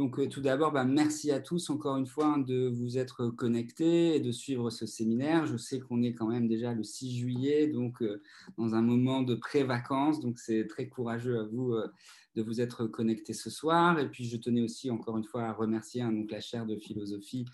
[0.00, 4.16] Donc, euh, tout d'abord, bah, merci à tous encore une fois de vous être connectés
[4.16, 5.44] et de suivre ce séminaire.
[5.44, 8.22] Je sais qu'on est quand même déjà le 6 juillet, donc euh,
[8.56, 10.20] dans un moment de pré-vacances.
[10.20, 11.86] Donc, c'est très courageux à vous euh,
[12.34, 13.98] de vous être connectés ce soir.
[13.98, 16.76] Et puis, je tenais aussi encore une fois à remercier hein, donc, la chaire de
[16.76, 17.44] philosophie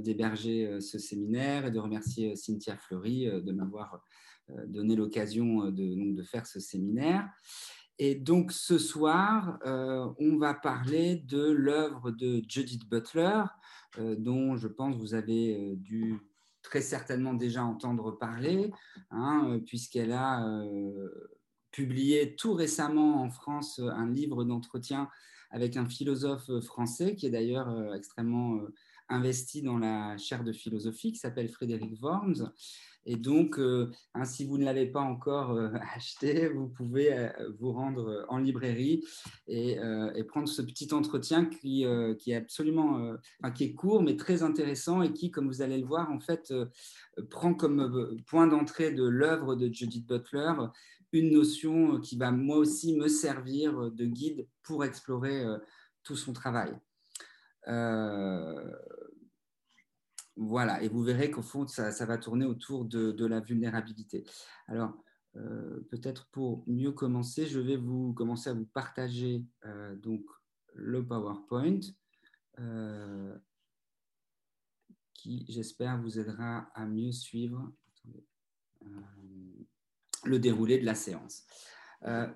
[0.00, 4.04] d'héberger ce séminaire et de remercier Cynthia Fleury de m'avoir
[4.66, 7.28] donné l'occasion de, de, faire ce séminaire.
[8.02, 13.42] Et donc ce soir, euh, on va parler de l'œuvre de Judith Butler,
[13.98, 16.18] euh, dont je pense vous avez euh, dû
[16.62, 18.70] très certainement déjà entendre parler,
[19.10, 20.46] hein, puisqu'elle a
[21.72, 25.08] publié tout récemment en France un livre d'entretien
[25.50, 28.60] avec un philosophe français qui est d'ailleurs extrêmement
[29.10, 32.50] investi dans la chaire de philosophie, qui s'appelle Frédéric Worms.
[33.06, 37.30] Et donc, euh, hein, si vous ne l'avez pas encore euh, acheté, vous pouvez euh,
[37.58, 39.02] vous rendre en librairie
[39.46, 39.78] et,
[40.28, 41.84] prendre ce petit entretien qui,
[42.18, 43.16] qui est absolument,
[43.54, 46.54] qui est court mais très intéressant et qui, comme vous allez le voir, en fait,
[47.30, 50.52] prend comme point d'entrée de l'œuvre de Judith Butler
[51.12, 55.44] une notion qui va moi aussi me servir de guide pour explorer
[56.04, 56.72] tout son travail.
[60.42, 64.24] Voilà, et vous verrez qu'au fond, ça, va tourner autour de, la vulnérabilité.
[64.68, 64.96] Alors,
[65.36, 70.24] euh, peut-être pour mieux commencer, je vais vous commencer à vous partager euh, donc
[70.74, 71.80] le PowerPoint
[72.58, 73.36] euh,
[75.12, 77.70] qui, j'espère, vous aidera à mieux suivre
[80.24, 81.44] le déroulé de la séance.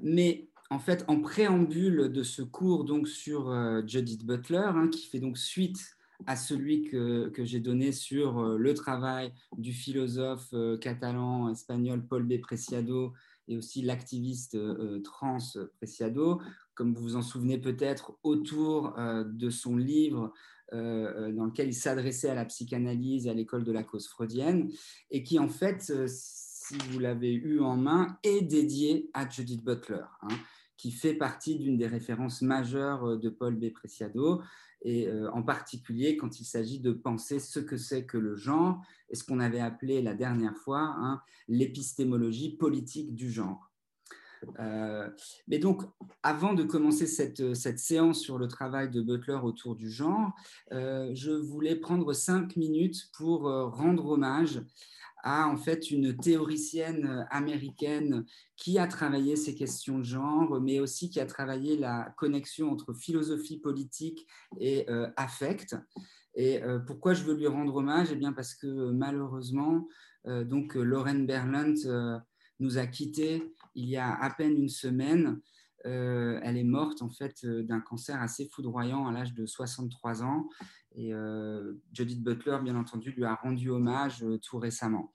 [0.03, 3.51] mais en fait, en préambule de ce cours donc sur
[3.89, 8.75] Judith Butler, hein, qui fait donc suite à celui que, j'ai donné sur euh, le
[8.75, 12.41] travail du philosophe euh, catalan espagnol Paul B.
[12.41, 13.13] Preciado
[13.49, 15.39] et aussi l'activiste euh, trans
[15.77, 16.41] Preciado,
[16.75, 20.33] comme vous vous en souvenez peut-être, autour de son livre
[20.73, 24.73] dans lequel il s'adressait à la psychanalyse et à l'école de la cause freudienne,
[25.13, 30.03] et qui en fait, si vous l'avez eu en main, est dédié à Judith Butler.
[30.23, 30.35] Hein,
[30.77, 33.73] qui fait partie d'une des références majeures de Paul B.
[33.73, 34.43] Preciado
[34.85, 38.81] et euh, en particulier quand il s'agit de penser ce que c'est que le genre
[39.11, 43.71] et ce qu'on avait appelé la dernière fois hein, l'épistémologie politique du genre.
[44.59, 45.09] Euh,
[45.49, 45.85] mais donc,
[46.23, 50.33] avant de commencer cette, cette, séance sur le travail de Butler autour du genre,
[50.71, 54.61] euh, je voulais prendre cinq minutes pour rendre hommage
[55.25, 58.25] à en fait une théoricienne euh, américaine
[58.57, 62.93] qui a travaillé ces questions de genre, mais aussi qui a travaillé la connexion entre
[62.93, 64.27] philosophie politique
[64.61, 65.77] et euh, affect.
[66.37, 68.09] Et euh, pourquoi je veux lui rendre hommage?
[68.13, 69.89] Eh bien parce que malheureusement,
[70.27, 71.75] donc Lauren Berlant
[72.59, 75.39] nous a quittés il y a à peine une semaine.
[75.85, 80.49] elle est morte en fait d'un cancer assez foudroyant à l'âge de 63 ans.
[80.95, 85.13] Et euh, Judith Butler, bien entendu, lui a rendu hommage euh, tout récemment.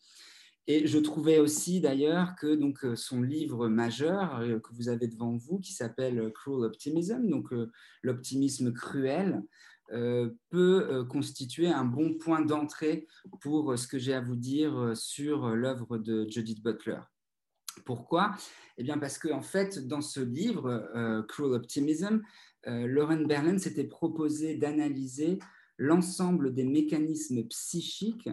[0.67, 5.35] Et je trouvais aussi d'ailleurs que donc, euh, son livre majeur que vous avez devant
[5.35, 7.53] vous, qui s'appelle Cruel Optimism, donc
[8.03, 9.44] l'optimisme cruel,
[10.51, 13.07] peut constituer un bon point d'entrée
[13.41, 17.00] pour ce que j'ai à vous dire sur l'œuvre de Judith Butler.
[17.85, 18.35] Pourquoi?
[18.78, 22.22] Eh bien parce qu'en en fait, dans ce livre, Cruel Optimism,
[22.68, 25.39] Lauren Berlin s'était proposé d'analyser
[25.79, 28.29] l'ensemble des mécanismes psychiques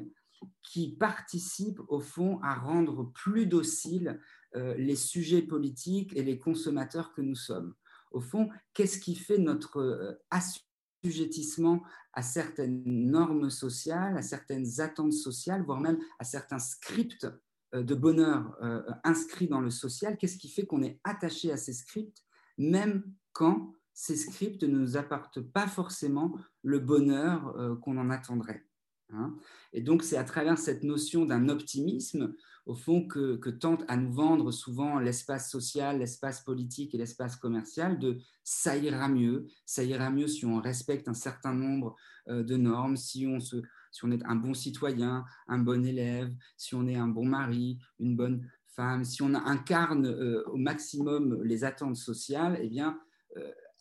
[0.62, 4.20] qui participent au fond à rendre plus dociles
[4.54, 7.74] euh, les sujets politiques et les consommateurs que nous sommes.
[8.10, 15.12] Au fond, qu'est-ce qui fait notre euh, assujettissement à certaines normes sociales, à certaines attentes
[15.12, 17.28] sociales, voire même à certains scripts
[17.74, 18.58] euh, de bonheur
[19.04, 20.18] inscrits dans le social?
[20.18, 22.24] Qu'est-ce qui fait qu'on est attaché à ces scripts,
[22.58, 28.62] même quand ces scripts ne nous apportent pas forcément le bonheur euh, qu'on en attendrait.
[29.10, 29.34] Hein.
[29.72, 32.34] Et donc, c'est à travers cette notion d'un optimisme,
[32.66, 37.98] au fond, que, tente à nous vendre souvent l'espace social, l'espace politique et l'espace commercial
[37.98, 41.96] de ça ira mieux, ça ira mieux si on respecte un certain nombre
[42.28, 43.64] euh, de normes, si on, si
[44.02, 48.14] on est un bon citoyen, un bon élève, si on est un bon mari, une
[48.14, 53.00] bonne femme, si on incarne euh, au maximum les attentes sociales, eh bien,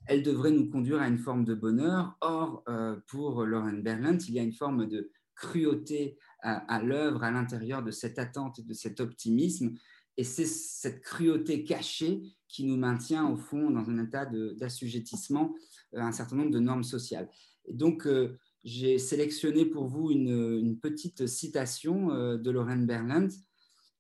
[0.08, 2.18] elle devrait nous conduire à une forme de bonheur.
[2.22, 7.32] Or, euh, pour Lauren Berlant, il y a une forme de cruauté à, l'œuvre à
[7.32, 9.76] l'intérieur de cette attente et de cet optimisme.
[10.16, 15.56] Et c'est cette cruauté cachée qui nous maintient au fond dans un état d'assujettissement
[15.96, 17.30] à un certain nombre de normes sociales.
[17.66, 23.28] Et donc, euh, j'ai sélectionné pour vous une, petite citation euh, de Lauren Berlant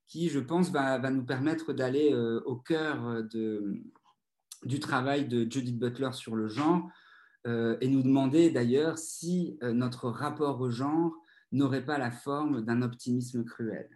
[0.07, 2.13] qui, je pense, va nous permettre d'aller
[2.45, 3.81] au cœur de,
[4.63, 6.89] du travail de Judith Butler sur le genre,
[7.47, 11.13] et nous demander d'ailleurs si notre rapport au genre
[11.51, 13.87] n'aurait pas la forme d'un optimisme cruel.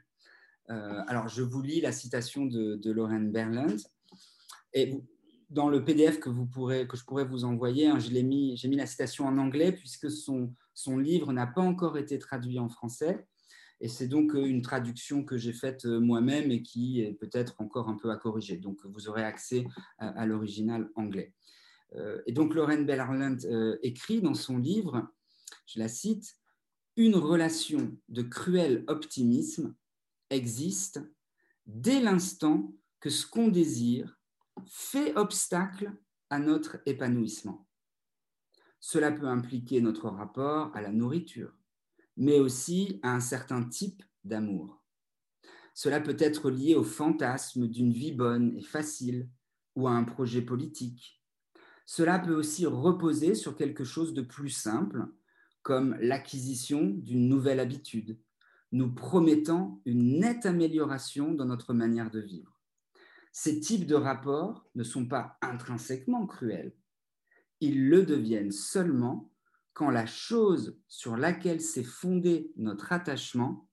[0.67, 3.79] alors, je vous lis la citation de, de Lauren Berland.
[4.73, 5.01] Et
[5.49, 8.75] dans le PDF que, vous pourrez, que je pourrais vous envoyer, hein, j'ai mis, mis,
[8.75, 13.27] la citation en anglais puisque son, son livre n'a pas encore été traduit en français.
[13.81, 17.55] Et c'est donc euh, une traduction que j'ai faite euh, moi-même et qui est peut-être
[17.61, 18.57] encore un peu à corriger.
[18.57, 19.65] Donc, vous aurez accès
[19.97, 21.33] à, l'original anglais.
[21.95, 23.37] Euh, et donc, Lauren Bellarland
[23.81, 25.07] écrit dans son livre,
[25.65, 26.35] je la cite,
[26.97, 29.75] Une relation de cruel optimisme
[30.29, 31.01] existe
[31.65, 34.19] dès l'instant que ce qu'on désire
[34.67, 35.93] fait obstacle
[36.29, 37.65] à notre épanouissement.
[38.79, 41.53] Cela peut impliquer notre rapport à la nourriture,
[42.19, 44.83] mais aussi à un certain type d'amour.
[45.73, 49.29] Cela peut être lié au fantasme d'une vie bonne et facile
[49.75, 51.23] ou à un projet politique.
[51.85, 55.07] Cela peut aussi reposer sur quelque chose de plus simple,
[55.63, 58.19] comme l'acquisition d'une nouvelle habitude,
[58.73, 62.59] nous promettant une nette amélioration dans notre manière de vivre.
[63.31, 66.75] Ces types de rapports ne sont pas intrinsèquement cruels.
[67.61, 69.31] Ils le deviennent seulement
[69.73, 73.67] quand la chose sur laquelle s'est fondé notre attachement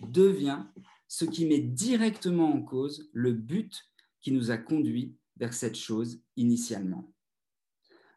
[0.00, 0.64] devient
[1.08, 3.84] ce qui met directement en cause le but
[4.20, 7.12] qui nous a conduit vers cette chose initialement.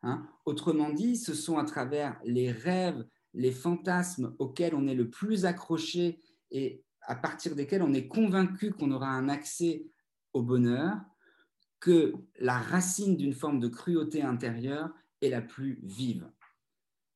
[0.04, 0.28] Hein?
[0.46, 5.46] Autrement dit, ce sont à travers les rêves, les fantasmes auxquels on est le plus
[5.46, 6.22] accroché
[6.52, 9.86] et à partir desquels on est convaincu qu'on aura un accès
[10.34, 10.98] au bonheur,
[11.80, 14.92] que la racine d'une forme de cruauté intérieure
[15.22, 16.30] est la plus vive.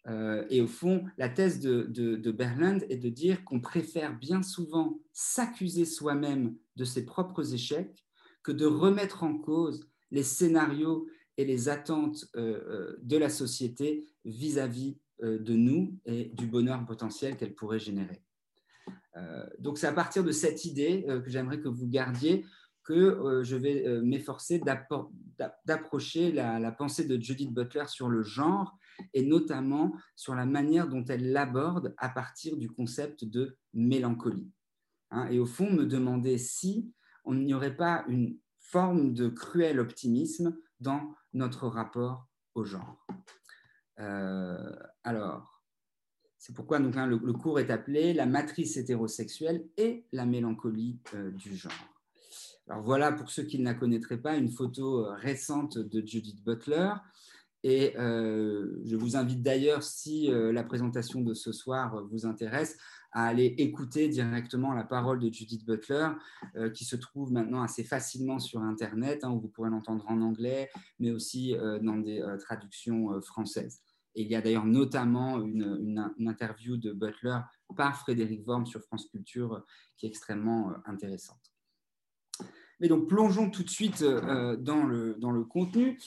[0.07, 4.99] Euh, et au fond, la thèse de, Berland est de dire qu'on préfère bien souvent
[5.11, 8.05] s'accuser soi-même de ses propres échecs
[8.43, 11.07] que de remettre en cause les scénarios
[11.37, 17.35] et les attentes euh, euh, de la société vis-à-vis de nous et du bonheur potentiel
[17.35, 18.23] qu'elle pourrait générer.
[19.59, 22.45] donc c'est à partir de cette idée que j'aimerais que vous gardiez
[22.85, 24.61] que je vais m'efforcer
[25.65, 28.79] d'approcher la, pensée de Judith Butler sur le genre
[29.13, 34.51] et notamment sur la manière dont elle l'aborde à partir du concept de mélancolie.
[35.11, 36.93] Hein, et au fond, me demander si
[37.25, 43.05] on n'y aurait pas une forme de cruel optimisme dans notre rapport au genre.
[43.99, 45.63] Euh, alors,
[46.37, 51.31] c'est pourquoi donc, hein, le, cours est appelé La matrice hétérosexuelle et la mélancolie euh,
[51.31, 51.73] du genre.
[52.69, 56.43] Alors voilà, pour ceux qui ne la connaîtraient pas, une photo euh, récente de Judith
[56.43, 56.93] Butler.
[57.63, 62.77] Et euh, je vous invite d'ailleurs, si euh, la présentation de ce soir vous intéresse,
[63.11, 66.09] à aller écouter directement la parole de Judith Butler,
[66.55, 70.21] euh, qui se trouve maintenant assez facilement sur Internet, hein, où vous pourrez l'entendre en
[70.21, 70.69] anglais,
[70.99, 73.81] mais aussi dans des traductions françaises.
[74.15, 77.39] Et il y a d'ailleurs notamment une, interview de Butler
[77.75, 79.63] par Frédéric Worm sur France Culture
[79.97, 81.53] qui est extrêmement intéressante.
[82.79, 85.97] Mais donc plongeons tout de suite dans le contenu.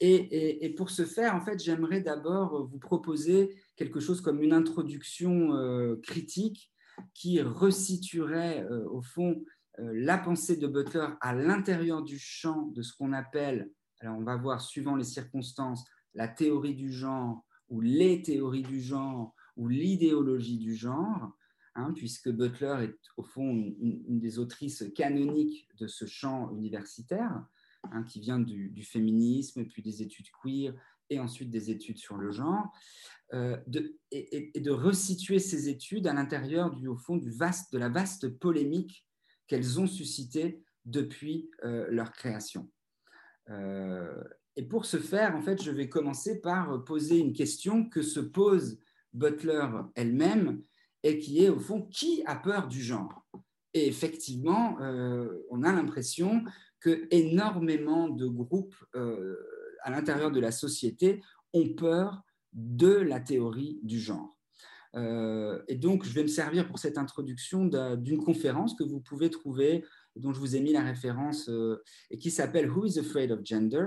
[0.00, 5.54] Et, pour ce faire, en fait, j'aimerais d'abord vous proposer quelque chose comme une introduction
[5.54, 6.72] euh, critique
[7.14, 9.44] qui resituerait euh, au fond
[9.80, 14.24] euh, la pensée de Butler à l'intérieur du champ de ce qu'on appelle, alors on
[14.24, 15.84] va voir suivant les circonstances,
[16.14, 21.32] la théorie du genre ou les théories du genre ou l'idéologie du genre,
[21.74, 27.44] hein, puisque Butler est au fond une, des autrices canoniques de ce champ universitaire.
[27.92, 30.74] Hein, qui vient du, féminisme, puis des études queer,
[31.10, 32.72] et ensuite des études sur le genre,
[33.34, 33.56] euh,
[34.10, 39.06] et, de resituer ces études à l'intérieur au fond, de la vaste polémique
[39.46, 42.70] qu'elles ont suscité depuis euh, leur création.
[43.50, 44.22] Euh,
[44.56, 48.20] et pour ce faire, en fait, je vais commencer par poser une question que se
[48.20, 48.78] pose
[49.12, 50.62] Butler elle-même
[51.02, 53.24] et qui est, au fond, qui a peur du genre?
[53.72, 54.76] Et effectivement,
[55.50, 56.42] on a l'impression
[56.80, 59.36] que énormément de groupes euh,
[59.82, 64.36] à l'intérieur de la société ont peur de la théorie du genre.
[64.94, 67.66] Euh, et donc, je vais me servir pour cette introduction
[67.96, 69.84] d'une conférence que vous pouvez trouver,
[70.16, 73.40] dont je vous ai mis la référence, euh, et qui s'appelle Who is Afraid of
[73.44, 73.86] Gender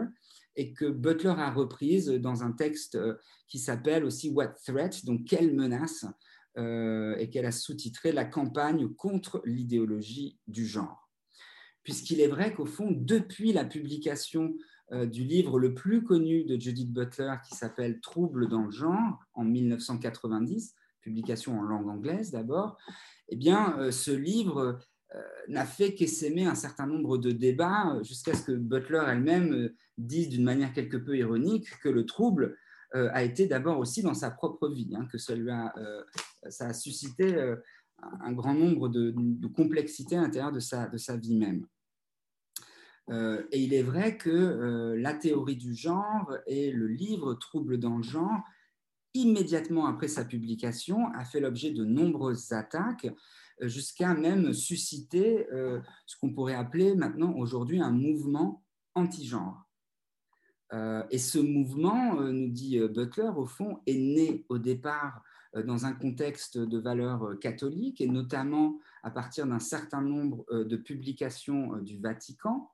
[0.57, 2.99] et que Butler a reprise dans un texte
[3.47, 6.05] qui s'appelle aussi What Threat, donc quelle menace,
[6.57, 11.00] et qu'elle a sous-titré La campagne contre l'idéologie du genre
[11.83, 14.55] puisqu'il est vrai qu'au fond, depuis la publication
[14.93, 19.19] euh, du livre le plus connu de Judith Butler qui s'appelle Troubles dans le genre
[19.33, 22.77] en 1990, publication en langue anglaise d'abord,
[23.29, 24.79] eh bien, euh, ce livre
[25.15, 30.27] euh, n'a fait qu'essaimer un certain nombre de débats jusqu'à ce que Butler elle-même dise
[30.27, 32.57] d'une manière quelque peu ironique que le trouble
[32.93, 35.33] a été d'abord aussi dans sa propre vie, hein, que ça,
[36.59, 37.55] a, suscité
[38.01, 39.15] un grand nombre de,
[39.55, 41.65] complexités à l'intérieur de sa vie même.
[43.09, 48.03] Et il est vrai que la théorie du genre et le livre Trouble dans le
[48.03, 48.41] genre,
[49.13, 53.07] immédiatement après sa publication, a fait l'objet de nombreuses attaques
[53.59, 55.45] jusqu'à même susciter
[56.05, 58.63] ce qu'on pourrait appeler maintenant aujourd'hui un mouvement
[58.95, 59.65] anti-genre.
[60.73, 65.23] Euh, et ce mouvement, euh, nous dit euh, Butler, au fond, est né au départ
[65.65, 71.75] dans un contexte de valeurs catholiques et notamment à partir d'un certain nombre de publications
[71.79, 72.71] du Vatican.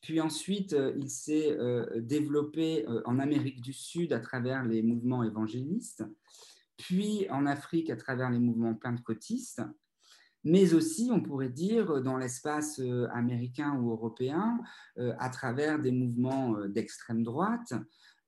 [0.00, 1.56] Puis ensuite, il s'est
[1.96, 6.04] développé en Amérique du Sud à travers les mouvements évangélistes,
[6.78, 9.62] puis en Afrique à travers les mouvements pentecôtistes,
[10.44, 14.58] mais aussi, on pourrait dire, dans l'espace euh, américain ou européen,
[14.98, 17.74] euh, à travers des mouvements euh, d'extrême droite,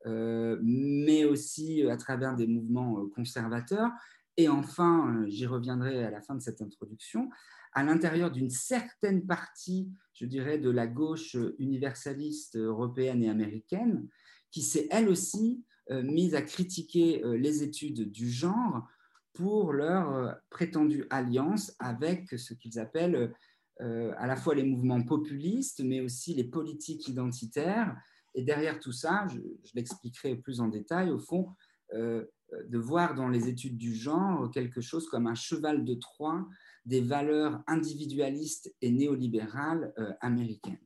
[0.04, 3.88] mais aussi à travers des mouvements conservateurs.
[4.36, 7.30] Et enfin, j'y reviendrai à la fin de cette introduction,
[7.72, 14.08] à l'intérieur d'une certaine partie, je dirais, de la gauche universaliste européenne et américaine,
[14.50, 18.86] qui s'est elle aussi mise à critiquer les études du genre
[19.32, 23.32] pour leur euh, prétendue alliance avec ce qu'ils appellent
[23.80, 27.96] euh, à la fois les mouvements populistes, mais aussi les politiques identitaires.
[28.34, 29.38] Et derrière tout ça, je,
[29.74, 31.48] l'expliquerai plus en détail, au fond,
[31.94, 32.24] euh,
[32.68, 36.46] de voir dans les études du genre quelque chose comme un cheval de Troie
[36.84, 40.78] des valeurs individualistes et néolibérales américaines.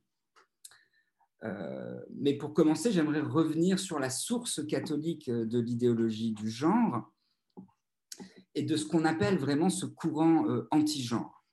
[2.15, 7.11] mais pour commencer, j'aimerais revenir sur la source catholique de l'idéologie du genre
[8.57, 11.45] et de ce qu'on appelle vraiment ce courant euh, anti-genre.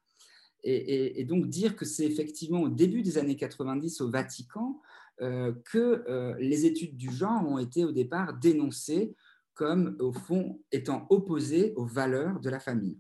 [0.66, 4.80] Et, donc dire que c'est effectivement au début des années 90 au Vatican
[5.20, 9.14] euh, que euh, les études du genre ont été au départ dénoncées
[9.52, 12.98] comme au fond étant opposées aux valeurs de la famille.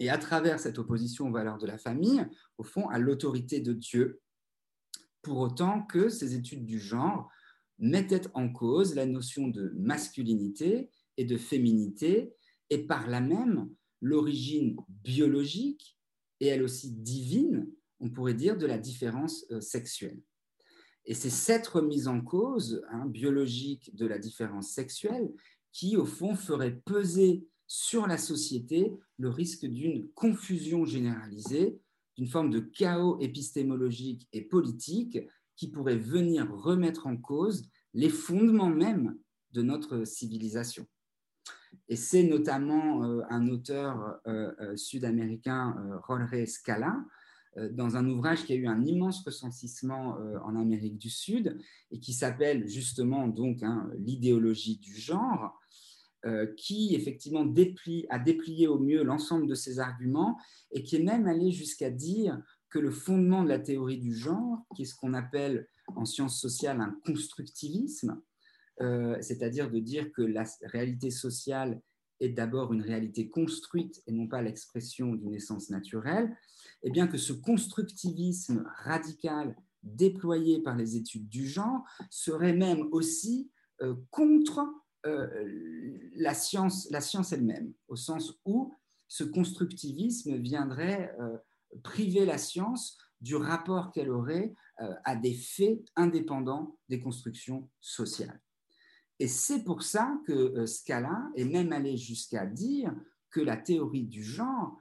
[0.00, 2.26] Et à travers cette opposition aux valeurs de la famille,
[2.58, 4.20] au fond, à l'autorité de Dieu,
[5.22, 7.30] pour autant que ces études du genre
[7.78, 12.34] mettaient en cause la notion de masculinité et de féminité
[12.70, 13.68] et par là même
[14.00, 15.98] l'origine biologique
[16.40, 17.66] et elle aussi divine,
[18.00, 20.20] on pourrait dire, de la différence euh, sexuelle.
[21.06, 25.30] Et c'est cette remise en cause hein, biologique de la différence sexuelle
[25.72, 31.80] qui, au fond, ferait peser sur la société le risque d'une confusion généralisée,
[32.16, 35.18] d'une forme de chaos épistémologique et politique
[35.56, 39.16] qui pourrait venir remettre en cause les fondements même
[39.52, 40.86] de notre civilisation.
[41.88, 47.04] Et c'est notamment euh, un auteur euh, euh, sud-américain, Jorge Scala,
[47.70, 51.56] dans un ouvrage qui a eu un immense recensissement en Amérique du Sud
[51.92, 55.56] et qui s'appelle justement donc hein, l'idéologie du genre,
[56.56, 57.42] qui effectivement
[58.08, 60.38] a déplié au mieux l'ensemble de ces arguments
[60.70, 62.40] et qui est même allé jusqu'à dire
[62.74, 66.40] que le fondement de la théorie du genre, qui est ce qu'on appelle en sciences
[66.40, 68.20] sociales un constructivisme,
[68.80, 71.80] euh, c'est-à-dire de dire que la réalité sociale
[72.18, 76.36] est d'abord une réalité construite et non pas l'expression d'une essence naturelle,
[76.82, 83.52] et bien que ce constructivisme radical déployé par les études du genre serait même aussi
[83.82, 84.66] euh, contre
[85.06, 85.28] euh,
[86.14, 88.74] la science, la science elle-même, au sens où
[89.08, 91.14] ce constructivisme viendrait
[91.82, 94.54] priver la science du rapport qu'elle aurait
[95.04, 98.40] à des faits indépendants des constructions sociales.
[99.20, 102.94] Et c'est pour ça que euh, Scala est même allé jusqu'à dire
[103.30, 104.76] que la théorie du genre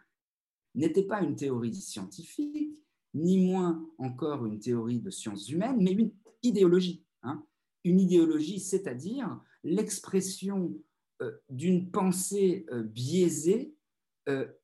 [0.76, 6.12] n'était pas une théorie scientifique, ni moins encore une théorie de sciences humaines, mais une
[6.42, 7.06] idéologie.
[7.22, 7.46] Hein.
[7.84, 10.74] Une idéologie, c'est-à-dire l'expression
[11.22, 13.74] euh, d'une pensée euh, biaisée,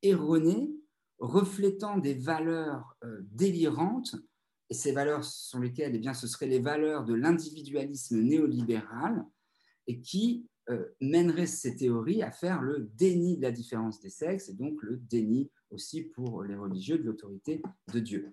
[0.00, 0.70] erronée,
[1.18, 2.96] reflétant des valeurs
[3.30, 4.16] délirantes,
[4.70, 5.94] et ces valeurs sont lesquelles?
[5.94, 9.26] Eh bien, Ce seraient les valeurs de l'individualisme néolibéral,
[9.86, 14.50] et qui euh, mènerait ces théories à faire le déni de la différence des sexes
[14.50, 17.60] et donc le déni aussi pour les religieux de l'autorité
[17.92, 18.32] de Dieu.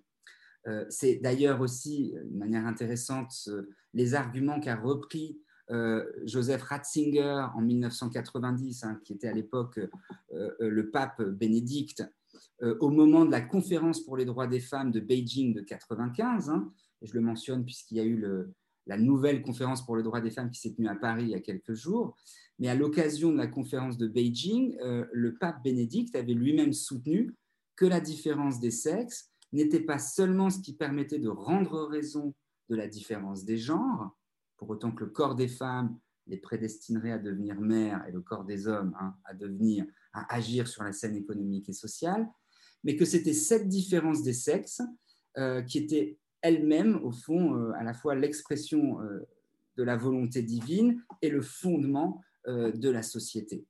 [0.68, 3.48] Euh, c'est d'ailleurs aussi, de manière intéressante,
[3.92, 5.47] les arguments qu'a repris euh,
[6.24, 9.78] Joseph Ratzinger en 1990, hein, qui était à l'époque
[10.30, 12.04] le pape Bénédicte,
[12.60, 16.50] au moment de la conférence pour les droits des femmes de Beijing de 1995.
[16.50, 16.72] Hein,
[17.02, 18.24] je le mentionne puisqu'il y a eu
[18.88, 21.34] la nouvelle conférence pour le droit des femmes qui s'est tenue à Paris il y
[21.34, 22.16] a quelques jours.
[22.58, 27.36] Mais à l'occasion de la conférence de Beijing, euh, le pape Bénédicte avait lui-même soutenu
[27.76, 32.34] que la différence des sexes n'était pas seulement ce qui permettait de rendre raison
[32.68, 34.17] de la différence des genres,
[34.58, 38.44] pour autant que le corps des femmes les prédestinerait à devenir mères et le corps
[38.44, 42.28] des hommes hein, à devenir, à agir sur la scène économique et sociale,
[42.84, 44.82] mais que c'était cette différence des sexes
[45.38, 49.26] euh, qui était elle-même, au fond, euh, à la fois l'expression euh,
[49.76, 53.66] de la volonté divine et le fondement de la société.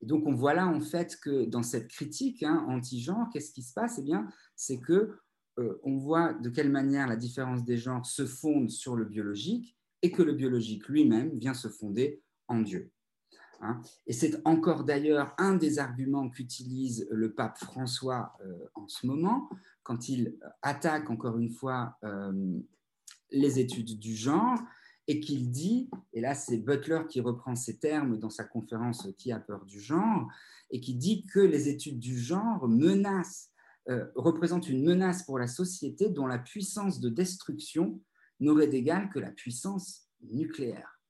[0.00, 3.62] Et donc, on voit là, en fait, que dans cette critique hein, anti-genre, qu'est-ce qui
[3.62, 3.98] se passe?
[3.98, 5.18] Eh bien, c'est que
[5.82, 10.10] on voit de quelle manière la différence des genres se fonde sur le biologique et
[10.10, 12.90] que le biologique lui-même vient se fonder en Dieu.
[13.60, 13.80] Hein.
[14.06, 19.48] Et c'est encore d'ailleurs un des arguments qu'utilise le pape François euh, en ce moment,
[19.82, 22.58] quand il attaque encore une fois euh,
[23.30, 24.58] les études du genre,
[25.06, 29.32] et qu'il dit, et là c'est Butler qui reprend ces termes dans sa conférence Qui
[29.32, 30.28] a peur du genre,
[30.70, 33.50] et qui dit que les études du genre menacent,
[33.88, 38.00] euh, représentent une menace pour la société dont la puissance de destruction
[38.38, 41.00] n'aurait d'égal que la puissance nucléaire.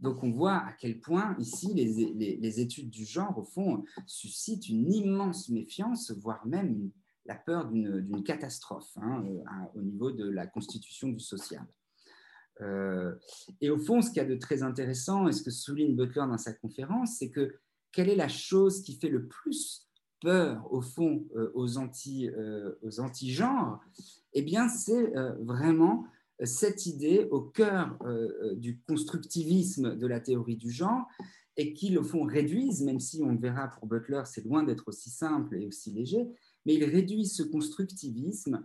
[0.00, 4.92] Donc on voit à quel point ici les, études du genre, au fond, suscitent une
[4.92, 6.90] immense méfiance, voire même
[7.26, 9.42] la peur d'une catastrophe hein, euh,
[9.74, 11.66] au niveau de la constitution du social.
[12.60, 13.14] Euh,
[13.60, 16.26] et au fond, ce qu'il y a de très intéressant, et ce que souligne Butler
[16.28, 17.56] dans sa conférence, c'est que
[17.90, 19.88] quelle est la chose qui fait le plus
[20.70, 26.06] au fond, euh, aux anti-genres anti Eh bien, c'est vraiment
[26.42, 31.06] cette idée au cœur euh, euh, du constructivisme de la théorie du genre
[31.56, 34.88] et qui, au fond, réduisent, même si on le verra pour Butler, c'est loin d'être
[34.88, 36.26] aussi simple et aussi léger,
[36.66, 38.64] mais il réduit ce constructivisme,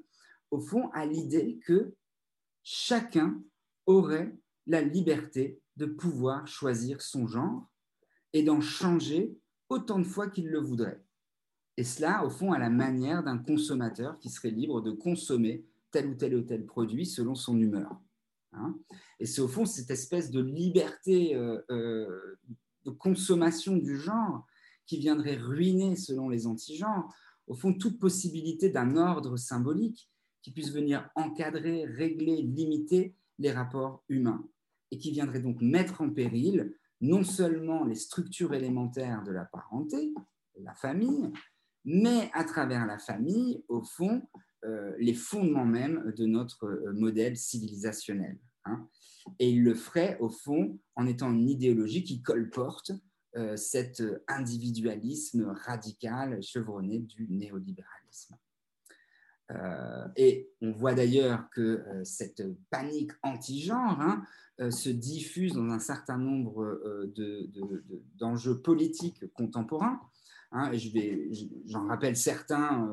[0.50, 1.94] au fond, à l'idée que
[2.64, 3.40] chacun
[3.86, 4.36] aurait
[4.66, 7.70] la liberté de pouvoir choisir son genre
[8.34, 9.38] et d'en changer
[9.70, 11.04] autant de fois qu'il le voudrait.
[11.80, 16.08] Et cela, au fond, à la manière d'un consommateur qui serait libre de consommer tel
[16.08, 17.98] ou tel ou tel produit selon son humeur.
[18.52, 18.78] Hein.
[19.20, 22.36] et c'est au fond cette espèce de liberté euh, euh,
[22.84, 24.46] de consommation du genre
[24.88, 27.14] qui viendrait ruiner, selon les anti-genres,
[27.48, 30.10] au fond toute possibilité d'un ordre symbolique
[30.42, 34.46] qui puisse venir encadrer, régler, limiter les rapports humains
[34.92, 40.14] et qui viendrait donc mettre en péril non seulement les structures élémentaires de la parenté,
[40.62, 41.32] la famille,
[41.86, 44.22] mais à travers la famille, au fond,
[44.66, 48.38] euh, les fondements même de notre euh, modèle civilisationnel.
[48.66, 48.90] Hein.
[49.40, 52.92] Et il le ferait, au fond, en étant une idéologie qui colporte
[53.38, 58.36] euh, cet individualisme radical chevronné du néolibéralisme.
[60.16, 64.24] et on voit d'ailleurs que cette panique anti-genre hein,
[64.70, 66.80] se diffuse dans un certain nombre
[68.20, 70.00] d'enjeux politiques contemporains.
[70.52, 71.32] Hein, et
[71.66, 72.92] j'en rappelle certains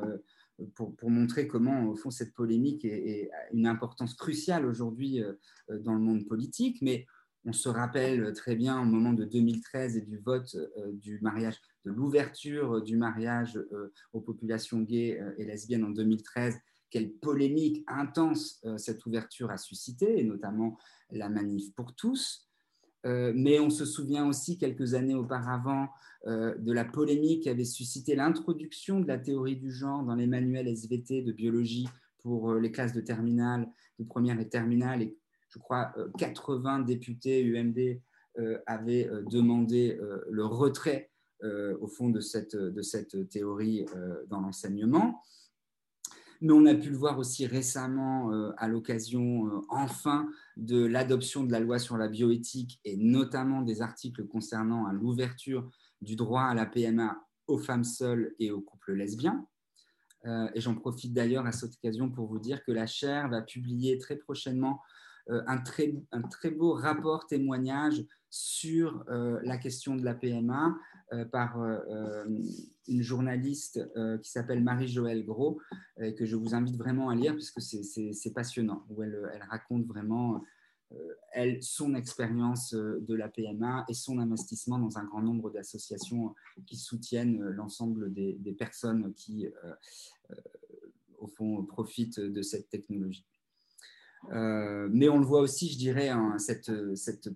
[0.75, 5.33] pour, montrer comment, au fond, cette polémique est, a une importance cruciale aujourd'hui euh,
[5.69, 6.81] euh, dans le monde politique.
[6.81, 7.05] Mais
[7.45, 11.55] on se rappelle très bien au moment de 2013 et du vote euh, du mariage,
[11.85, 13.59] de l'ouverture du mariage
[14.11, 16.57] aux populations gays et lesbiennes en 2013,
[16.89, 20.77] quelle polémique intense cette ouverture a suscité, et notamment
[21.11, 22.46] la manif pour tous.
[23.05, 25.87] Euh, mais on se souvient aussi quelques années auparavant
[26.25, 30.27] euh, de la polémique qui avait suscité l'introduction de la théorie du genre dans les
[30.27, 31.87] manuels SVT de biologie
[32.19, 35.03] pour euh, les classes de terminale, de première et terminale.
[35.03, 35.17] Et
[35.49, 38.01] je crois 80 députés UMD
[38.67, 39.97] avaient demandé
[40.29, 41.09] le retrait
[41.41, 43.85] au fond de cette, de cette théorie
[44.27, 45.23] dans l'enseignement.
[46.41, 51.43] Mais on a pu le voir aussi récemment euh, à l'occasion, euh, enfin, de l'adoption
[51.43, 55.69] de la loi sur la bioéthique et notamment des articles concernant l'ouverture
[56.01, 59.45] du droit à la PMA aux femmes seules et aux couples lesbiens.
[60.25, 63.41] Euh, et j'en profite d'ailleurs à cette occasion pour vous dire que la chaire va
[63.41, 64.81] publier très prochainement
[65.29, 70.73] un très, beau rapport témoignage sur la question de la PMA
[71.31, 72.25] par euh, euh,
[72.87, 73.81] une journaliste
[74.21, 75.59] qui s'appelle Marie-Joëlle Gros,
[75.97, 80.41] que je vous invite vraiment à lire puisque c'est passionnant, où elle, raconte vraiment
[81.33, 86.33] elle, son expérience de la PMA et son investissement dans un grand nombre d'associations
[86.65, 89.47] qui soutiennent l'ensemble des, personnes qui,
[91.17, 93.25] au fond, profitent de cette technologie.
[94.31, 96.71] Mais on le voit aussi, je dirais, hein, cette,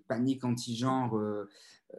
[0.07, 1.17] panique anti-genre
[1.93, 1.97] euh,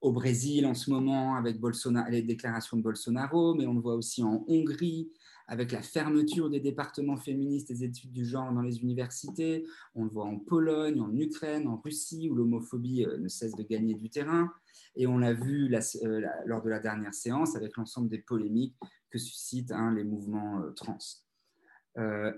[0.00, 3.94] au Brésil en ce moment avec Bolsonaro, les déclarations de Bolsonaro, mais on le voit
[3.94, 5.10] aussi en Hongrie
[5.48, 9.64] avec la fermeture des départements féministes des études du genre dans les universités.
[9.94, 13.62] On le voit en Pologne, en Ukraine, en Russie, où l'homophobie euh, ne cesse de
[13.62, 14.52] gagner du terrain.
[14.94, 18.76] Et on l'a vu euh, lors de la dernière séance avec l'ensemble des polémiques
[19.10, 20.98] que suscitent hein, les mouvements trans.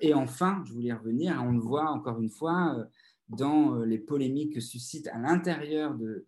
[0.00, 2.88] Et enfin, je voulais revenir, on le voit encore une fois,
[3.28, 6.26] dans les polémiques que suscite à l'intérieur de,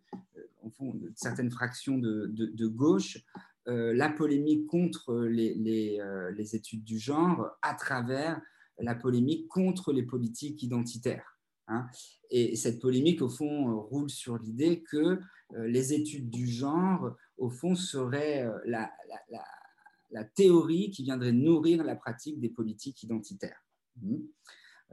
[1.15, 3.19] certaines fractions de, gauche
[3.67, 8.41] la polémique contre les, études du genre à travers
[8.79, 11.39] la polémique contre les politiques identitaires.
[11.69, 11.87] Hein.
[12.31, 15.19] Et cette polémique, au fond, roule sur l'idée que
[15.55, 18.91] les études du genre, au fond, seraient la
[20.25, 23.65] théorie qui viendrait nourrir la pratique des politiques identitaires.
[24.03, 24.17] Mmh.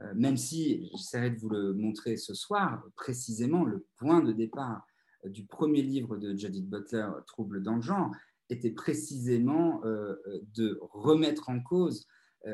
[0.00, 4.84] Euh, même si, j'essaierai de vous le montrer ce soir, précisément le point de départ
[5.24, 8.10] euh, du premier livre de Judith Butler, Troubles dans le genre,
[8.50, 10.16] était précisément euh,
[10.54, 12.06] de remettre en cause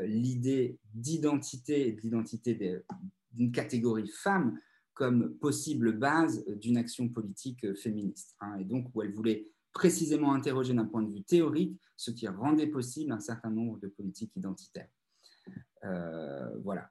[0.05, 1.99] l'idée d'identité et
[3.33, 4.57] d'une catégorie femme
[4.95, 8.37] comme possible base d'une action politique féministe.
[8.41, 8.57] Hein.
[8.61, 12.67] et donc, où elle voulait précisément interroger d'un point de vue théorique ce qui rendait
[12.67, 14.89] possible un certain nombre de politiques identitaires.
[15.85, 16.91] Euh, voilà.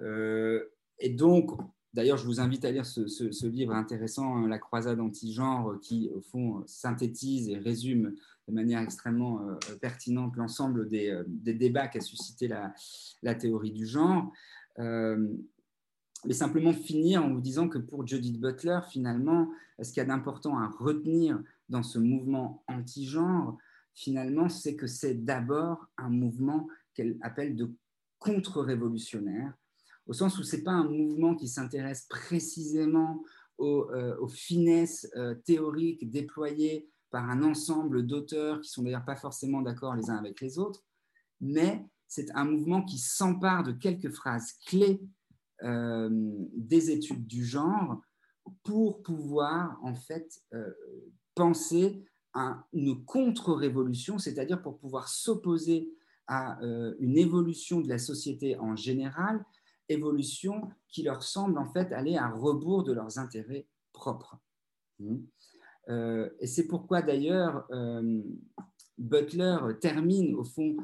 [0.00, 0.64] Euh,
[0.98, 1.50] et donc,
[1.92, 6.20] d'ailleurs, je vous invite à lire ce, livre intéressant, hein, La croisade anti-genre, qui, au
[6.20, 8.14] fond, synthétise et résume
[8.48, 12.72] de manière extrêmement euh, pertinente l'ensemble des, débats qu'a suscité la,
[13.22, 14.32] la, théorie du genre
[16.26, 19.50] mais simplement finir en vous disant que pour Judith Butler, finalement,
[19.80, 23.56] ce qu'il y a d'important à retenir dans ce mouvement anti-genre,
[23.94, 27.72] finalement, c'est que c'est d'abord un mouvement qu'elle appelle de
[28.18, 29.52] contre-révolutionnaire,
[30.06, 33.22] au sens où ce n'est pas un mouvement qui s'intéresse précisément
[33.58, 39.62] aux, euh, finesses euh, théoriques déployées par un ensemble d'auteurs qui sont d'ailleurs pas forcément
[39.62, 40.84] d'accord les uns avec les autres,
[41.40, 45.00] mais c'est un mouvement qui s'empare de quelques phrases clés
[45.62, 46.08] euh,
[46.54, 48.00] des études du genre
[48.62, 50.42] pour pouvoir en fait
[51.36, 52.02] penser
[52.34, 55.88] à une contre-révolution, c'est-à-dire pour pouvoir s'opposer
[56.26, 59.44] à euh, une évolution de la société en général,
[59.88, 64.38] évolution qui leur semble en fait aller à rebours de leurs intérêts propres.
[64.98, 65.16] Mmh.
[65.88, 68.20] Euh, et c'est pourquoi d'ailleurs euh,
[68.98, 70.76] Butler termine au fond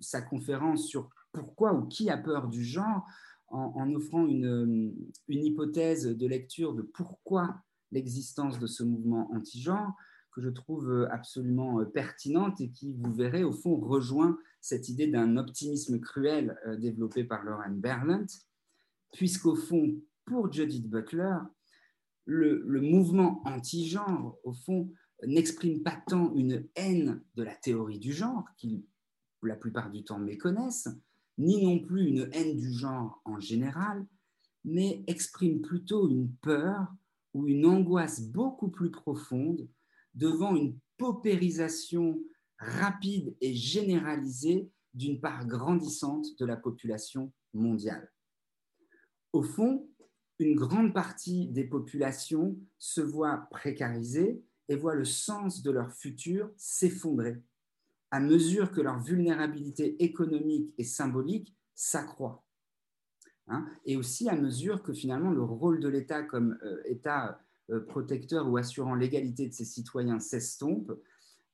[0.00, 3.04] sa conférence sur pourquoi ou qui a peur du genre
[3.48, 4.94] en, en offrant une,
[5.28, 9.94] une, hypothèse de lecture de pourquoi l'existence de ce mouvement anti-genre
[10.32, 14.88] que je trouve euh, absolument euh, pertinente et qui, vous verrez, au fond, rejoint cette
[14.88, 18.26] idée d'un optimisme cruel euh, développé par Lauren Berlant,
[19.12, 21.36] puisqu'au fond, pour Judith Butler,
[22.24, 24.90] le, le mouvement anti-genre, au fond,
[25.26, 28.84] n'exprime pas tant une haine de la théorie du genre, qu'ils
[29.42, 30.88] la plupart du temps méconnaissent,
[31.38, 34.06] ni non plus une haine du genre en général,
[34.64, 36.86] mais exprime plutôt une peur
[37.34, 39.68] ou une angoisse beaucoup plus profonde
[40.14, 42.20] devant une paupérisation
[42.58, 48.10] rapide et généralisée d'une part grandissante de la population mondiale.
[49.32, 49.88] Au fond,
[50.38, 56.50] une grande partie des populations se voit précarisées et voit le sens de leur futur
[56.56, 57.42] s'effondrer
[58.12, 62.44] à mesure que leur vulnérabilité économique et symbolique s'accroît.
[63.48, 67.80] Hein, et aussi à mesure que finalement le rôle de l'État comme euh, État euh,
[67.80, 70.92] protecteur ou assurant l'égalité de ses citoyens s'estompe,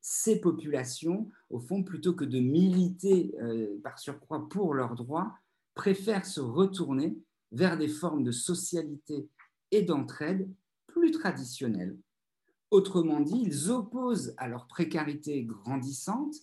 [0.00, 5.34] ces populations, au fond, plutôt que de militer euh, par surcroît pour leurs droits,
[5.74, 7.16] préfèrent se retourner
[7.52, 9.28] vers des formes de socialité
[9.70, 10.48] et d'entraide
[10.86, 11.96] plus traditionnelles.
[12.70, 16.34] Autrement dit, ils opposent à leur précarité grandissante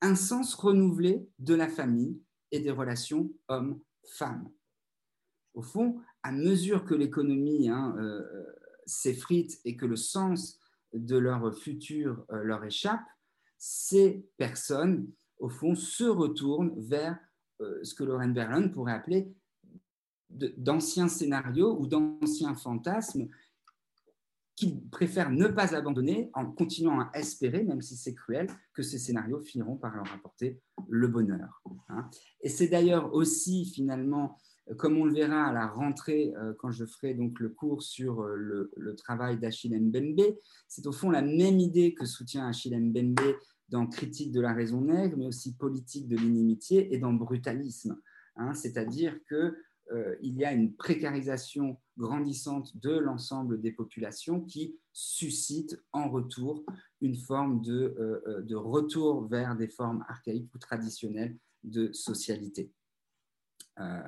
[0.00, 2.18] un sens renouvelé de la famille
[2.50, 4.48] et des relations hommes-femmes
[5.56, 8.22] au fond, à mesure que l'économie hein, euh,
[8.84, 10.60] s'effrite et que le sens
[10.92, 13.00] de leur futur euh, leur échappe,
[13.58, 17.18] ces personnes, au fond, se retournent vers
[17.62, 19.34] euh, ce que Lauren Berlin pourrait appeler
[20.28, 23.28] d'anciens scénarios ou d'anciens fantasmes
[24.56, 28.98] qu'ils préfèrent ne pas abandonner en continuant à espérer, même si c'est cruel, que ces
[28.98, 31.62] scénarios finiront par leur apporter le bonheur.
[31.88, 32.10] Hein.
[32.40, 34.36] Et c'est d'ailleurs aussi finalement
[34.74, 38.22] comme on le verra à la rentrée, euh, quand je ferai donc le cours sur
[38.22, 38.34] euh,
[38.76, 43.36] le, travail d'Achille Mbembe, c'est au fond la même idée que soutient Achille Mbembe
[43.68, 48.00] dans Critique de la raison nègre, mais aussi Politique de l'inimitié et dans Brutalisme.
[48.36, 48.54] Hein.
[48.54, 49.54] C'est-à-dire qu'il
[49.92, 56.64] euh, y a une précarisation grandissante de l'ensemble des populations qui suscite en retour
[57.00, 62.70] une forme de, de retour vers des formes archaïques ou traditionnelles de socialité.
[63.78, 64.00] Euh,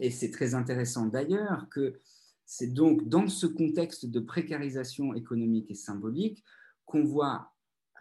[0.00, 2.00] et c'est très intéressant d'ailleurs que
[2.46, 6.44] c'est donc dans ce contexte de précarisation économique et symbolique
[6.84, 7.52] qu'on voit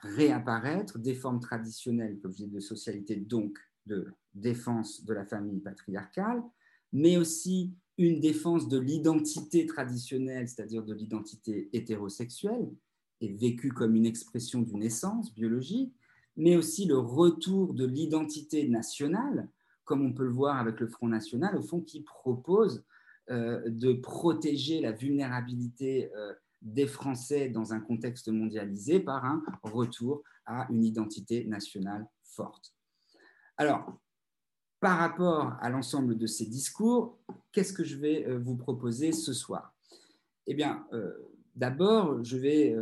[0.02, 6.44] réapparaître des formes traditionnelles, comme de socialité, donc de défense de la famille patriarcale,
[6.92, 12.70] mais aussi une défense de l'identité traditionnelle, c'est-à-dire de l'identité hétérosexuelle,
[13.22, 15.96] et vécue comme une expression d'une essence biologique,
[16.36, 19.48] mais aussi le retour de l'identité nationale,
[19.86, 22.84] comme on peut le voir avec le Front National, au fond, qui propose
[23.30, 30.24] euh, de protéger la vulnérabilité euh, des Français dans un contexte mondialisé par un retour
[30.46, 32.74] à une identité nationale forte.
[33.58, 33.98] Alors,
[34.80, 37.18] par rapport à l'ensemble de ces discours,
[37.54, 39.74] qu'est-ce que je vais euh, vous proposer ce soir?
[40.46, 40.86] Eh bien,
[41.56, 42.76] d'abord, je vais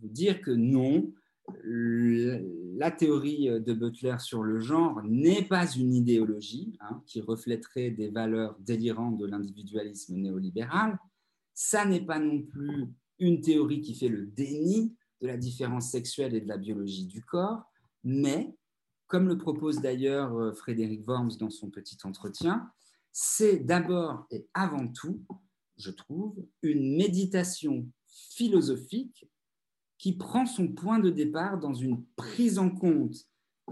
[0.00, 1.12] vous dire que non,
[1.46, 8.08] la théorie de Butler sur le genre n'est pas une idéologie hein, qui reflèterait des
[8.08, 10.98] valeurs délirantes de l'individualisme néolibéral.
[11.52, 12.86] Ça n'est pas non plus
[13.18, 17.22] une théorie qui fait le déni de la différence sexuelle et de la biologie du
[17.22, 17.62] corps,
[18.02, 18.54] mais,
[19.06, 22.70] comme le propose d'ailleurs euh, Frédéric Worms dans son petit entretien,
[23.12, 25.24] c'est d'abord et avant tout,
[25.76, 29.26] je trouve, une méditation philosophique
[29.98, 33.16] qui prend son point de départ dans une prise en compte,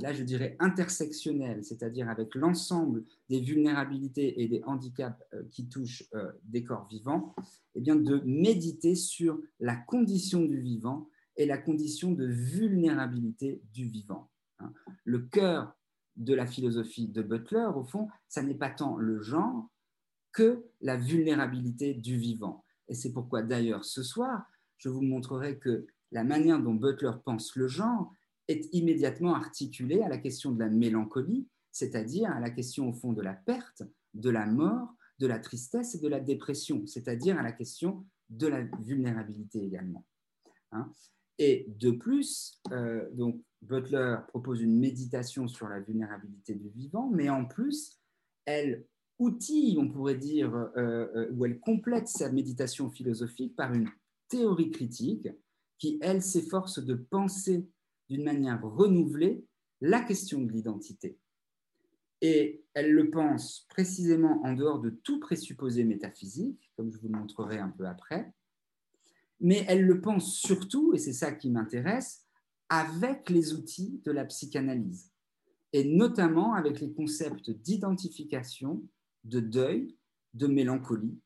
[0.00, 6.04] là je dirais intersectionnelle, c'est-à-dire avec l'ensemble des vulnérabilités et des handicaps euh, qui touchent
[6.14, 7.35] euh, des corps vivants,
[7.74, 13.62] et eh bien de méditer sur la condition du vivant et la condition de vulnérabilité
[13.72, 14.30] du vivant.
[14.58, 14.72] Hein.
[15.04, 15.74] Le cœur
[16.16, 19.68] de la philosophie de Butler, au fond, ça n'est pas tant le genre
[20.32, 22.64] que la vulnérabilité du vivant.
[22.88, 24.44] Et c'est pourquoi d'ailleurs ce soir,
[24.76, 28.14] je vous montrerai que la manière dont Butler pense le genre
[28.48, 33.12] est immédiatement articulée à la question de la mélancolie, c'est-à-dire à la question au fond
[33.12, 33.83] de la perte,
[34.14, 38.46] de la mort, de la tristesse et de la dépression, c'est-à-dire à la question de
[38.46, 40.07] la vulnérabilité également.
[40.75, 40.90] Hein.
[41.38, 47.29] et de plus, euh, donc Butler propose une méditation sur la vulnérabilité du vivant, mais
[47.29, 48.01] en plus,
[48.46, 48.87] elle
[49.18, 53.90] outille, on pourrait dire, euh, euh, ou elle complète sa méditation philosophique par une
[54.29, 55.29] théorie critique
[55.83, 57.68] qui, elle, s'efforce de penser
[58.09, 59.45] d'une manière renouvelée
[59.81, 61.18] la question de l'identité.
[62.21, 67.18] Et elle le pense précisément en dehors de tout présupposé métaphysique, comme je vous le
[67.18, 68.33] montrerai un peu après,
[69.40, 72.29] mais elle le pense surtout, et c'est ça qui m'intéresse,
[72.68, 75.11] avec les outils de la psychanalyse,
[75.73, 78.85] et notamment avec les concepts d'identification,
[79.25, 79.97] de deuil,
[80.35, 81.18] de mélancolie,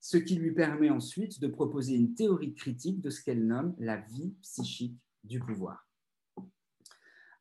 [0.00, 3.96] ce qui lui permet ensuite de proposer une théorie critique de ce qu'elle nomme la
[3.96, 5.86] vie psychique du pouvoir.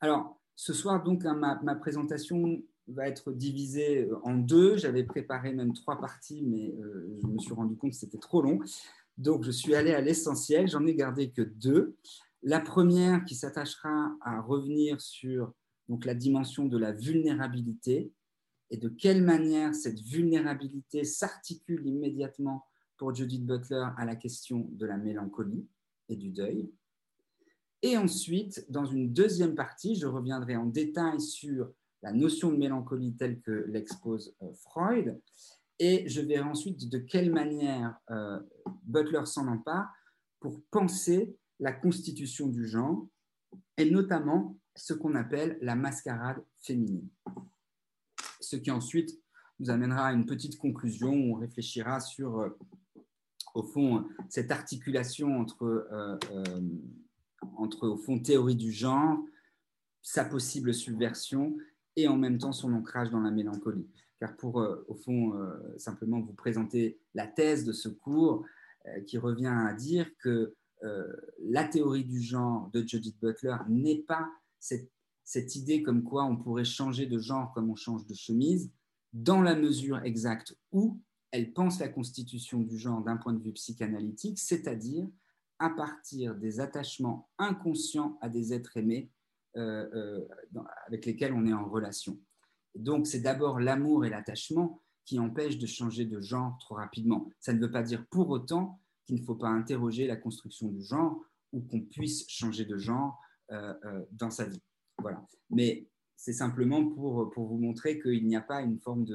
[0.01, 4.77] Alors, ce soir, donc, hein, ma, présentation va être divisée euh, en deux.
[4.77, 8.41] J'avais préparé même trois parties, mais euh, je me suis rendu compte que c'était trop
[8.41, 8.59] long.
[9.17, 10.67] Donc, je suis allé à l'essentiel.
[10.67, 11.95] J'en ai gardé que deux.
[12.43, 15.51] La première qui s'attachera à revenir sur
[15.89, 18.11] donc, la dimension de la vulnérabilité,
[18.75, 22.65] et de quelle manière cette vulnérabilité s'articule immédiatement
[22.97, 25.65] pour Judith Butler à la question de la mélancolie
[26.09, 26.69] et du deuil.
[27.81, 33.15] Et ensuite, dans une deuxième partie, je reviendrai en détail sur la notion de mélancolie
[33.15, 35.21] telle que l'expose euh, Freud,
[35.79, 38.41] et je verrai ensuite de quelle manière euh,
[38.83, 39.89] Butler s'en empare
[40.41, 43.07] pour penser la constitution du genre,
[43.77, 47.07] et notamment ce qu'on appelle la mascarade féminine
[48.45, 49.19] ce qui ensuite
[49.60, 52.49] nous amènera à une petite conclusion où on réfléchira sur, euh,
[53.53, 56.62] au fond, cette articulation entre, euh, euh,
[57.58, 59.17] entre, au fond, théorie du genre,
[60.01, 61.58] sa possible subversion
[61.95, 63.88] et en même temps son ancrage dans la mélancolie.
[64.19, 65.34] Car pour, au fond,
[65.77, 68.45] simplement vous présenter la thèse de ce cours
[69.08, 70.55] qui revient à dire que
[71.39, 74.29] la théorie du genre de Judith Butler n'est pas
[74.60, 74.89] cette
[75.25, 78.71] cette idée comme quoi on pourrait changer de genre comme on change de chemise,
[79.11, 83.53] dans la mesure exacte où elle pense la constitution du genre d'un point de vue
[83.53, 85.07] psychanalytique, c'est-à-dire
[85.59, 89.09] à partir des attachements inconscients à des êtres aimés
[89.57, 90.27] euh, euh,
[90.85, 92.19] avec lesquels on est en relation.
[92.75, 97.29] donc c'est d'abord l'amour et l'attachement qui empêchent de changer de genre trop rapidement.
[97.39, 100.81] Ça ne veut pas dire pour autant qu'il ne faut pas interroger la construction du
[100.81, 103.19] genre ou qu'on puisse changer de genre
[103.51, 103.73] euh,
[104.11, 104.61] dans sa vie.
[104.99, 105.25] Voilà.
[105.49, 109.05] Mais c'est simplement pour, pour vous montrer qu'il n'y a pas une forme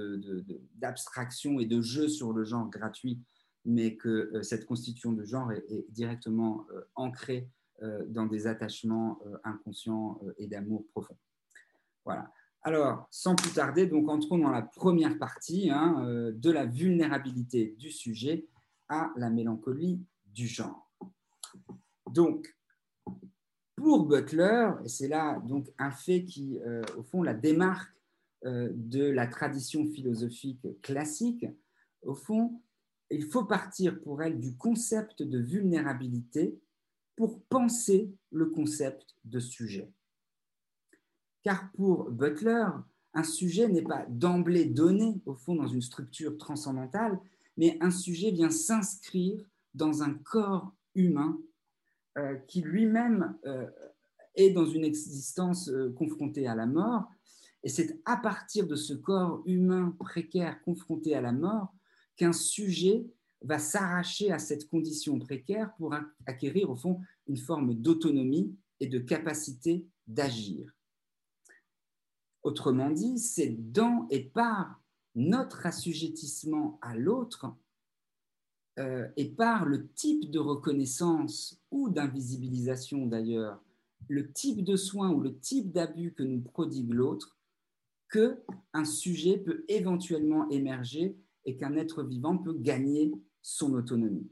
[0.75, 3.21] d'abstraction de, et de jeu sur le genre gratuit,
[3.65, 7.49] mais que euh, cette constitution de genre est, directement euh, ancrée
[7.83, 11.17] euh, dans des attachements inconscients et d'amour profond.
[12.05, 12.31] Voilà.
[12.63, 17.91] Alors, sans plus tarder, donc entrons dans la première partie hein, de la vulnérabilité du
[17.91, 18.47] sujet
[18.89, 20.91] à la mélancolie du genre.
[22.11, 22.55] Donc,
[23.81, 27.91] pour Butler, et c'est là donc un fait qui, euh, au fond, la démarque
[28.45, 31.47] euh, de la tradition philosophique classique,
[32.03, 32.61] au fond,
[33.11, 36.61] il faut partir pour elle du concept de vulnérabilité
[37.17, 39.91] pour penser le concept de sujet.
[41.43, 42.67] Car pour Butler,
[43.15, 47.19] un sujet n'est pas d'emblée donné, au fond, dans une structure transcendantale,
[47.57, 49.43] mais un sujet vient s'inscrire
[49.75, 51.39] dans un corps humain
[52.49, 53.67] qui lui-même euh,
[54.35, 57.11] est dans une existence euh, confrontée à la mort.
[57.63, 61.75] Et c'est à partir de ce corps humain précaire confronté à la mort
[62.17, 63.07] qu'un sujet
[63.43, 65.95] va s'arracher à cette condition précaire pour
[66.27, 70.75] acquérir au fond une forme d'autonomie et de capacité d'agir.
[72.43, 74.81] Autrement dit, c'est dans et par
[75.15, 77.55] notre assujettissement à l'autre
[78.81, 83.63] euh, et par le type de reconnaissance ou d'invisibilisation d'ailleurs,
[84.09, 87.37] le type de soin ou le type d'abus que nous prodigue l'autre,
[88.09, 91.15] que un sujet peut éventuellement émerger
[91.45, 93.13] et qu'un être vivant peut gagner
[93.43, 94.31] son autonomie.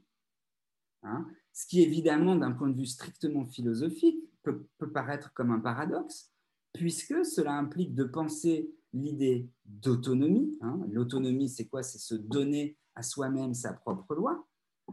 [1.02, 1.26] Hein?
[1.52, 6.32] Ce qui évidemment, d'un point de vue strictement philosophique, peut, paraître comme un paradoxe,
[6.72, 10.56] puisque cela implique de penser l'idée d'autonomie.
[10.62, 10.80] Hein?
[10.90, 11.82] L'autonomie, c'est quoi?
[11.82, 14.44] C'est se donner à soi-même sa propre loi,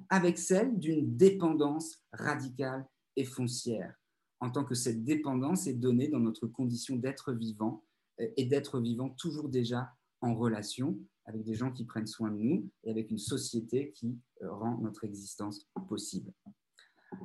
[0.09, 3.95] avec celle d'une dépendance radicale et foncière,
[4.39, 7.83] en tant que cette dépendance est donnée dans notre condition d'être vivant
[8.21, 9.91] euh, et d'être vivant toujours déjà
[10.21, 14.19] en relation avec des gens qui prennent soin de nous et avec une société qui
[14.43, 16.31] euh, rend notre existence possible.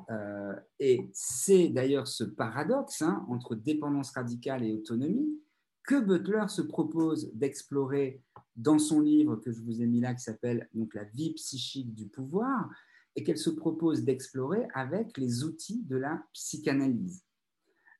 [0.08, 5.28] Euh, et c'est d'ailleurs ce paradoxe hein, entre dépendance radicale et autonomie
[5.84, 8.22] que Butler se propose d'explorer
[8.56, 11.94] dans son livre que je vous ai mis là, qui s'appelle donc La vie psychique
[11.94, 12.68] du pouvoir,
[13.16, 17.24] et qu'elle se propose d'explorer avec les outils de la psychanalyse.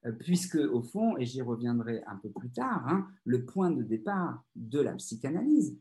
[0.06, 3.82] Euh, puisque, au fond, et j'y reviendrai un peu plus tard, hein, le point de
[3.82, 5.78] départ de la psychanalyse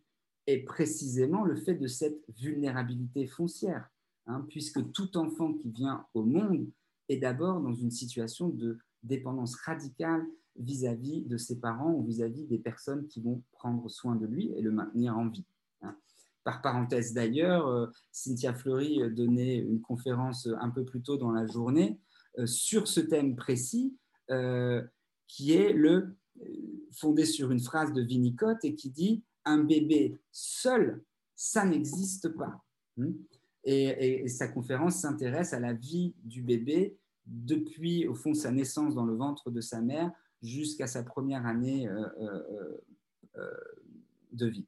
[0.48, 3.90] est précisément le fait de cette vulnérabilité foncière.
[4.26, 6.68] Hein, puisque tout enfant qui vient au monde
[7.08, 10.24] est d'abord dans une situation de dépendance radicale
[10.58, 14.62] vis-à-vis de ses parents ou vis-à-vis des personnes qui vont prendre soin de lui et
[14.62, 15.46] le maintenir en vie.
[15.82, 15.96] Hein.
[16.44, 21.46] Par parenthèse d'ailleurs, euh, Cynthia Fleury donnait une conférence un peu plus tôt dans la
[21.46, 22.00] journée
[22.38, 23.98] euh, sur ce thème précis,
[24.30, 24.84] euh,
[25.28, 26.16] qui est le
[26.92, 31.04] fondé sur une phrase de Winnicott et qui dit un bébé seul,
[31.36, 32.64] ça n'existe pas.
[33.00, 33.12] Hein.
[33.64, 39.06] Et, sa conférence s'intéresse à la vie du bébé depuis, au fond, sa naissance dans
[39.06, 42.78] le ventre de sa mère jusqu'à sa première année euh, euh,
[43.38, 43.52] euh,
[44.32, 44.68] de vie.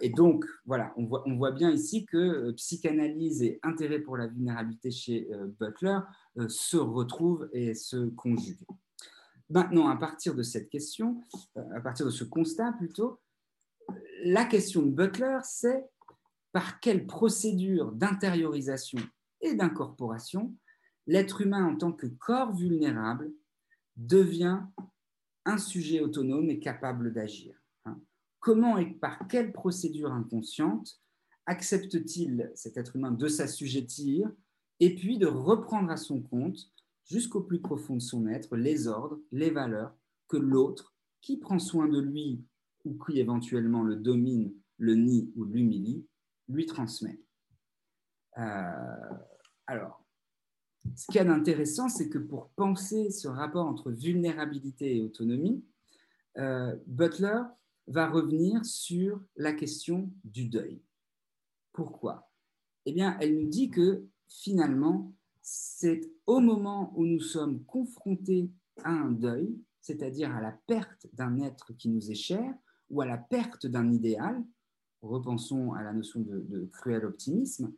[0.00, 4.26] et donc, voilà, on voit, on voit, bien ici que psychanalyse et intérêt pour la
[4.26, 5.98] vulnérabilité chez Butler
[6.48, 8.66] se retrouvent et se conjuguent.
[9.50, 11.22] Maintenant, à partir de cette question,
[11.54, 13.20] à partir de ce constat plutôt,
[14.24, 15.84] la question de Butler, c'est
[16.52, 19.00] par quelle procédure d'intériorisation
[19.42, 20.54] et d'incorporation
[21.06, 23.32] l'être humain en tant que corps vulnérable
[23.96, 24.60] devient
[25.44, 27.56] un sujet autonome et capable d'agir.
[27.84, 28.00] Hein.
[28.38, 31.00] Comment et par quelle procédure inconsciente
[31.46, 34.30] accepte-t-il cet être humain de s'assujettir
[34.78, 36.72] et puis de reprendre à son compte,
[37.04, 39.94] jusqu'au plus profond de son être, les ordres, les valeurs
[40.28, 42.44] que l'autre, qui prend soin de lui
[42.84, 46.06] ou qui éventuellement le domine, le nie ou l'humilie,
[46.48, 47.20] lui transmet.
[48.38, 49.14] Euh,
[49.66, 50.04] alors,
[50.94, 55.64] ce qu'il y a d'intéressant, c'est que pour penser ce rapport entre vulnérabilité et autonomie,
[56.38, 57.42] euh, Butler
[57.86, 60.82] va revenir sur la question du deuil.
[61.72, 62.30] Pourquoi?
[62.86, 65.12] Eh bien, elle nous dit que finalement,
[65.42, 68.50] c'est au moment où nous sommes confrontés
[68.84, 72.54] à un deuil, c'est-à-dire à la perte d'un être qui nous est cher
[72.90, 74.42] ou à la perte d'un idéal,
[75.02, 77.72] repensons à la notion de, cruel optimisme,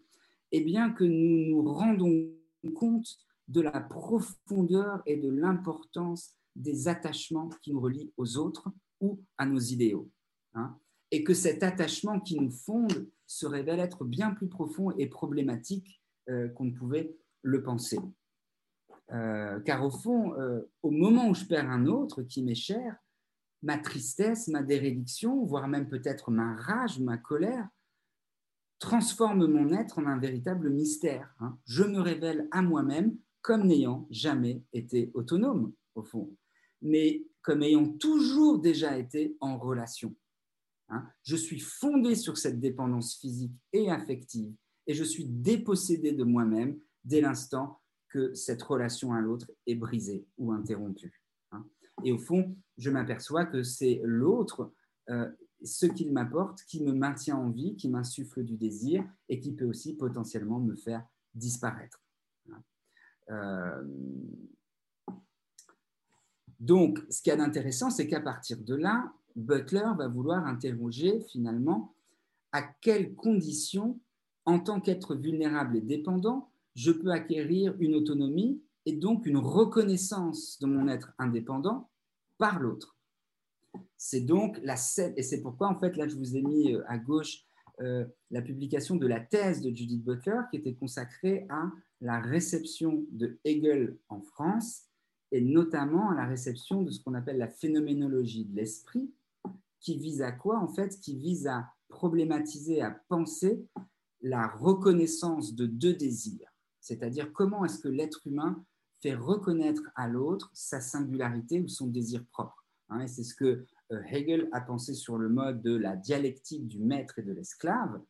[0.51, 2.31] eh bien que nous nous rendons
[2.71, 8.69] compte de la profondeur et de l'importance des attachements qui nous relient aux autres
[9.01, 10.11] ou à nos idéaux.
[10.55, 10.79] Hein,
[11.11, 16.03] et que cet attachement qui nous fonde se révèle être bien plus profond et problématique
[16.29, 17.99] euh, qu'on ne pouvait le penser.
[19.13, 22.97] Euh, car au fond, euh, au moment où je perds un autre qui m'est cher,
[23.63, 27.69] ma tristesse, ma dérédiction, voire même peut-être ma rage, ma colère,
[28.83, 31.33] transforme mon être en un véritable mystère.
[31.39, 31.57] Hein.
[31.65, 36.37] Je me révèle à moi-même comme n'ayant jamais été autonome, au fond,
[36.81, 40.17] mais comme ayant toujours déjà été en relation.
[40.89, 41.07] Hein.
[41.23, 44.53] Je suis fondé sur cette dépendance physique et affective,
[44.89, 50.27] et je suis dépossédé de moi-même dès l'instant que cette relation à l'autre est brisée
[50.39, 51.23] ou interrompue.
[52.05, 54.73] Et au fond, je m'aperçois que c'est l'autre,
[55.09, 55.31] euh,
[55.65, 59.67] ce qu'il m'apporte, qui me maintient en vie, qui m'insuffle du désir et qui peut
[59.67, 61.05] aussi potentiellement me faire
[61.35, 62.01] disparaître.
[63.31, 63.83] Euh,
[66.61, 71.21] donc, ce qu'il y a d'intéressant, c'est qu'à partir de là, Butler va vouloir interroger
[71.21, 71.95] finalement
[72.53, 73.99] à quelles conditions,
[74.45, 80.59] en tant qu'être vulnérable et dépendant, je peux acquérir une autonomie et donc une reconnaissance
[80.61, 81.89] de mon être indépendant
[82.39, 82.97] par l'autre.
[83.97, 86.83] C'est donc la scène, et c'est pourquoi en fait là je vous ai mis euh,
[86.89, 87.45] à gauche
[87.81, 91.71] euh, la publication de la thèse de Judith Butler qui était consacrée à
[92.01, 94.89] la réception de Hegel en France
[95.31, 99.11] et notamment à la réception de ce qu'on appelle la phénoménologie de l'esprit
[99.81, 103.67] qui vise à quoi en fait Qui vise à problématiser, à penser
[104.21, 108.65] la reconnaissance de deux désirs, c'est-à-dire comment est-ce que l'être humain
[109.03, 112.62] fait reconnaître à l'autre sa singularité ou son désir propre.
[112.93, 116.79] Hein, c'est ce que euh, Hegel a pensé sur le mode de la dialectique du
[116.79, 118.01] maître et de l'esclave,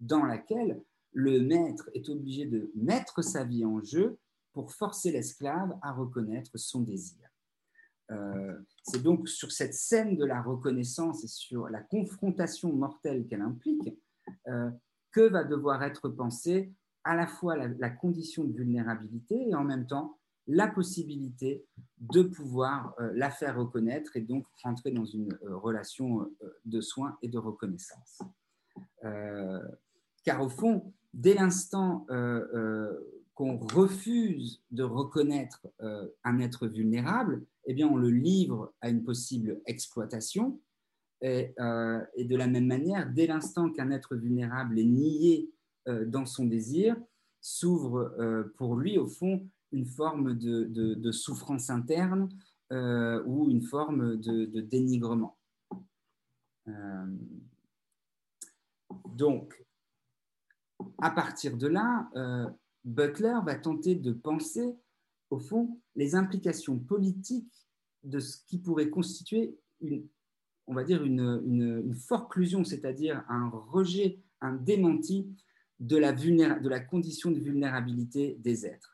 [0.00, 0.82] dans laquelle
[1.12, 4.18] le maître est obligé de mettre sa vie en jeu
[4.52, 7.18] pour forcer l'esclave à reconnaître son désir.
[8.10, 13.42] Euh, c'est donc sur cette scène de la reconnaissance et sur la confrontation mortelle qu'elle
[13.42, 13.96] implique
[14.48, 14.70] euh,
[15.12, 16.72] que va devoir être pensée
[17.04, 21.64] à la fois la, condition de vulnérabilité et en même temps la possibilité
[21.98, 26.80] de pouvoir euh, la faire reconnaître et donc rentrer dans une euh, relation euh, de
[26.80, 28.20] soins et de reconnaissance.
[30.24, 32.06] car au fond, dès l'instant
[33.34, 35.66] qu'on refuse de reconnaître
[36.24, 40.60] un être vulnérable, eh bien, on le livre à une possible exploitation.
[41.20, 41.54] Et,
[42.14, 45.50] et de la même manière, dès l'instant qu'un être vulnérable est nié
[45.86, 46.96] dans son désir,
[47.40, 48.14] s'ouvre
[48.56, 52.28] pour lui, au fond, une forme de, souffrance interne
[52.72, 55.38] euh, ou une forme de, dénigrement.
[56.68, 57.06] Euh,
[59.08, 59.64] donc,
[60.98, 62.48] à partir de là, euh,
[62.84, 64.76] Butler va tenter de penser,
[65.30, 67.66] au fond, les implications politiques
[68.02, 70.06] de ce qui pourrait constituer une,
[70.66, 75.28] on va dire, une, une, forclusion, c'est-à-dire un rejet, un démenti
[75.78, 78.91] de la, de la condition de vulnérabilité des êtres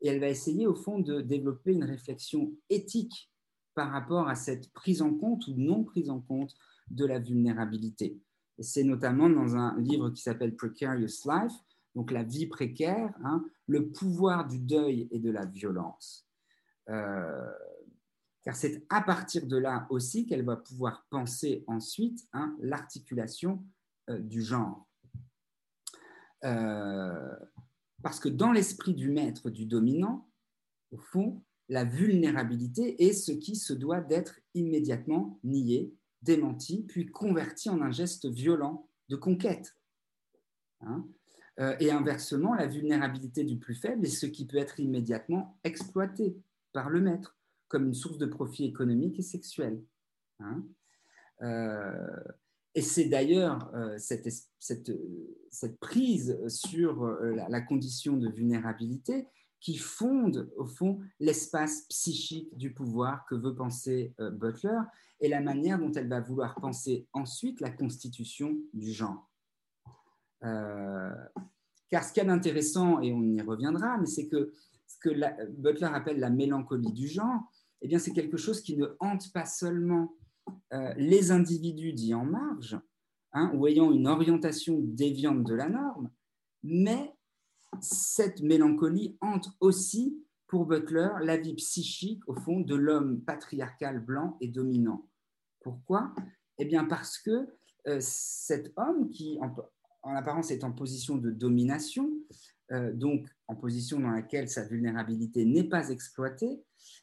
[0.00, 3.30] et elle va essayer au fond de développer une réflexion éthique
[3.74, 6.54] par rapport à cette prise en compte ou non prise en compte
[6.90, 8.20] de la vulnérabilité.
[8.58, 11.54] C'est notamment dans un livre qui s'appelle Precarious Life,
[11.94, 16.26] donc la vie précaire, hein, le pouvoir du deuil et de la violence.
[16.88, 17.50] Euh,
[18.42, 23.64] car c'est à partir de là aussi qu'elle va pouvoir penser ensuite hein, l'articulation
[24.08, 24.86] euh, du genre.
[26.44, 27.36] Euh,
[28.02, 30.28] parce que dans l'esprit du maître, du dominant,
[30.90, 37.70] au fond, la vulnérabilité est ce qui se doit d'être immédiatement nié, démenti, puis converti
[37.70, 39.76] en un geste violent de conquête.
[40.80, 41.06] Hein?
[41.60, 46.36] Euh, et inversement, la vulnérabilité du plus faible est ce qui peut être immédiatement exploité
[46.72, 47.36] par le maître
[47.68, 49.82] comme une source de profit économique et sexuel.
[50.40, 50.64] Hein?
[51.42, 52.24] Euh,
[52.74, 59.26] et c'est d'ailleurs euh, cette, cette, prise sur euh, la, condition de vulnérabilité
[59.60, 64.78] qui fonde, au fond, l'espace psychique du pouvoir que veut penser euh, Butler
[65.20, 69.28] et la manière dont elle va vouloir penser ensuite la constitution du genre.
[70.40, 74.52] car ce qu'il y a d'intéressant, et on y reviendra, mais c'est que
[74.86, 75.10] ce que
[75.50, 77.42] Butler appelle la mélancolie du genre,
[77.82, 80.19] eh bien, c'est quelque chose qui ne hante pas seulement euh,
[80.96, 82.78] les individus dits en marge,
[83.32, 86.10] hein, ou ayant une orientation déviante de la norme,
[86.62, 87.14] mais
[87.80, 94.36] cette mélancolie hante aussi pour Butler la vie psychique, au fond, de l'homme patriarcal blanc
[94.40, 95.08] et dominant.
[95.60, 96.12] Pourquoi?
[96.58, 97.46] Eh bien parce que
[97.86, 102.10] euh, cet homme qui, en, apparence, est en position de domination,
[102.72, 106.62] euh, donc en position dans laquelle sa vulnérabilité n'est pas exploitée,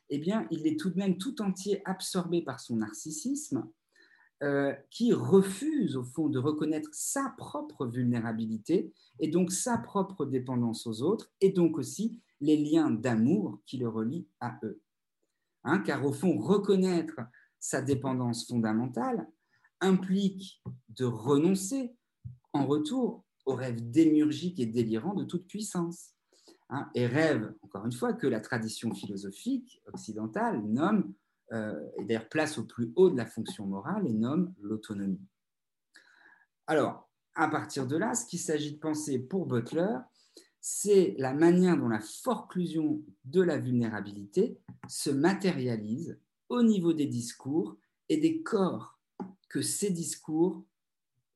[0.10, 3.70] eh bien, il est tout de même tout entier absorbé par son narcissisme,
[4.44, 10.86] euh, qui refuse au fond de reconnaître sa propre vulnérabilité et donc sa propre dépendance
[10.86, 14.80] aux autres, et donc aussi les liens d'amour qui le relient à eux.
[15.64, 17.20] Hein, car au fond, reconnaître
[17.60, 19.28] sa dépendance fondamentale
[19.82, 21.96] implique de renoncer
[22.54, 26.12] en retour rêve démurgique et délirant de toute puissance.
[26.70, 31.14] Hein, et rêve, encore une fois, que la tradition philosophique occidentale nomme,
[31.54, 35.22] euh, et d'ailleurs place au plus haut de la fonction morale, et nomme l'autonomie.
[36.66, 39.98] Alors, à partir de là, ce qu'il s'agit de penser pour Butler,
[40.60, 46.20] c'est la manière dont la forclusion de la vulnérabilité se matérialise
[46.50, 47.78] au niveau des discours
[48.10, 49.00] et des corps
[49.48, 50.66] que ces discours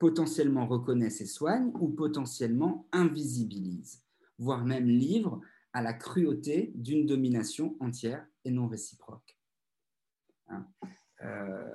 [0.02, 4.02] potentiellement reconnaissent et soignent ou potentiellement invisibilisent,
[4.40, 5.42] voire même livrent
[5.74, 9.38] à la cruauté d'une domination entière et non réciproque.
[10.48, 10.66] Hein.
[11.24, 11.70] Euh,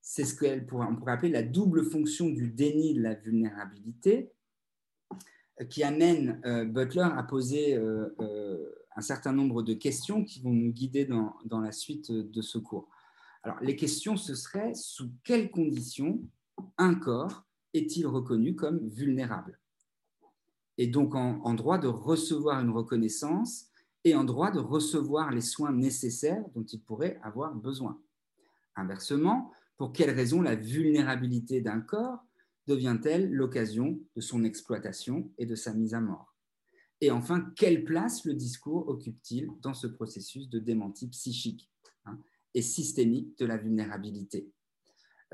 [0.00, 4.32] c'est ce qu'on pourrait, appeler la double fonction du déni de la vulnérabilité,
[5.60, 10.72] euh, qui amène euh, Butler à poser un certain nombre de questions qui vont nous
[10.72, 12.90] guider dans, dans la suite de ce cours.
[13.44, 16.28] Alors, les questions, ce serait sous quelles conditions
[16.78, 17.44] un corps
[17.74, 19.60] est-il reconnu comme vulnérable?
[20.78, 23.66] Et donc en, droit de recevoir une reconnaissance
[24.04, 28.00] et en droit de recevoir les soins nécessaires dont il pourrait avoir besoin.
[28.76, 32.22] Inversement, pour quelles raisons la vulnérabilité d'un corps
[32.66, 36.34] devient-elle l'occasion de son exploitation et de sa mise à mort?
[37.00, 41.70] Et enfin, quelle place le discours occupe-t-il dans ce processus de démenti psychique
[42.06, 42.18] hein,
[42.54, 44.50] et systémique de la vulnérabilité?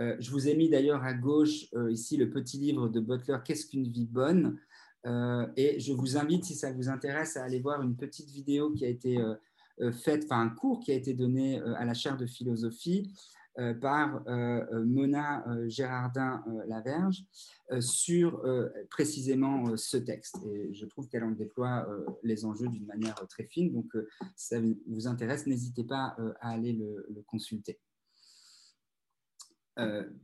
[0.01, 3.39] Euh, Je vous ai mis d'ailleurs à gauche euh, ici le petit livre de Butler,
[3.45, 4.59] Qu'est-ce qu'une vie bonne?
[5.07, 8.71] Euh, Et je vous invite, si ça vous intéresse, à aller voir une petite vidéo
[8.73, 9.19] qui a été
[10.05, 13.11] faite, enfin un cours qui a été donné à la chaire de philosophie
[13.81, 14.23] par
[14.71, 17.25] Mona Gérardin-Laverge
[17.81, 18.41] sur
[18.91, 20.37] précisément ce texte.
[20.47, 21.89] Et je trouve qu'elle en déploie
[22.23, 23.73] les enjeux d'une manière très fine.
[23.73, 23.91] Donc,
[24.37, 27.81] si ça vous intéresse, n'hésitez pas à aller le, consulter.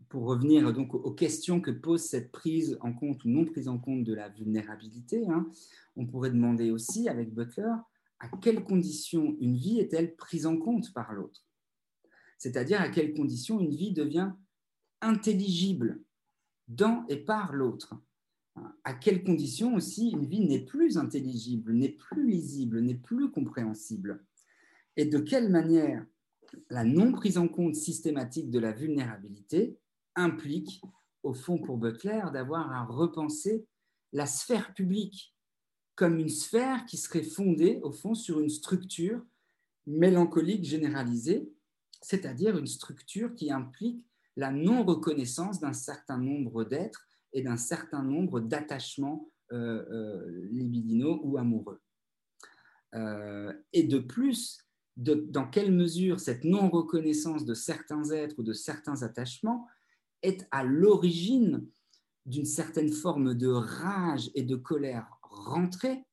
[0.08, 3.78] Pour revenir donc aux questions que pose cette prise en compte ou non prise en
[3.78, 5.48] compte de la vulnérabilité, hein,
[5.96, 7.72] on pourrait demander aussi avec Butler
[8.20, 11.46] à quelles conditions une vie est-elle prise en compte par l'autre?
[12.36, 14.32] C'est-à-dire à quelles conditions une vie devient
[15.00, 16.00] intelligible
[16.66, 17.94] dans et par l'autre?
[18.82, 24.24] À quelles conditions aussi une vie n'est plus intelligible, n'est plus lisible, n'est plus compréhensible?
[24.96, 26.04] Et de quelle manière
[26.70, 29.78] la non prise en compte systématique de la vulnérabilité
[30.14, 30.80] implique,
[31.22, 33.66] au fond pour Butler, d'avoir à repenser
[34.12, 35.34] la sphère publique
[35.94, 39.20] comme une sphère qui serait fondée, au fond, sur une structure
[39.86, 41.50] mélancolique généralisée
[42.02, 44.04] c'est-à-dire une structure qui implique
[44.36, 51.38] la non-reconnaissance d'un certain nombre d'êtres et d'un certain nombre d'attachements euh, euh, libidinaux ou
[51.38, 51.80] amoureux.
[52.94, 54.58] Euh, et de plus,
[54.98, 59.66] dans quelle mesure cette non-reconnaissance de certains êtres ou de certains attachements
[60.22, 61.66] est à l'origine
[62.26, 66.04] d'une certaine forme de rage et de colère rentrée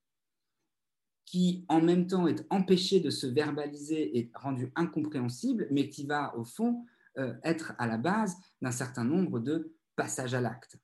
[1.25, 6.38] qui en même temps est empêché de se verbaliser et rendu incompréhensible, mais qui va
[6.38, 6.86] au fond
[7.17, 10.77] euh, être à la base d'un certain nombre de passages à l'acte.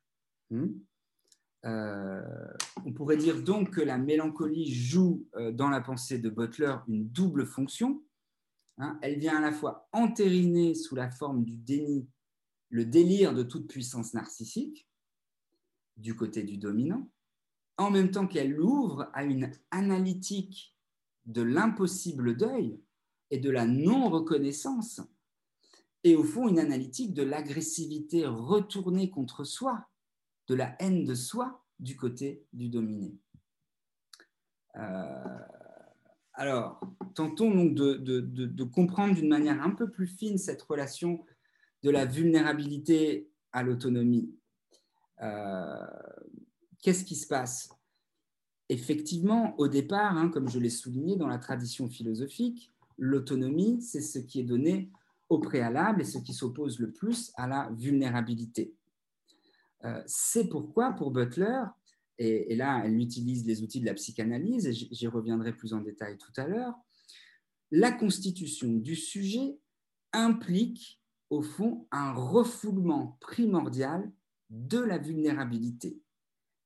[0.49, 0.71] Hmm?
[1.65, 2.21] Euh,
[2.85, 7.07] on pourrait dire donc que la mélancolie joue euh, dans la pensée de Butler une
[7.07, 8.03] double fonction.
[8.77, 8.97] Hein.
[9.01, 12.07] elle vient à la fois entériner sous la forme du déni
[12.69, 14.87] le délire de toute puissance narcissique
[15.97, 17.11] du côté du dominant,
[17.77, 20.75] en même temps qu'elle ouvre à une analytique
[21.25, 22.79] de l'impossible deuil
[23.29, 25.01] et de la non-reconnaissance,
[26.03, 29.90] et au fond une analytique de l'agressivité retournée contre soi,
[30.47, 33.17] de la haine de soi du côté du dominé.
[34.77, 35.39] Euh,
[36.33, 36.79] alors,
[37.13, 41.25] tentons donc de, comprendre d'une manière un peu plus fine cette relation
[41.83, 44.33] de la vulnérabilité à l'autonomie.
[45.21, 45.85] Euh,
[46.81, 47.69] qu'est-ce qui se passe?
[48.69, 54.19] Effectivement, au départ, hein, comme je l'ai souligné dans la tradition philosophique, l'autonomie, c'est ce
[54.19, 54.91] qui est donné
[55.27, 58.73] au préalable et ce qui s'oppose le plus à la vulnérabilité.
[59.85, 61.63] Euh, c'est pourquoi, pour Butler,
[62.17, 66.17] et, là, elle utilise les outils de la psychanalyse, et j'y reviendrai plus en détail
[66.17, 66.75] tout à l'heure,
[67.71, 69.57] la constitution du sujet
[70.13, 74.11] implique, au fond, un refoulement primordial
[74.49, 76.01] de la vulnérabilité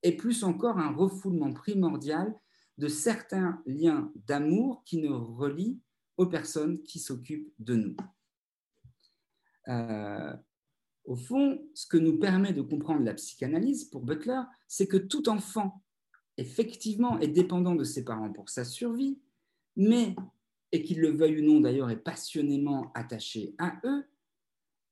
[0.05, 2.35] et plus encore un refoulement primordial
[2.77, 5.79] de certains liens d'amour qui nous relient
[6.17, 7.95] aux personnes qui s'occupent de nous.
[9.67, 10.35] Euh,
[11.05, 15.29] au fond, ce que nous permet de comprendre la psychanalyse pour Butler, c'est que tout
[15.29, 15.83] enfant,
[16.37, 19.19] effectivement, est dépendant de ses parents pour sa survie,
[19.75, 20.15] mais,
[20.71, 24.03] et qu'il le veuille ou non d'ailleurs, est passionnément attaché à eux,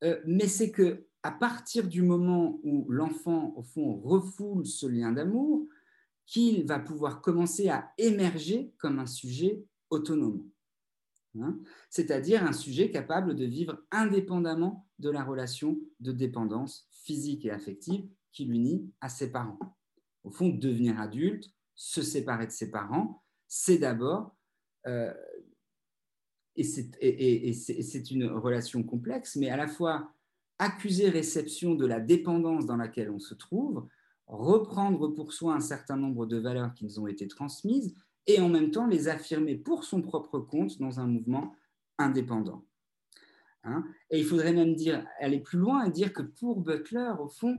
[0.03, 5.13] euh, mais c'est que à partir du moment où l'enfant, au fond, refoule ce lien
[5.13, 5.65] d'amour,
[6.25, 10.45] qu'il va pouvoir commencer à émerger comme un sujet autonome.
[11.39, 11.57] Hein,
[11.89, 18.07] c'est-à-dire un sujet capable de vivre indépendamment de la relation de dépendance physique et affective
[18.31, 19.59] qui l'unit à ses parents.
[20.23, 24.35] Au fond, devenir adulte, se séparer de ses parents, c'est d'abord,
[24.87, 25.13] euh,
[26.55, 30.11] et c'est une relation complexe, mais à la fois
[30.59, 33.87] accuser-réception de la dépendance dans laquelle on se trouve,
[34.27, 37.93] reprendre pour soi un certain nombre de valeurs qui nous ont été transmises
[38.27, 41.53] et en même temps les affirmer pour son propre compte dans un mouvement
[41.97, 42.65] indépendant.
[43.65, 43.85] Hein.
[44.09, 47.57] et il faudrait même dire, aller plus loin et dire que pour Butler, au fond,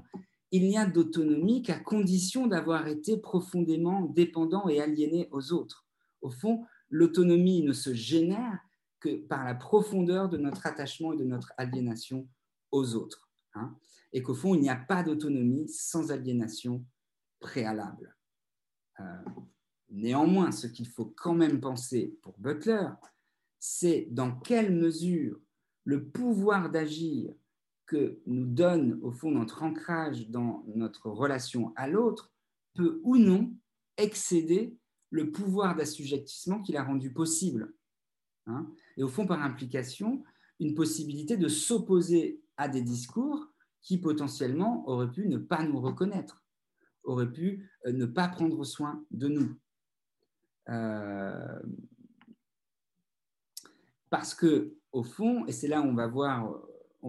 [0.50, 5.86] il n'y a d'autonomie qu'à condition d'avoir été profondément dépendant et aliéné aux autres.
[6.20, 8.60] Au fond, l'autonomie ne se génère
[9.00, 12.28] que par la profondeur de notre attachement et de notre aliénation
[12.70, 13.28] aux autres.
[13.54, 13.76] Hein,
[14.12, 16.84] et qu'au fond, il n'y a pas d'autonomie sans aliénation
[17.40, 18.16] préalable.
[19.00, 19.24] Euh,
[19.90, 22.88] néanmoins, ce qu'il faut quand même penser pour Butler,
[23.58, 25.40] c'est dans quelle mesure
[25.84, 27.32] le pouvoir d'agir
[27.86, 32.32] que nous donne au fond notre ancrage dans notre relation à l'autre
[32.74, 33.54] peut ou non
[33.96, 34.76] excéder
[35.10, 37.72] le pouvoir d'assujettissement qu'il a rendu possible.
[38.46, 38.70] Hein.
[38.98, 40.22] et au fond, par implication,
[40.60, 43.48] une possibilité de s'opposer à des discours
[43.80, 46.42] qui potentiellement auraient pu ne pas nous reconnaître,
[47.04, 49.56] auraient pu euh, ne pas prendre soin de nous.
[50.68, 51.60] Euh,
[54.10, 55.94] parce que, au fond, et c'est là où on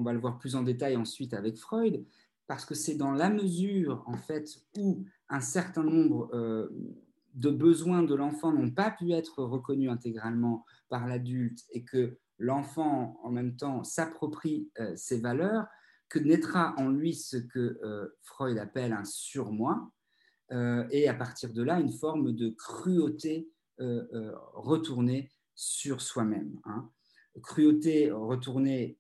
[0.02, 2.04] va le voir plus en détail ensuite avec Freud,
[2.48, 6.68] parce que c'est dans la mesure en fait où un certain nombre euh,
[7.36, 13.20] de besoins de l'enfant n'ont pas pu être reconnus intégralement par l'adulte et que l'enfant
[13.24, 15.68] en même temps s'approprie euh, ces valeurs,
[16.10, 19.92] que naîtra en lui ce que euh, Freud appelle un surmoi,
[20.92, 26.60] et à partir de là une forme de cruauté retournée sur soi-même.
[26.66, 26.88] Hein.
[27.42, 28.98] Cruauté retournée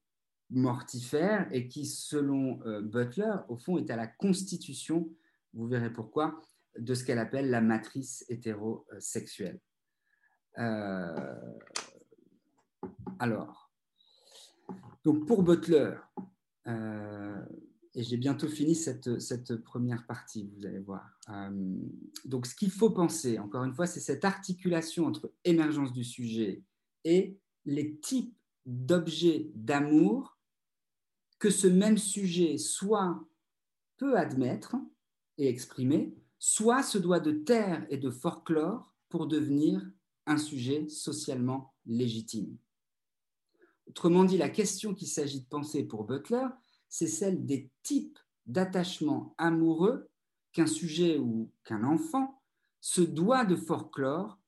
[0.49, 5.09] mortifère et qui, selon euh, Butler, au fond, est à la constitution,
[5.53, 6.41] vous verrez pourquoi,
[6.77, 9.59] de ce qu'elle appelle la matrice hétérosexuelle.
[10.57, 11.57] Euh,
[13.19, 13.71] alors,
[15.03, 15.93] donc pour Butler,
[16.67, 17.41] euh,
[17.93, 21.17] et j'ai bientôt fini cette, cette, première partie, vous allez voir.
[22.25, 26.61] donc, ce qu'il faut penser, encore une fois, c'est cette articulation entre émergence du sujet
[27.05, 28.35] et les types
[28.65, 30.37] d'objets d'amour
[31.39, 33.23] que ce même sujet soit
[33.97, 34.75] peut admettre
[35.37, 39.85] et exprimer, soit se doit de taire et de folklore pour devenir
[40.25, 42.57] un sujet socialement légitime.
[43.87, 46.47] Autrement dit, la question qu'il s'agit de penser pour Butler,
[46.89, 50.09] c'est celle des types d'attachement amoureux
[50.51, 52.41] qu'un sujet ou qu'un enfant
[52.81, 54.39] se doit de folklore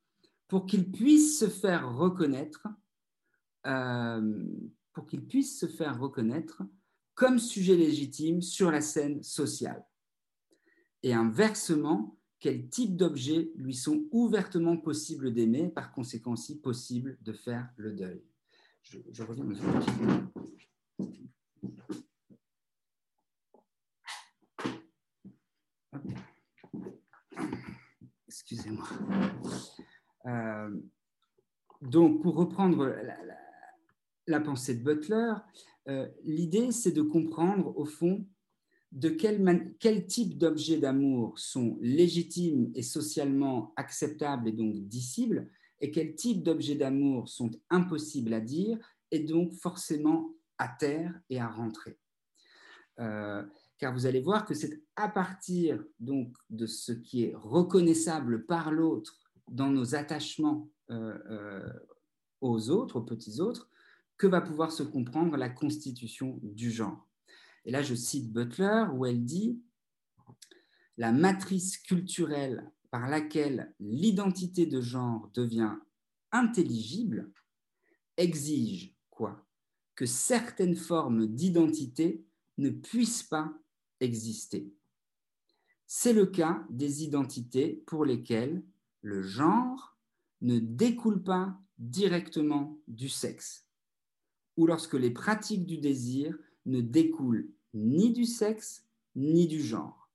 [0.48, 2.68] pour qu'il puisse se faire reconnaître,
[3.68, 4.44] euh,
[4.94, 6.64] pour qu'il puisse se faire reconnaître
[7.14, 9.86] comme sujet légitime sur la scène sociale.
[11.04, 17.34] Et inversement, quel type d'objets lui sont ouvertement possibles d'aimer, par conséquent aussi possible de
[17.34, 18.24] faire le deuil.
[18.84, 19.46] Je, reviens
[28.28, 28.88] Excusez-moi.
[30.26, 30.82] Euh,
[31.82, 32.86] donc, pour reprendre
[34.28, 35.34] la, pensée de Butler,
[35.88, 38.26] euh, l'idée, c'est de comprendre, au fond,
[38.92, 45.50] de quel, type d'objets d'amour sont légitimes et socialement acceptables et donc dissibles,
[45.80, 48.80] et quel type d'objets d'amour sont impossibles à dire
[49.12, 52.00] et donc forcément à terre et à rentrer.
[53.00, 53.44] Euh,
[53.78, 58.72] car vous allez voir que c'est à partir donc de ce qui est reconnaissable par
[58.72, 59.16] l'autre
[59.48, 61.70] dans nos attachements euh,
[62.42, 63.70] aux autres, aux petits autres,
[64.18, 67.08] que va pouvoir se comprendre la constitution du genre.
[67.66, 69.62] Et là, je cite Butler, où elle dit
[70.98, 75.76] La matrice culturelle par laquelle l'identité de genre devient
[76.32, 77.32] intelligible
[78.18, 79.46] exige quoi?
[79.96, 82.26] Que certaines formes d'identité
[82.58, 83.54] ne puissent pas
[84.00, 84.72] exister.
[85.86, 88.64] C'est le cas des identités pour lesquelles
[89.02, 89.98] le genre
[90.42, 93.67] ne découle pas directement du sexe
[94.58, 98.86] ou lorsque les pratiques du désir ne découlent ni du sexe
[99.16, 100.10] ni du genre.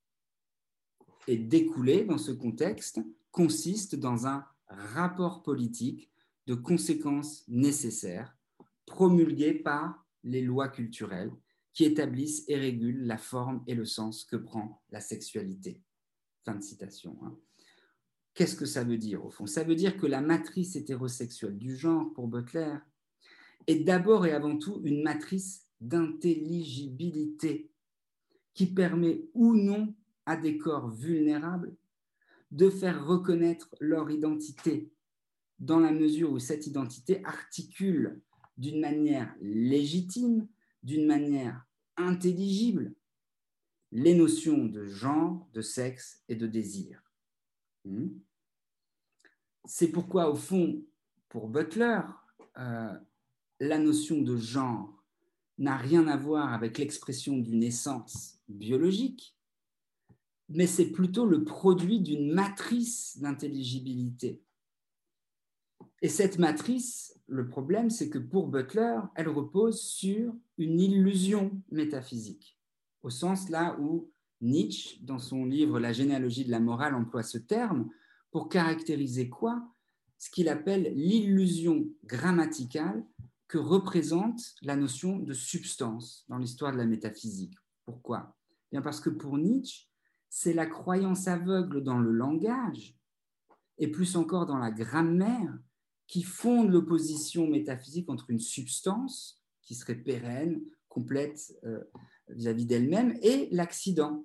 [1.28, 6.10] Et découler dans ce contexte consiste dans un rapport politique
[6.46, 8.36] de conséquences nécessaires
[8.86, 11.32] promulgué par les lois culturelles
[11.72, 15.82] qui établissent et régulent la forme et le sens que prend la sexualité.
[16.44, 17.16] Fin de citation.
[17.22, 17.38] Hein.
[18.34, 19.46] Qu'est-ce que ça veut dire au fond?
[19.46, 22.76] Ça veut dire que la matrice hétérosexuelle du genre pour Butler
[23.66, 27.70] est d'abord et avant tout une matrice d'intelligibilité
[28.54, 29.94] qui permet ou non
[30.26, 31.74] à des corps vulnérables
[32.50, 34.92] de faire reconnaître leur identité
[35.58, 38.20] dans la mesure où cette identité articule
[38.58, 40.46] d'une manière légitime,
[40.82, 42.94] d'une manière intelligibles
[43.92, 47.02] les notions de genre, de sexe et de désir.
[47.84, 48.08] Hmm.
[49.64, 50.82] C'est pourquoi, au fond,
[51.28, 52.00] pour Butler,
[52.58, 52.98] euh,
[53.62, 54.92] la notion de genre
[55.58, 59.36] n'a rien à voir avec l'expression d'une essence biologique,
[60.48, 64.42] mais c'est plutôt le produit d'une matrice d'intelligibilité.
[66.02, 72.58] Et cette matrice, le problème, c'est que pour Butler, elle repose sur une illusion métaphysique,
[73.04, 74.10] au sens là où
[74.40, 77.88] Nietzsche, dans son livre La généalogie de la morale, emploie ce terme
[78.32, 79.62] pour caractériser quoi?
[80.18, 83.04] Ce qu'il appelle l'illusion grammaticale
[83.52, 87.52] que représente la notion de substance dans l'histoire de la métaphysique.
[87.84, 88.34] Pourquoi?
[88.70, 89.90] Bien Parce que pour Nietzsche,
[90.30, 92.96] c'est la croyance aveugle dans le langage,
[93.76, 95.52] et plus encore dans la grammaire,
[96.06, 101.84] qui fonde l'opposition métaphysique entre une substance qui serait pérenne, complète euh,
[102.30, 104.24] vis-à-vis d'elle-même, et l'accident,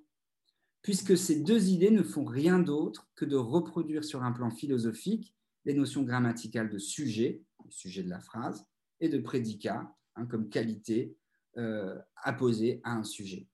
[0.81, 5.35] puisque ces deux idées ne font rien d'autre que de reproduire sur un plan philosophique
[5.65, 8.65] les notions grammaticales de sujet, le sujet de la phrase,
[8.99, 11.15] et de prédicat, hein, comme qualité
[11.57, 13.47] euh, apposée à un sujet.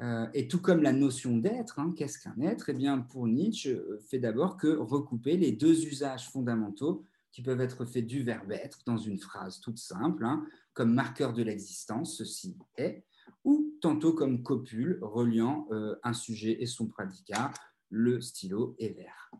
[0.00, 2.68] Euh, et tout comme la notion d'être, hein, qu'est-ce qu'un être?
[2.68, 7.60] Eh bien, pour Nietzsche, euh, fait d'abord que recouper les deux usages fondamentaux qui peuvent
[7.60, 10.44] être faits du verbe être dans une phrase toute simple, hein,
[10.74, 13.04] comme marqueur de l'existence, ceci est,
[13.44, 15.68] ou tantôt comme copule reliant
[16.02, 17.52] un sujet et son prédicat,
[17.88, 19.30] le stylo et l'air.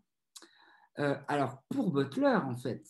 [1.27, 2.87] alors, pour Butler, en fait,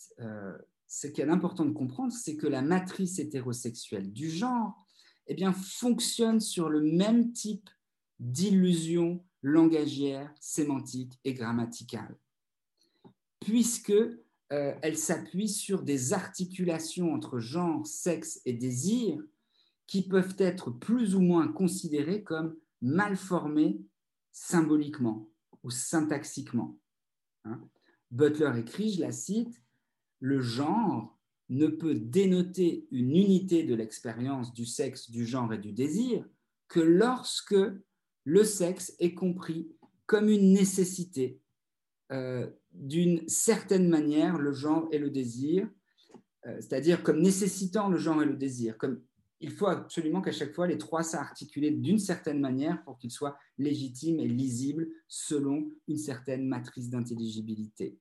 [0.93, 4.77] ce qui est important de comprendre, c'est que la matrice hétérosexuelle du genre
[5.27, 7.71] eh bien, fonctionne sur le même type
[8.19, 12.15] d'illusion langagière, sémantique et grammaticale,
[13.41, 19.19] puisque euh, elle s'appuie sur des articulations entre genre, sexe et désir
[19.87, 23.81] qui peuvent être plus ou moins considérées comme mal formées
[24.31, 25.27] symboliquement
[25.63, 26.77] ou syntaxiquement.
[27.45, 27.63] Hein.
[28.11, 29.63] Butler écrit, je la cite,
[30.23, 31.19] le genre
[31.49, 36.25] ne peut dénoter une unité de l'expérience du sexe, du genre et du désir
[36.69, 37.57] que lorsque
[38.25, 39.75] le sexe est compris
[40.07, 41.41] comme une nécessité.
[42.13, 45.69] Euh, d'une certaine manière, le genre et le désir,
[46.47, 48.79] euh, c'est-à-dire comme nécessitant le genre et le désir.
[48.79, 49.03] Comme
[49.41, 53.37] il faut absolument qu'à chaque fois, les trois s'articulent d'une certaine manière pour qu'ils soient
[53.59, 57.99] légitimes et lisibles selon une certaine matrice d'intelligibilité.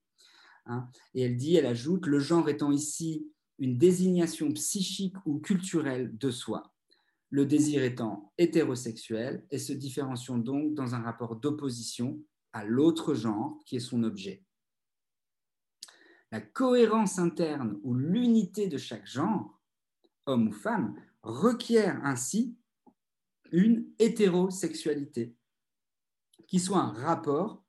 [0.72, 0.90] Hein.
[1.14, 3.28] Et elle dit, elle ajoute, le genre étant ici
[3.60, 6.74] une désignation psychique ou culturelle de soi,
[7.30, 12.20] le désir étant hétérosexuel et se différenciant donc dans un rapport d'opposition
[12.54, 14.44] à l'autre genre qui est son objet.
[16.32, 19.62] La cohérence interne ou l'unité de chaque genre,
[20.26, 22.58] homme ou femme, requiert ainsi
[23.52, 25.36] une hétérosexualité
[26.48, 27.64] qui soit un rapport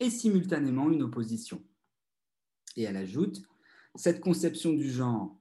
[0.00, 1.64] et simultanément une opposition.
[2.76, 3.42] Et elle ajoute,
[3.94, 5.38] cette conception du genre,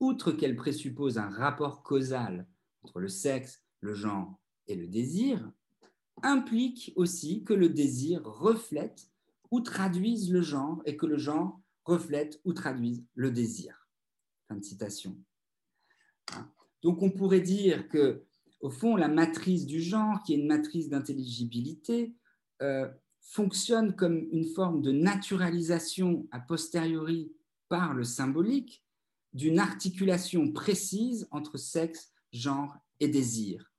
[0.00, 2.46] outre qu'elle présuppose un rapport causal
[2.82, 4.38] entre le sexe, le genre
[4.68, 5.50] et le désir,
[6.22, 9.10] implique aussi que le désir reflète
[9.50, 13.88] ou traduise le genre et que le genre reflète ou traduise le désir.
[14.48, 15.16] Fin de citation.
[16.32, 16.50] Hein?
[16.82, 18.24] Donc on pourrait dire que,
[18.60, 22.14] au fond, la matrice du genre, qui est une matrice d'intelligibilité,
[22.62, 22.88] euh,
[23.26, 27.32] fonctionne comme une forme de naturalisation a posteriori
[27.68, 28.84] par le symbolique
[29.32, 33.72] d'une articulation précise entre sexe, genre et désir.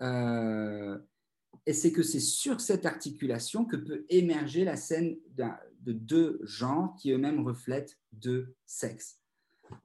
[0.00, 0.98] Euh,
[1.64, 6.94] et c'est que c'est sur cette articulation que peut émerger la scène de deux genres
[6.96, 9.20] qui eux-mêmes reflètent deux sexes.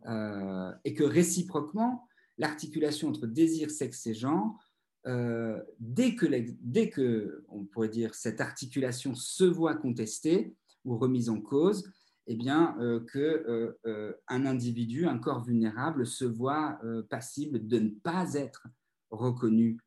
[0.05, 4.59] Euh, et que réciproquement, l'articulation entre désir, sexe et genre
[5.07, 6.27] euh, dès, que
[6.61, 11.91] dès que, on pourrait dire, cette articulation se voit contestée ou remise en cause,
[12.27, 16.79] eh bien, euh, que euh, un individu, un corps vulnérable, se voit
[17.09, 18.67] passible de ne pas être
[19.09, 19.77] reconnu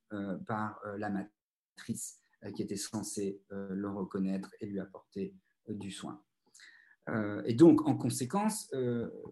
[0.47, 2.21] par la matrice
[2.55, 5.35] qui était censée le reconnaître et lui apporter
[5.67, 6.23] du soin.
[7.47, 8.71] et donc, en conséquence,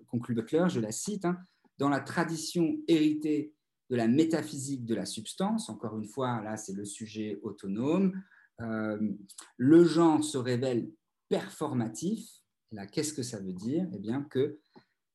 [0.06, 1.36] conclut Butler, je la cite, hein,
[1.76, 3.52] dans la tradition héritée
[3.92, 5.68] de la métaphysique de la substance.
[5.68, 8.22] Encore une fois, là, c'est le sujet autonome.
[8.62, 8.98] Euh,
[9.58, 10.90] le genre se révèle
[11.28, 12.26] performatif.
[12.70, 13.86] Là, qu'est-ce que ça veut dire?
[13.92, 14.58] Eh bien, que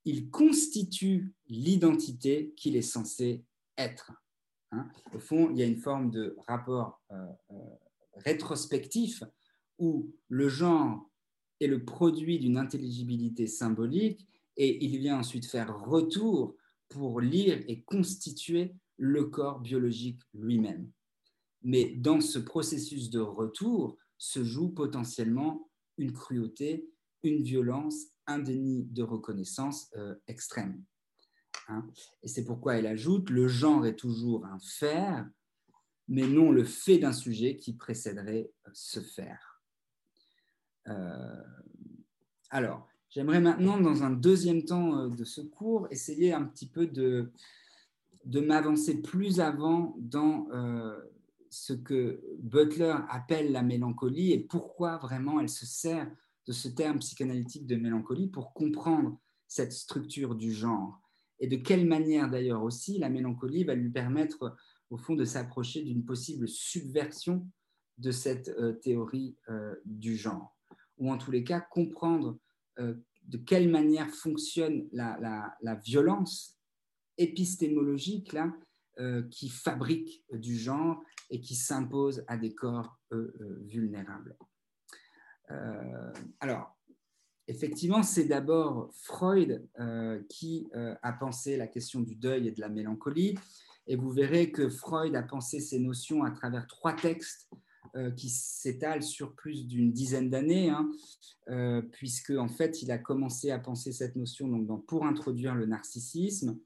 [0.05, 3.43] il constitue l'identité qu'il est censé
[3.80, 4.11] être.
[4.71, 4.88] Hein.
[5.11, 7.15] Au fond, il y a une forme de rapport euh,
[7.49, 7.55] euh,
[8.17, 9.23] rétrospectif
[9.80, 11.09] où le genre
[11.59, 16.55] est le produit d'une intelligibilité symbolique et il vient ensuite faire retour
[16.90, 20.92] pour lire et constituer le corps biologique lui-même.
[21.64, 26.90] Mais dans ce processus de retour se joue potentiellement une cruauté,
[27.24, 30.84] une violence, un déni de reconnaissance euh, extrême.
[31.68, 31.86] Hein.
[32.24, 35.30] Et c'est pourquoi elle ajoute, le genre est toujours un faire,
[36.08, 39.62] mais non le fait d'un sujet qui précéderait ce faire.
[40.88, 41.44] Euh,
[42.50, 47.32] alors, j'aimerais maintenant, dans un deuxième temps de ce cours, essayer un petit peu de,
[48.26, 50.47] de m'avancer plus avant dans
[51.49, 56.10] ce que Butler appelle la mélancolie et pourquoi vraiment elle se sert
[56.45, 61.01] de ce terme psychanalytique de mélancolie pour comprendre cette structure du genre.
[61.39, 64.55] Et de quelle manière d'ailleurs aussi la mélancolie va lui permettre
[64.89, 67.47] au fond de s'approcher d'une possible subversion
[67.97, 70.55] de cette euh, théorie euh, du genre,
[70.97, 72.39] ou en tous les cas comprendre euh,
[72.78, 76.57] de quelle manière fonctionne la, violence
[77.17, 78.53] épistémologique là,
[79.32, 82.99] qui fabrique du genre et qui s'impose à des corps
[83.65, 84.38] vulnérables.
[86.39, 86.78] alors,
[87.47, 92.61] effectivement, c'est d'abord Freud euh, qui euh, a pensé la question du deuil et de
[92.61, 93.38] la mélancolie.
[93.88, 97.49] Et vous verrez que Freud a pensé ces notions à travers trois textes
[97.96, 100.90] euh, qui s'étalent sur plus d'une dizaine d'années, hein,
[101.94, 106.58] puisque en fait, il a commencé à penser cette notion donc, pour introduire le narcissisme,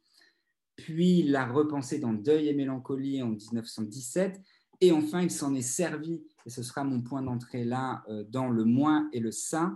[0.76, 4.42] puis il l'a repensé dans Deuil et mélancolie en 1917,
[4.84, 8.64] et enfin, il s'en est servi, et ce sera mon point d'entrée là, dans Le
[8.64, 9.76] moi et le ça,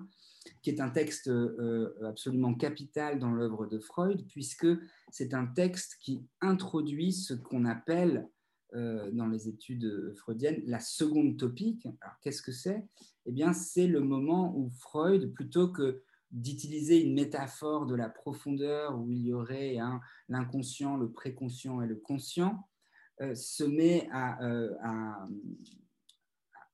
[0.62, 4.68] qui est un texte euh, absolument capital dans l'œuvre de Freud, puisque
[5.12, 8.28] c'est un texte qui introduit ce qu'on appelle
[8.76, 11.88] euh, dans les études freudiennes la seconde topique.
[12.02, 12.86] Alors qu'est-ce que c'est?
[13.26, 19.00] Eh bien, c'est le moment où Freud, plutôt que d'utiliser une métaphore de la profondeur
[19.00, 19.78] où il y aurait
[20.28, 22.68] l'inconscient, le préconscient et le conscient,
[23.22, 24.38] euh, se met à,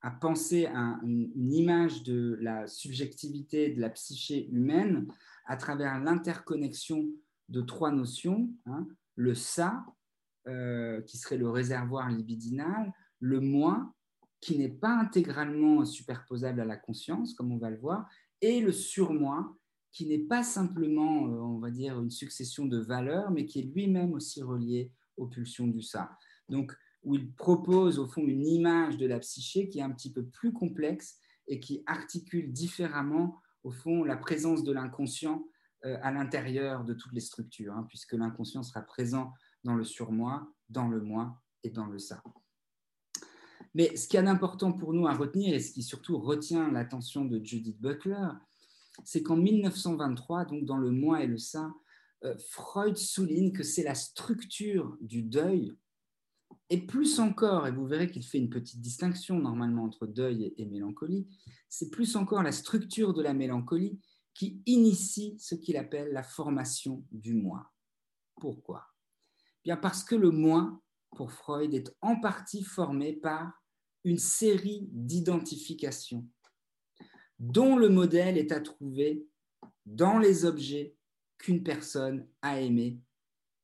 [0.01, 5.07] à penser à une, image de la subjectivité de la psyché humaine
[5.45, 7.07] à travers l'interconnexion
[7.49, 8.87] de trois notions, hein.
[9.15, 9.85] le ça,
[10.47, 13.93] euh, qui serait le réservoir libidinal, le moi,
[14.39, 18.09] qui n'est pas intégralement superposable à la conscience, comme on va le voir,
[18.41, 19.55] et le surmoi,
[19.91, 23.63] qui n'est pas simplement, euh, on va dire, une succession de valeurs, mais qui est
[23.73, 26.17] lui-même aussi relié aux pulsions du ça.
[26.49, 30.11] Donc, où il propose au fond une image de la psyché qui est un petit
[30.11, 31.17] peu plus complexe
[31.47, 35.45] et qui articule différemment au fond la présence de l'inconscient
[35.85, 39.33] euh, à l'intérieur de toutes les structures, hein, puisque l'inconscient sera présent
[39.63, 42.23] dans le surmoi, dans le moi et dans le ça.
[43.73, 47.25] Mais ce qui est important pour nous à retenir et ce qui surtout retient l'attention
[47.25, 48.27] de Judith Butler,
[49.05, 51.73] c'est qu'en 1923, donc dans le moi et le ça,
[52.23, 55.73] euh, Freud souligne que c'est la structure du deuil
[56.69, 60.65] et plus encore, et vous verrez qu'il fait une petite distinction normalement entre deuil et,
[60.65, 61.27] mélancolie,
[61.69, 63.99] c'est plus encore la structure de la mélancolie
[64.33, 67.69] qui initie ce qu'il appelle la formation du moi.
[68.39, 68.90] Pourquoi?
[69.63, 70.81] Bien parce que le moi,
[71.15, 73.61] pour Freud, est en partie formé par
[74.03, 76.27] une série d'identifications
[77.37, 79.25] dont le modèle est à trouver
[79.85, 80.95] dans les objets
[81.37, 82.99] qu'une personne a aimés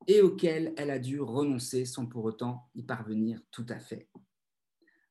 [0.07, 4.09] et auquel elle a dû renoncer sans pour autant y parvenir tout à fait.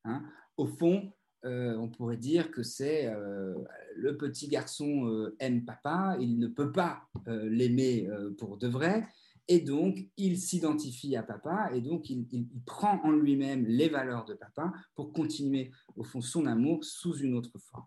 [0.04, 0.24] Hein?
[0.56, 1.12] Au fond,
[1.44, 3.54] euh, on pourrait dire que c'est euh,
[3.94, 8.08] le petit garçon euh, aime papa, il ne peut pas l'aimer
[8.38, 9.06] pour de vrai,
[9.48, 12.26] et donc il s'identifie à papa, et donc il,
[12.64, 17.34] prend en lui-même les valeurs de papa pour continuer au fond son amour sous une
[17.34, 17.86] autre forme.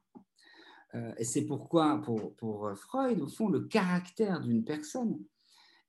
[1.17, 5.19] et c'est pourquoi pour, pour Freud, au fond, le caractère d'une personne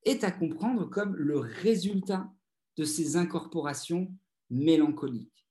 [0.05, 2.33] est à comprendre comme le résultat
[2.77, 4.13] de ces incorporations
[4.49, 5.47] mélancoliques.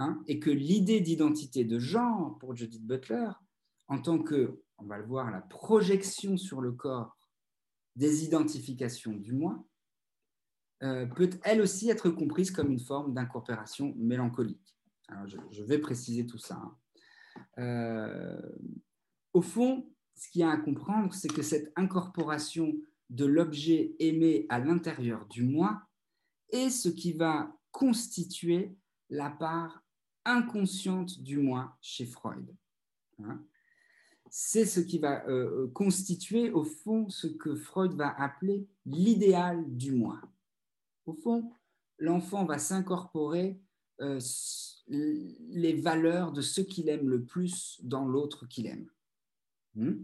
[0.00, 3.30] Hein, et que l'idée d'identité de genre pour Judith Butler,
[3.88, 7.17] en tant que, on va le voir, la projection sur le corps
[7.98, 9.62] des identifications du moi,
[10.84, 14.76] euh, peut elle aussi être comprise comme une forme d'incorporation mélancolique.
[15.26, 16.54] Je, vais préciser tout ça.
[16.54, 16.76] Hein.
[17.58, 18.52] Euh,
[19.32, 22.72] au fond, ce qu'il y a à comprendre, c'est que cette incorporation
[23.10, 25.82] de l'objet aimé à l'intérieur du moi
[26.50, 28.76] est ce qui va constituer
[29.10, 29.82] la part
[30.24, 32.54] inconsciente du moi chez Freud.
[33.24, 33.42] Hein.
[34.30, 39.64] C'est ce qui va euh, euh, constituer au fond ce que Freud va appeler l'idéal
[39.76, 40.20] du moi.
[41.06, 41.50] Au fond,
[41.98, 43.60] l'enfant va s'incorporer
[44.00, 44.20] euh,
[44.88, 48.88] les valeurs de ce qu'il aime le plus dans l'autre qu'il aime.
[49.74, 50.02] Hmm?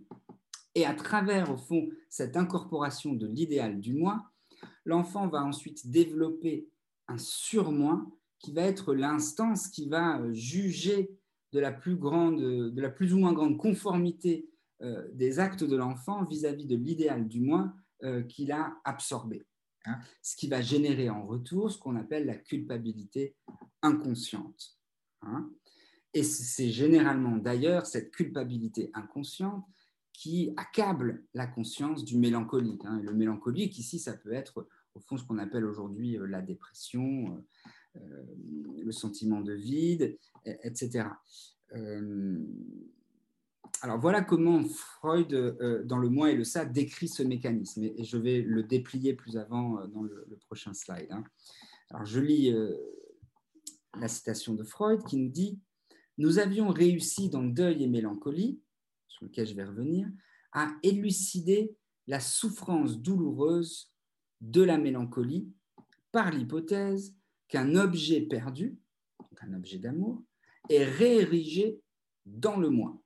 [0.75, 4.31] Et à travers, au fond, cette incorporation de l'idéal du moi,
[4.85, 6.69] l'enfant va ensuite développer
[7.07, 8.05] un surmoi
[8.39, 11.17] qui va être l'instance qui va juger
[11.55, 14.51] de la plus, grande, de la plus ou moins grande conformité
[14.83, 19.47] euh, des actes de l'enfant vis-à-vis de l'idéal du moi euh, qu'il a absorbé.
[19.87, 19.99] Hein.
[20.23, 23.37] ce qui va générer en retour ce qu'on appelle la culpabilité
[23.83, 24.79] inconsciente.
[25.21, 25.51] Hein.
[26.13, 29.65] et c'est généralement d'ailleurs cette culpabilité inconsciente
[30.13, 32.85] qui accable la conscience du mélancolique.
[32.85, 33.01] Hein.
[33.03, 37.45] le mélancolique, ici, ça peut être au fond ce qu'on appelle aujourd'hui euh, la dépression,
[37.95, 41.07] le sentiment de vide, etc.
[43.85, 47.85] Alors voilà comment Freud, euh, dans Le moi et le ça, décrit ce mécanisme.
[47.85, 51.09] Et, je vais le déplier plus avant euh, dans le, prochain slide.
[51.11, 51.23] Hein.
[51.91, 52.75] Alors je lis euh,
[54.01, 55.59] la citation de Freud qui nous dit
[56.17, 58.59] Nous avions réussi dans Deuil et Mélancolie,
[59.07, 60.09] sur lequel je vais revenir,
[60.53, 61.77] à élucider
[62.07, 63.93] la souffrance douloureuse
[64.41, 65.53] de la mélancolie
[66.11, 67.15] par l'hypothèse
[67.49, 68.79] qu'un objet perdu,
[69.41, 70.23] un objet d'amour,
[70.71, 71.81] est réérigé
[72.25, 72.99] dans le moi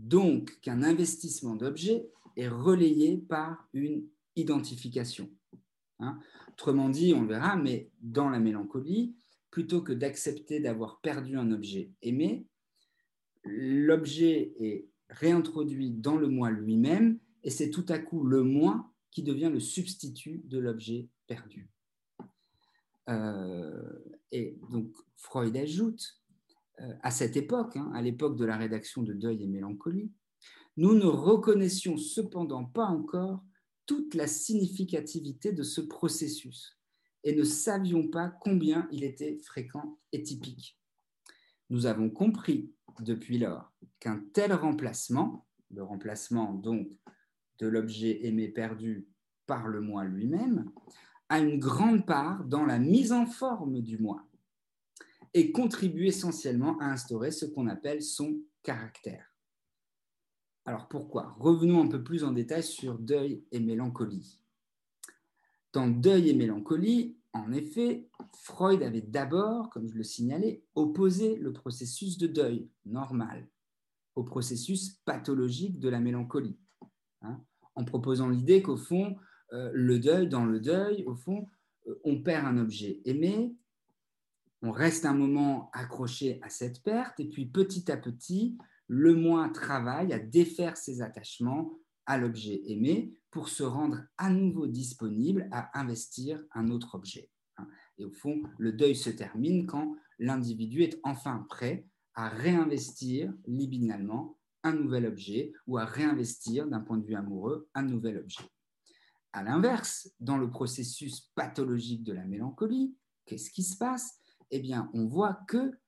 [0.00, 4.06] donc qu'un investissement d'objet est relayé par une
[4.36, 5.30] identification.
[5.98, 6.18] Hein?
[6.52, 9.14] Autrement dit, on verra, mais dans la mélancolie,
[9.50, 12.46] plutôt que d'accepter d'avoir perdu un objet aimé,
[13.44, 19.22] l'objet est réintroduit dans le moi lui-même et c'est tout à coup le moi qui
[19.22, 21.68] devient le substitut de l'objet perdu.
[23.10, 23.98] Euh,
[24.32, 26.20] et donc Freud ajoute
[26.80, 30.12] euh, à cette époque, hein, à l'époque de la rédaction de Deuil et Mélancolie,
[30.76, 33.44] nous ne reconnaissions cependant pas encore
[33.86, 36.78] toute la significativité de ce processus
[37.24, 40.78] et ne savions pas combien il était fréquent et typique.
[41.68, 46.88] Nous avons compris depuis lors qu'un tel remplacement, le remplacement donc
[47.58, 49.08] de l'objet aimé perdu
[49.46, 50.70] par le moi lui-même,
[51.30, 54.26] a une grande part dans la mise en forme du moi
[55.32, 59.32] et contribue essentiellement à instaurer ce qu'on appelle son caractère.
[60.66, 61.36] Alors pourquoi?
[61.38, 64.40] Revenons un peu plus en détail sur deuil et mélancolie.
[65.72, 71.52] Dans deuil et mélancolie, en effet, Freud avait d'abord, comme je le signalais, opposé le
[71.52, 73.48] processus de deuil normal
[74.16, 76.58] au processus pathologique de la mélancolie,
[77.22, 77.40] hein,
[77.76, 79.16] en proposant l'idée qu'au fond,
[79.52, 81.46] euh, le deuil, dans le deuil, au fond,
[81.88, 83.54] euh, on perd un objet aimé,
[84.62, 89.48] on reste un moment accroché à cette perte, et puis petit à petit, le moi
[89.48, 95.78] travaille à défaire ses attachements à l'objet aimé pour se rendre à nouveau disponible à
[95.78, 97.30] investir un autre objet.
[97.98, 104.36] Et au fond, le deuil se termine quand l'individu est enfin prêt à réinvestir libidinalement
[104.62, 108.44] un nouvel objet ou à réinvestir d'un point de vue amoureux un nouvel objet.
[109.32, 114.18] À l'inverse, dans le processus pathologique de la mélancolie, qu'est-ce qui se passe?
[114.50, 115.78] Eh bien, on voit que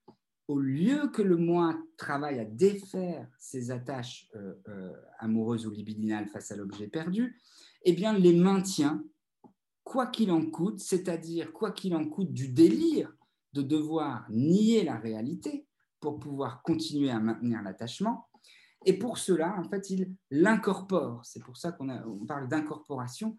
[0.49, 6.29] au lieu que le moi travaille à défaire ses attaches euh, euh, amoureuses ou libidinales
[6.29, 7.41] face à l'objet perdu,
[7.85, 9.03] eh bien, les maintient
[9.83, 13.13] quoi qu'il en coûte, c'est-à-dire quoi qu'il en coûte du délire
[13.53, 15.67] de devoir nier la réalité
[16.01, 18.29] pour pouvoir continuer à maintenir l'attachement.
[18.85, 21.25] Et pour cela, en fait, il l'incorpore.
[21.25, 23.37] C'est pour ça qu'on parle d'incorporation.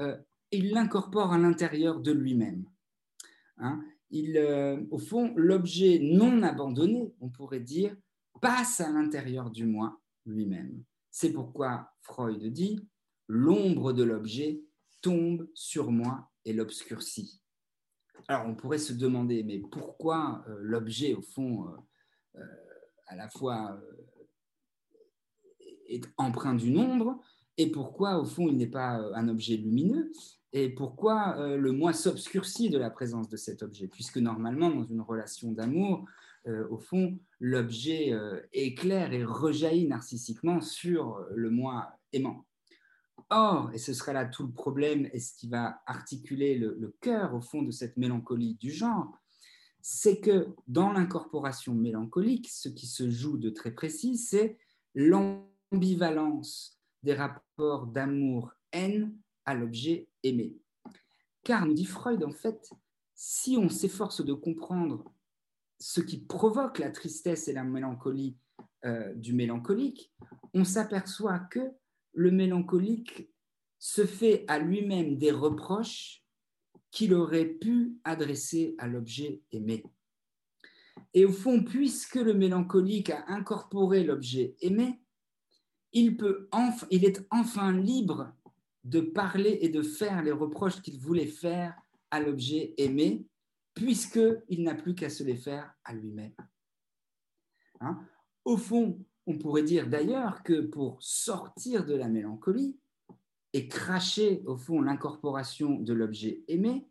[0.00, 0.16] Euh,
[0.50, 2.64] il l'incorpore à l'intérieur de lui-même.
[3.58, 3.84] Hein
[4.14, 7.96] euh, au fond, l'objet non abandonné, on pourrait dire,
[8.40, 10.84] passe à l'intérieur du moi lui-même.
[11.10, 12.86] C'est pourquoi Freud dit
[13.26, 14.60] l'ombre de l'objet
[15.00, 17.40] tombe sur moi et l'obscurcit.
[18.28, 21.66] Alors on pourrait se demander, mais pourquoi euh, l'objet, au fond,
[23.06, 23.78] à la fois
[25.88, 27.20] est empreint d'une ombre
[27.56, 30.10] et pourquoi, au fond, il n'est pas un objet lumineux
[30.52, 34.84] et pourquoi euh, le moi s'obscurcit de la présence de cet objet, puisque normalement, dans
[34.84, 36.04] une relation d'amour,
[36.46, 42.44] euh, au fond, l'objet euh, éclaire et rejaillit narcissiquement sur le moi aimant.
[43.30, 46.94] Or, et ce sera là tout le problème et ce qui va articuler le, le
[47.00, 49.18] cœur, au fond, de cette mélancolie du genre,
[49.80, 54.58] c'est que dans l'incorporation mélancolique, ce qui se joue de très précis, c'est
[55.74, 60.56] l'ambivalence des rapports d'amour-haine à l'objet aimé.
[61.42, 62.70] Car, nous dit Freud, en fait,
[63.14, 65.12] si on s'efforce de comprendre
[65.78, 68.36] ce qui provoque la tristesse et la mélancolie
[68.84, 70.12] euh, du mélancolique,
[70.54, 71.72] on s'aperçoit que
[72.12, 73.28] le mélancolique
[73.78, 76.24] se fait à lui-même des reproches
[76.90, 79.82] qu'il aurait pu adresser à l'objet aimé.
[81.12, 85.03] Et au fond, puisque le mélancolique a incorporé l'objet aimé,
[85.94, 86.48] il, peut
[86.90, 88.32] il est enfin libre
[88.82, 91.74] de parler et de faire les reproches qu'il voulait faire
[92.10, 93.26] à l'objet aimé,
[93.72, 96.34] puisqu'il n'a plus qu'à se les faire à lui-même.
[97.80, 97.98] Hein?
[98.44, 102.76] Au fond, on pourrait dire d'ailleurs que pour sortir de la mélancolie
[103.52, 106.86] et cracher au fond l'incorporation de l'objet aimé,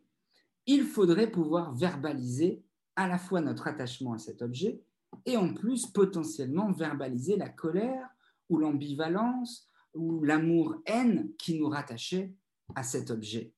[0.66, 2.62] il faudrait pouvoir verbaliser
[2.96, 4.82] à la fois notre attachement à cet objet
[5.26, 8.13] et en plus potentiellement verbaliser la colère
[8.48, 12.34] ou l'ambivalence ou l'amour-haine qui nous rattachait
[12.74, 13.52] à cet objet.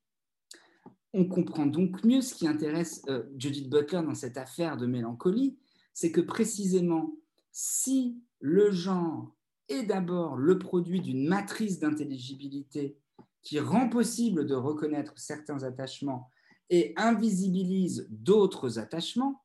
[1.12, 5.58] On comprend donc mieux ce qui intéresse euh, Judith Butler dans cette affaire de mélancolie,
[5.94, 7.14] c'est que précisément
[7.52, 9.34] si le genre
[9.68, 12.98] est d'abord le produit d'une matrice d'intelligibilité
[13.42, 16.30] qui rend possible de reconnaître certains attachements
[16.68, 19.42] et invisibilise d'autres attachements,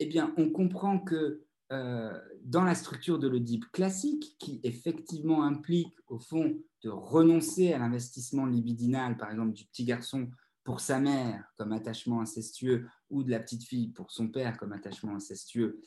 [0.00, 5.94] eh bien, on comprend que euh, dans la structure de l'Oedipe classique, qui effectivement implique
[6.08, 10.28] au fond de renoncer à l'investissement libidinal, par exemple du petit garçon
[10.62, 14.72] pour sa mère comme attachement incestueux ou de la petite fille pour son père comme
[14.72, 15.80] attachement incestueux,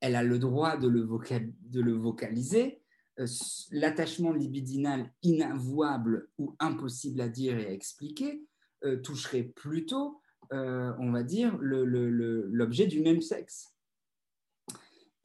[0.00, 2.80] elle a le droit de le, vocaliser.
[3.18, 3.26] Euh,
[3.72, 8.44] l'attachement libidinal inavouable ou impossible à dire et à expliquer
[8.84, 10.20] euh, toucherait plutôt,
[10.52, 13.75] on va dire, l'objet du même sexe.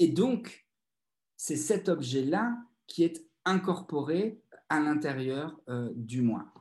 [0.02, 0.68] Et donc,
[1.38, 5.62] c'est cet objet-là qui est incorporé à l'intérieur
[5.93, 6.52] du moi.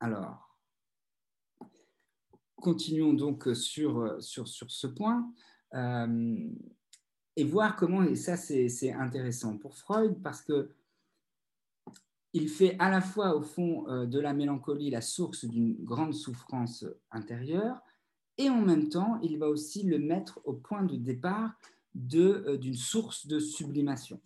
[0.00, 0.56] alors,
[2.64, 5.28] continuons donc sur, sur, sur ce point
[5.74, 6.48] euh,
[7.34, 10.70] et voir comment, et ça c'est intéressant pour Freud, parce que
[12.32, 16.14] il fait à la fois au fond euh, de la mélancolie la source d'une grande
[16.14, 17.82] souffrance intérieure,
[18.38, 21.52] et en même temps, il va aussi le mettre au point de départ
[22.14, 24.20] euh, d'une source de sublimation.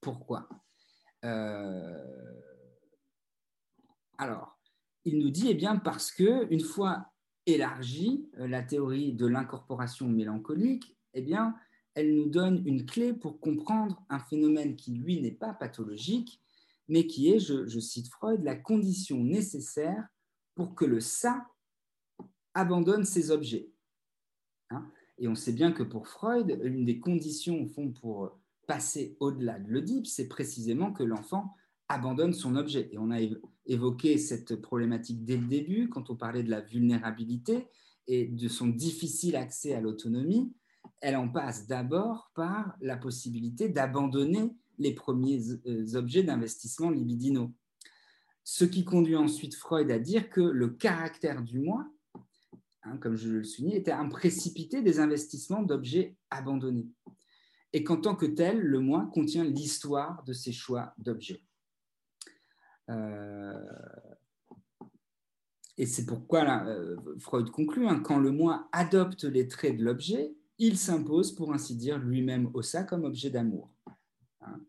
[0.00, 0.48] Pourquoi?
[4.18, 4.58] Alors,
[5.04, 7.12] il nous dit, eh bien, parce que une fois
[7.46, 11.54] élargit euh, la théorie de l'incorporation mélancolique, eh bien,
[11.94, 16.40] elle nous donne une clé pour comprendre un phénomène qui, lui, n'est pas pathologique,
[16.88, 20.06] mais qui est, je, cite Freud, la condition nécessaire
[20.54, 21.46] pour que le ça
[22.54, 23.70] abandonne ses objets.
[24.70, 24.90] Hein.
[25.18, 29.68] Et on sait bien que pour Freud, une des conditions, fond, pour passer au-delà de
[29.70, 31.54] l'Oedipe, c'est précisément que l'enfant
[31.88, 32.88] abandonne son objet.
[32.92, 33.18] Et on a
[33.66, 37.68] évoqué cette problématique dès le début, quand on parlait de la vulnérabilité
[38.06, 40.52] et de son difficile accès à l'autonomie.
[41.00, 47.52] Elle en passe d'abord par la possibilité d'abandonner les premiers euh, objets d'investissement libidinaux.
[48.44, 51.86] Ce qui conduit ensuite Freud à dire que le caractère du moi,
[52.82, 56.88] hein, comme je le soulignais, était un précipité des investissements d'objets abandonnés.
[57.72, 61.42] Et qu'en tant que tel, le moi contient l'histoire de ces choix d'objets.
[62.90, 63.54] Euh,
[65.78, 70.34] et c'est pourquoi euh, Freud conclut, hein, quand le moi adopte les traits de l'objet,
[70.58, 73.70] il s'impose, pour ainsi dire, lui-même au ça comme objet d'amour.
[74.42, 74.60] Hein.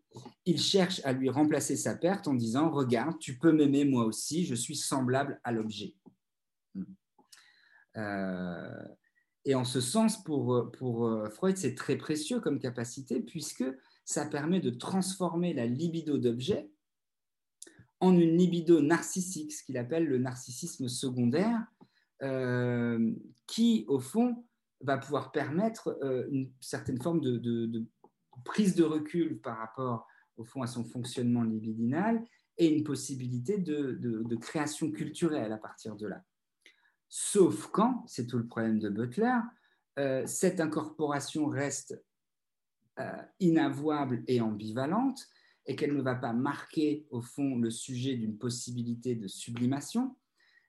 [0.46, 4.44] Il cherche à lui remplacer sa perte en disant, regarde, tu peux m'aimer moi aussi,
[4.44, 5.94] je suis semblable à l'objet.
[7.96, 8.84] Euh,
[9.44, 13.64] et en ce sens, pour, pour Freud, c'est très précieux comme capacité, puisque
[14.04, 16.70] ça permet de transformer la libido d'objet
[18.00, 21.66] en une libido narcissique, ce qu'il appelle le narcissisme secondaire,
[22.22, 23.12] euh,
[23.46, 24.44] qui, au fond,
[24.80, 27.86] va pouvoir permettre euh, une certaine forme de,
[28.44, 30.06] prise de recul par rapport,
[30.36, 32.22] au fond, à son fonctionnement libidinal
[32.58, 36.22] et une possibilité de, création culturelle à partir de là.
[37.16, 39.38] Sauf quand, c'est tout le problème de Butler,
[40.00, 42.02] euh, cette incorporation reste
[43.40, 45.28] inavouable et ambivalente,
[45.66, 50.16] et qu'elle ne va pas marquer au fond le sujet d'une possibilité de sublimation,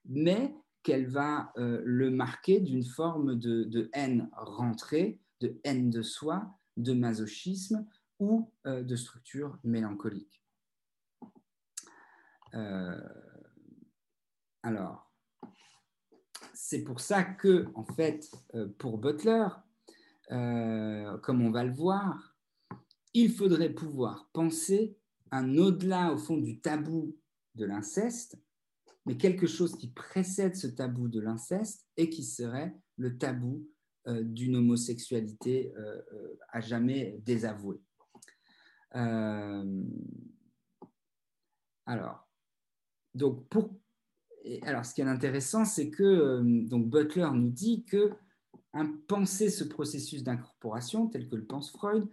[0.05, 6.57] mais qu'elle va euh, le marquer d'une forme de, haine rentrée, de haine de soi,
[6.77, 7.87] de masochisme
[8.19, 10.43] ou euh, de structure mélancolique.
[12.53, 13.01] Euh,
[14.61, 15.11] alors,
[16.55, 18.31] c'est pour ça que, en fait,
[18.77, 19.47] pour Butler,
[20.29, 22.35] comme on va le voir,
[23.13, 24.97] il faudrait pouvoir penser
[25.31, 27.15] un au-delà, au fond, du tabou
[27.55, 28.37] de l'inceste,
[29.05, 33.67] mais quelque chose qui précède ce tabou de l'inceste et qui serait le tabou
[34.07, 37.81] euh, d'une homosexualité euh, euh, à jamais désavouée.
[41.85, 42.29] alors,
[43.13, 43.77] donc pour,
[44.63, 48.11] alors, ce qui est intéressant, c'est que donc Butler nous dit que
[49.07, 52.07] penser ce processus d'incorporation, tel que le pense Freud,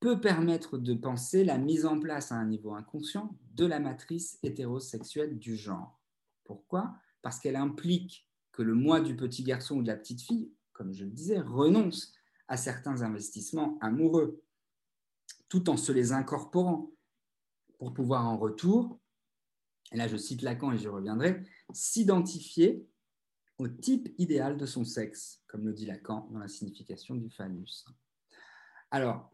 [0.00, 4.38] peut permettre de penser la mise en place à un niveau inconscient de la matrice
[4.42, 6.00] hétérosexuelle du genre.
[6.44, 6.94] Pourquoi?
[7.20, 10.92] Parce qu'elle implique que le moi du petit garçon ou de la petite fille, comme
[10.92, 12.12] je le disais, renonce
[12.46, 14.40] à certains investissements amoureux,
[15.48, 16.92] tout en se les incorporant
[17.78, 19.00] pour pouvoir en retour,
[19.92, 21.42] et là je cite Lacan et je reviendrai,
[21.72, 22.86] s'identifier
[23.58, 27.84] au type idéal de son sexe, comme le dit Lacan dans la signification du phallus.
[28.90, 29.30] Alors,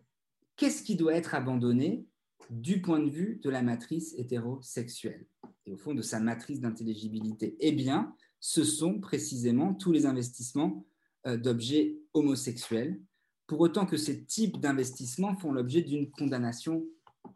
[0.57, 2.07] qu'est-ce qui doit être abandonné
[2.51, 5.27] du point de vue de la matrice hétérosexuelle?
[5.67, 10.87] Et au fond de sa matrice d'intelligibilité Eh bien, ce sont précisément tous les investissements
[11.27, 13.01] euh, d'objets homosexuels,
[13.47, 16.85] pour autant que ces types d'investissements font l'objet d'une condamnation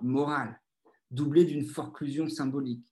[0.02, 0.60] morale,
[1.10, 2.86] doublée d'une forclusion symbolique.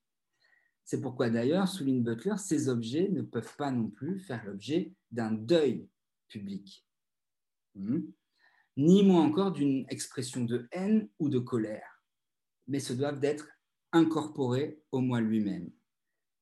[0.87, 5.33] C'est pourquoi d'ailleurs, souligne Butler, ces objets ne peuvent pas non plus faire l'objet d'un
[5.33, 5.89] deuil
[6.29, 6.87] public,
[7.75, 8.03] hmm.
[8.77, 12.05] ni moins encore d'une expression de haine ou de colère,
[12.69, 13.49] mais se doivent d'être
[13.91, 15.73] incorporés au moi lui-même,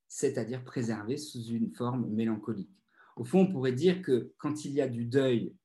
[0.08, 2.76] c'est-à-dire préservés sous une forme mélancolique.
[3.16, 5.56] Au fond, on pourrait dire que quand il y a du deuil,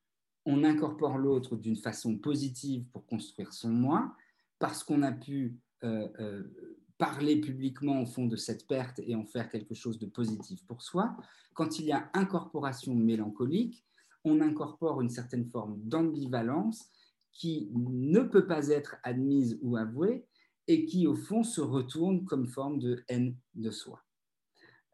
[0.46, 4.16] on incorpore l'autre d'une façon positive pour construire son moi,
[4.58, 6.69] parce qu'on a pu euh, euh,
[7.00, 10.82] parler publiquement au fond de cette perte et en faire quelque chose de positif pour
[10.82, 11.16] soi.
[11.54, 13.86] Quand il y a incorporation mélancolique,
[14.22, 16.90] on incorpore une certaine forme d'ambivalence
[17.32, 20.26] qui ne peut pas être admise ou avouée
[20.68, 24.04] et qui, au fond, se retourne comme forme de haine de soi.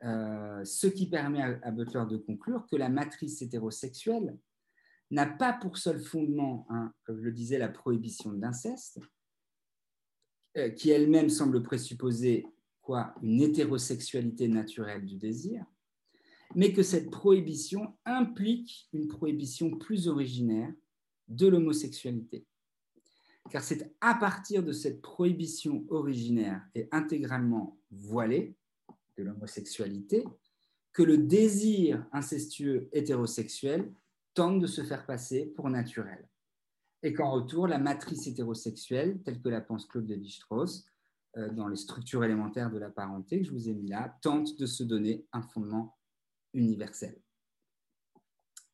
[0.05, 4.39] Euh, ce qui permet à, Butler de conclure que la matrice hétérosexuelle
[5.11, 9.01] n'a pas pour seul fondement, hein, comme je le disais, la prohibition de l'inceste,
[10.57, 12.47] euh, qui elle-même semble présupposer
[12.81, 15.65] quoi une hétérosexualité naturelle du désir,
[16.55, 20.73] mais que cette prohibition implique une prohibition plus originaire
[21.29, 22.47] de l'homosexualité.
[23.51, 28.57] Car c'est à partir de cette prohibition originaire et intégralement voilée
[29.19, 30.25] de l'homosexualité
[30.93, 33.93] que le désir incestueux hétérosexuel
[34.33, 36.27] tente de se faire passer pour naturel
[37.07, 40.85] et qu'en retour, la matrice hétérosexuelle, telle que la pense Claude Lévi-Strauss,
[41.37, 44.59] euh, dans les structures élémentaires de la parenté que je vous ai mis là, tente
[44.59, 45.97] de se donner un fondement
[46.53, 47.17] universel.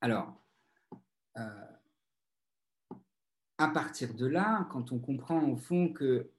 [0.01, 0.43] Alors,
[1.37, 1.67] euh,
[3.59, 6.31] à partir de là, quand on comprend au fond que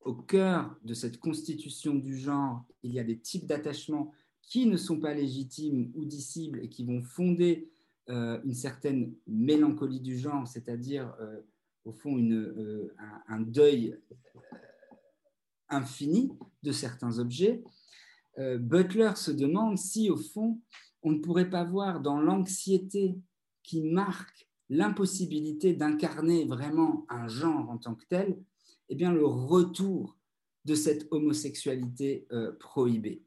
[0.00, 4.78] au cœur de cette constitution du genre, il y a des types d'attachements qui ne
[4.78, 7.70] sont pas légitimes ou dissibles et qui vont fonder
[8.10, 11.42] euh, une certaine mélancolie du genre, c'est-à-dire euh,
[11.84, 12.94] au fond euh,
[13.28, 13.98] un, deuil
[15.68, 16.32] infini
[16.62, 17.62] de certains objets,
[18.38, 20.60] Butler se demande si au fond
[21.02, 23.18] on ne pourrait pas voir dans l'anxiété
[23.64, 28.38] qui marque l'impossibilité d'incarner vraiment un genre en tant que tel,
[28.88, 30.16] eh bien le retour
[30.64, 32.28] de cette homosexualité
[32.60, 33.24] prohibée.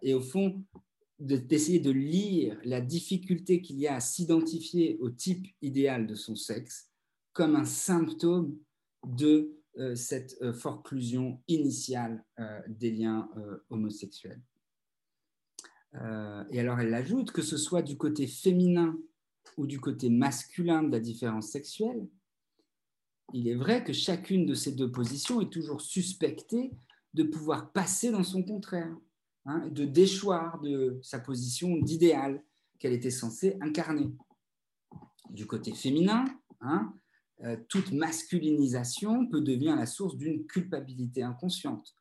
[0.00, 0.64] et au fond,
[1.18, 6.36] d'essayer de, lire la difficulté qu'il y a à s'identifier au type idéal de son
[6.36, 6.90] sexe
[7.32, 8.58] comme un symptôme
[9.06, 13.28] de euh, cette euh, forclusion initiale euh, des liens
[13.70, 14.42] homosexuels.
[16.50, 18.98] et alors elle ajoute que ce soit du côté féminin
[19.56, 22.06] ou du côté masculin de la différence sexuelle,
[23.32, 26.72] il est vrai que chacune de ces deux positions est toujours suspectée
[27.14, 28.94] de pouvoir passer dans son contraire.
[29.48, 32.42] Hein, de déchoir de sa position d'idéal
[32.80, 34.12] qu'elle était censée incarner.
[35.30, 36.24] Du côté féminin,
[36.60, 36.92] hein,
[37.44, 41.94] euh, toute masculinisation peut devenir la source d'une culpabilité inconsciente.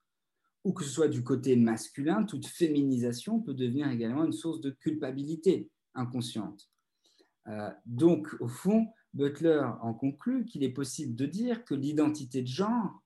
[0.64, 4.72] Ou que ce soit du côté masculin, toute féminisation peut devenir également une source de
[4.72, 6.68] culpabilité inconsciente.
[7.48, 12.48] Euh, donc, au fond, Butler en conclut qu'il est possible de dire que l'identité de
[12.48, 13.04] genre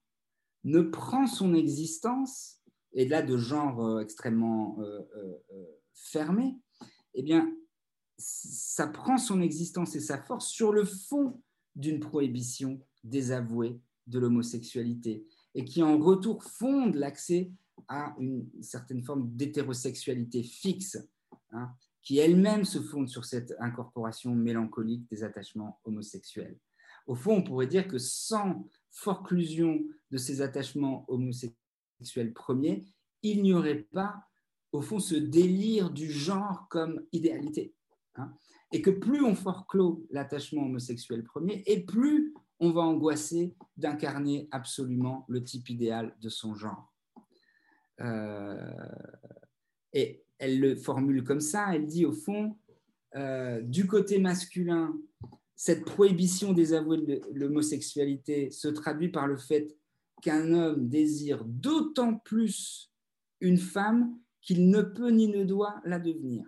[0.63, 2.58] ne prend son existence
[2.93, 5.01] et là de genre euh, extrêmement euh,
[5.51, 6.57] euh, fermé,
[7.13, 7.53] eh bien,
[8.17, 11.41] ça prend son existence et sa force sur le fond
[11.75, 15.25] d'une prohibition désavouée de l'homosexualité
[15.55, 17.51] et qui en retour fonde l'accès
[17.87, 20.97] à une certaine forme d'hétérosexualité fixe,
[21.51, 21.71] hein,
[22.01, 26.57] qui elle-même se fonde sur cette incorporation mélancolique des attachements homosexuels.
[27.07, 31.55] Au fond, on pourrait dire que sans forclusion de ces attachements homosexuels,
[31.99, 32.85] sexuel premier,
[33.23, 34.23] il n'y aurait pas,
[34.71, 37.73] au fond, ce délire du genre comme idéalité.
[38.15, 38.33] Hein.
[38.71, 45.25] et que plus on forclôt l'attachement homosexuel premier, et plus on va angoisser d'incarner absolument
[45.29, 46.91] le type idéal de son genre.
[48.01, 48.71] Euh,
[49.93, 52.57] et elle le formule comme ça, elle dit au fond,
[53.15, 54.95] euh, du côté masculin,
[55.55, 59.75] cette prohibition des avoués de l'homosexualité se traduit par le fait
[60.21, 62.91] qu'un homme désire d'autant plus
[63.41, 66.45] une femme qu'il ne peut ni ne doit la devenir,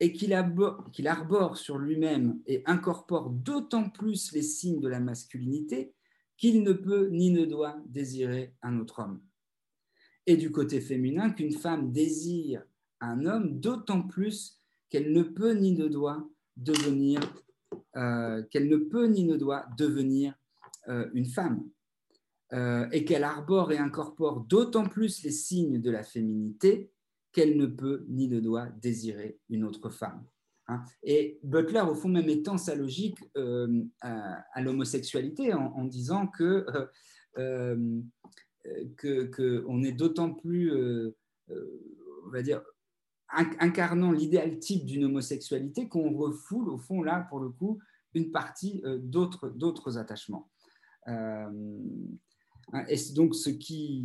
[0.00, 5.94] et qu'il arbore sur lui-même et incorpore d'autant plus les signes de la masculinité
[6.36, 9.22] qu'il ne peut ni ne doit désirer un autre homme.
[10.26, 12.64] Et du côté féminin, qu'une femme désire
[13.00, 17.20] un homme d'autant plus qu'elle ne peut ni ne doit devenir
[17.96, 18.42] euh,
[20.88, 21.68] euh, une femme
[22.52, 26.90] euh, et qu'elle arbore et incorpore d'autant plus les signes de la féminité
[27.32, 30.24] qu'elle ne peut ni ne doit désirer une autre femme.
[30.68, 30.82] Hein.
[31.02, 33.18] Et Butler, au fond, même étend sa logique
[34.02, 36.66] à, l'homosexualité en, disant que
[39.00, 40.70] qu'on est d'autant plus,
[41.48, 42.62] on va dire,
[43.32, 47.78] incarnant l'idéal type d'une homosexualité qu'on refoule, au fond, là, pour le coup,
[48.14, 50.50] une partie euh, d'autres attachements.
[51.08, 51.78] Euh,
[52.88, 54.04] et c'est donc ce qui,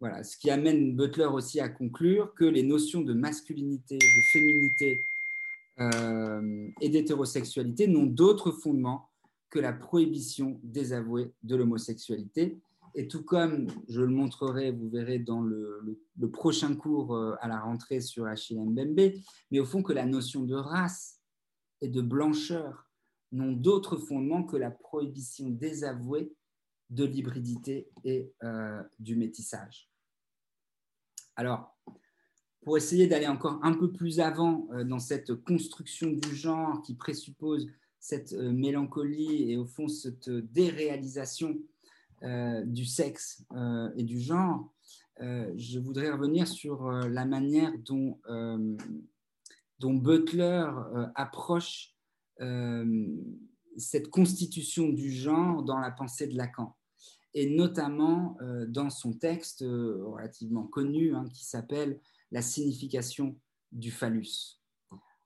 [0.00, 5.04] voilà, ce qui amène Butler aussi à conclure que les notions de masculinité, de féminité
[5.78, 9.10] euh, et d'hétérosexualité n'ont d'autre fondement
[9.50, 12.58] que la prohibition désavouée de l'homosexualité.
[12.94, 16.00] Et tout comme je le montrerai, vous verrez dans le,
[16.32, 19.12] prochain cours euh, à la rentrée sur Achille Mbembe,
[19.50, 21.20] mais au fond que la notion de race
[21.82, 22.88] et de blancheur
[23.32, 26.32] n'ont d'autre fondement que la prohibition désavouée
[26.90, 29.90] de l'hybridité et euh, du métissage.
[31.34, 31.76] Alors,
[32.62, 36.94] pour essayer d'aller encore un peu plus avant euh, dans cette construction du genre qui
[36.94, 37.68] présuppose
[37.98, 41.58] cette mélancolie et au fond cette déréalisation
[42.22, 44.72] euh, du sexe euh, et du genre,
[45.20, 48.18] euh, je voudrais revenir sur la manière dont
[49.80, 50.70] Butler
[51.14, 51.94] approche
[53.76, 56.75] cette constitution du genre dans la pensée de Lacan,
[57.38, 58.36] et notamment
[58.68, 62.00] dans son texte relativement connu hein, qui s'appelle
[62.32, 63.38] La signification
[63.72, 64.60] du phallus.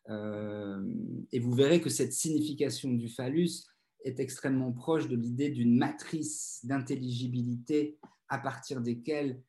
[0.09, 3.65] et vous verrez que cette signification du phallus,
[4.05, 9.43] est extrêmement proche de l'idée d'une matrice d'intelligibilité à partir desquelles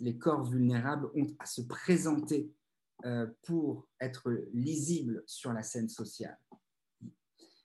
[0.00, 2.50] les corps vulnérables ont à se présenter
[3.04, 6.38] euh, pour être lisibles sur la scène sociale.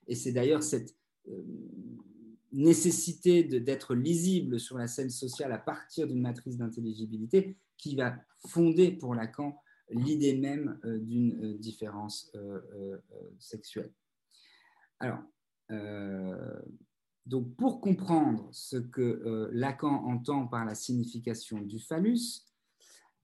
[0.07, 0.95] Et c'est d'ailleurs cette
[1.29, 1.43] euh,
[2.57, 8.15] nécessité d'être lisible sur la scène sociale à partir d'une matrice d'intelligibilité qui va
[8.47, 9.57] fonder pour Lacan
[9.89, 12.31] l'idée même euh, d'une différence
[13.39, 13.93] sexuelle.
[14.99, 15.19] Alors,
[15.71, 16.59] euh,
[17.25, 22.45] donc, pour comprendre ce que euh, Lacan entend par la signification du phallus,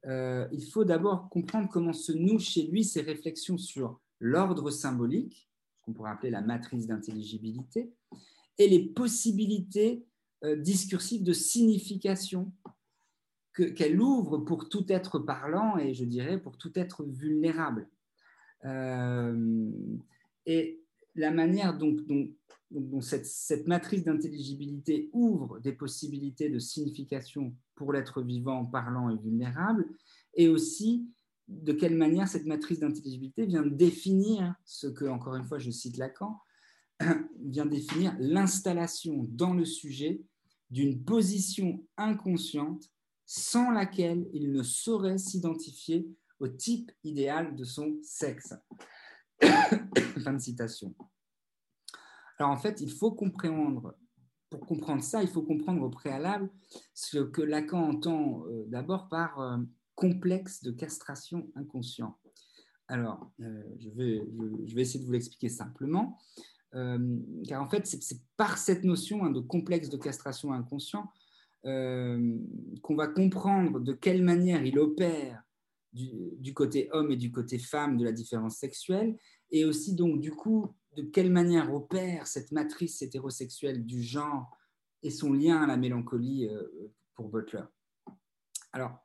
[0.06, 5.50] euh, il faut d'abord comprendre comment se nouent chez lui ses réflexions sur l'ordre symbolique,
[5.78, 7.94] ce qu'on pourrait appeler la matrice d'intelligibilité,
[8.58, 10.06] et les possibilités
[10.58, 12.52] discursives de signification
[13.54, 17.88] qu'elle ouvre pour tout être parlant et je dirais pour tout être vulnérable.
[20.46, 20.84] et
[21.16, 21.96] la manière dont,
[23.02, 29.88] cette, matrice d'intelligibilité ouvre des possibilités de signification pour l'être vivant, parlant et vulnérable,
[30.36, 31.08] et aussi
[31.48, 35.98] de quelle manière cette matrice d'intelligibilité vient définir ce que, encore une fois, je cite
[35.98, 36.40] Lacan,
[37.40, 40.22] vient définir l'installation dans le sujet
[40.70, 42.90] d'une position inconsciente
[43.26, 46.08] sans laquelle il ne saurait s'identifier
[46.40, 48.54] au type idéal de son sexe.
[50.24, 50.96] fin de citation.
[52.40, 53.96] Alors en fait, il faut comprendre,
[54.50, 56.50] pour comprendre ça, il faut comprendre au préalable
[56.94, 59.58] ce que Lacan entend euh, d'abord par euh,
[59.96, 62.18] complexe de castration inconscient.
[62.88, 64.28] Alors, euh, je, vais,
[64.66, 66.20] je, vais, essayer de vous l'expliquer simplement,
[67.48, 71.12] car en fait, c'est par cette notion hein, de complexe de castration inconscient
[71.64, 75.44] qu'on va comprendre de quelle manière il opère
[75.94, 79.18] du, côté homme et du côté femme de la différence sexuelle,
[79.52, 84.56] et aussi donc du coup de quelle manière opère cette matrice hétérosexuelle du genre
[85.02, 87.64] et son lien à la mélancolie euh, pour Butler.
[88.72, 89.03] Alors,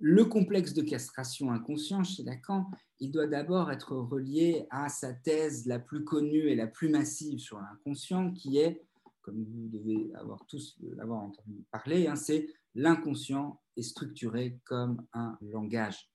[0.00, 2.70] le complexe de castration inconscient chez Lacan,
[3.00, 7.38] il doit d'abord être relié à sa thèse la plus connue et la plus massive
[7.38, 8.82] sur l'inconscient, qui est,
[9.20, 15.36] comme vous devez avoir tous l'avoir entendu parler, hein, c'est l'inconscient est structuré comme un
[15.42, 16.10] langage.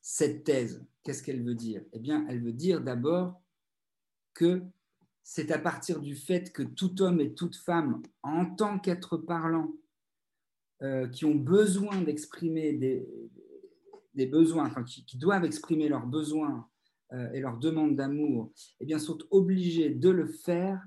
[0.00, 1.82] Cette thèse, qu'est-ce qu'elle veut dire?
[1.92, 3.42] Eh bien, elle veut dire d'abord
[4.32, 4.62] que
[5.22, 9.72] c'est à partir du fait que tout homme et toute femme, en tant qu'être parlant,
[10.82, 16.68] euh, qui ont besoin d'exprimer des, besoins, qui, doivent exprimer leurs besoins
[17.12, 20.84] euh, et leurs demandes d'amour, eh bien, sont obligés de le faire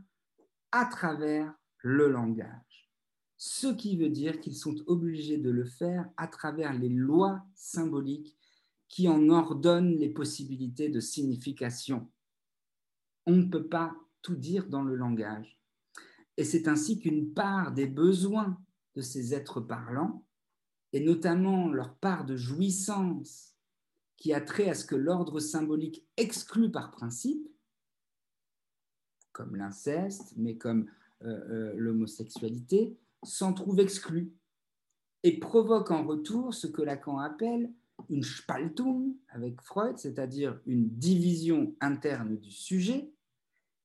[0.73, 2.89] à travers le langage.
[3.37, 8.35] ce qui veut dire qu'ils sont obligés de le faire à travers les lois symboliques
[8.89, 12.11] qui en ordonnent les possibilités de signification.
[13.25, 15.57] On ne peut pas tout dire dans le langage.
[16.35, 18.57] Et c'est ainsi qu'une part des besoins
[18.95, 20.25] de ces êtres parlants,
[20.93, 23.55] et notamment leur part de jouissance
[24.17, 27.49] qui a trait à ce que l'ordre symbolique exclut par principe,
[29.31, 30.89] comme l'inceste, mais comme
[31.23, 34.31] euh, euh, l'homosexualité, s'en trouve exclu
[35.23, 37.73] et provoque en retour ce que Lacan appelle
[38.09, 43.11] une Spaltung avec Freud, c'est-à-dire une division interne du sujet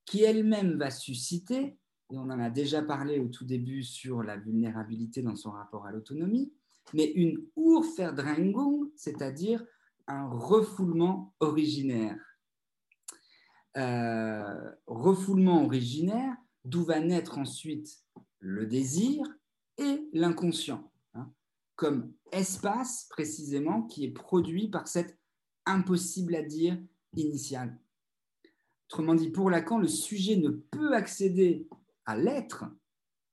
[0.05, 1.79] qui elle-même va susciter,
[2.11, 5.87] et on en a déjà parlé au tout début sur la vulnérabilité dans son rapport
[5.87, 6.53] à l'autonomie,
[6.93, 9.65] mais une Urverdrängung, c'est-à-dire
[10.07, 12.19] un refoulement originaire.
[13.77, 16.35] Euh, refoulement originaire,
[16.65, 18.03] d'où va naître ensuite
[18.41, 19.25] le désir
[19.79, 21.31] et l'inconscient, hein,
[21.77, 25.17] comme espace précisément qui est produit par cette
[25.67, 26.77] impossible à dire
[27.15, 27.79] initiale.
[28.89, 31.69] Autrement dit, pour Lacan, le sujet ne peut accéder
[32.11, 32.65] à l'être,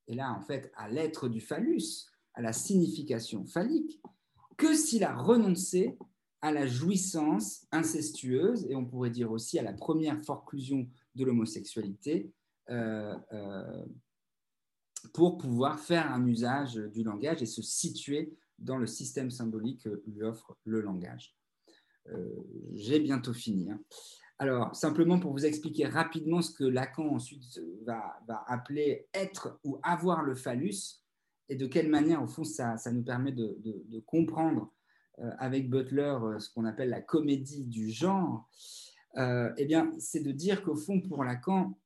[0.07, 3.99] et là en fait à l'être du phallus, à la signification phallique,
[4.57, 5.97] que s'il a renoncé
[6.41, 12.31] à la jouissance incestueuse, et on pourrait dire aussi à la première forclusion de l'homosexualité,
[12.69, 13.85] euh, euh,
[15.13, 20.03] pour pouvoir faire un usage du langage et se situer dans le système symbolique que
[20.05, 21.35] lui offre le langage.
[22.09, 22.29] Euh,
[22.73, 23.71] j'ai bientôt fini.
[23.71, 23.79] Hein.
[24.39, 30.21] Alors, simplement pour vous expliquer rapidement ce que Lacan ensuite va, appeler être ou avoir
[30.21, 31.01] le phallus
[31.49, 34.73] et de quelle manière, au fond, ça, nous permet de, comprendre
[35.19, 38.47] euh, avec Butler euh, ce qu'on appelle la comédie du genre.
[39.15, 41.79] Euh, eh bien, c'est de dire qu'au fond, pour Lacan,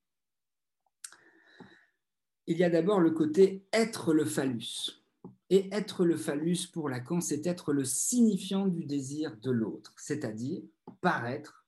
[2.48, 5.06] il y a d'abord le côté être le phallus.
[5.50, 10.62] Et être le phallus pour Lacan, c'est être le signifiant du désir de l'autre, c'est-à-dire
[11.02, 11.61] paraître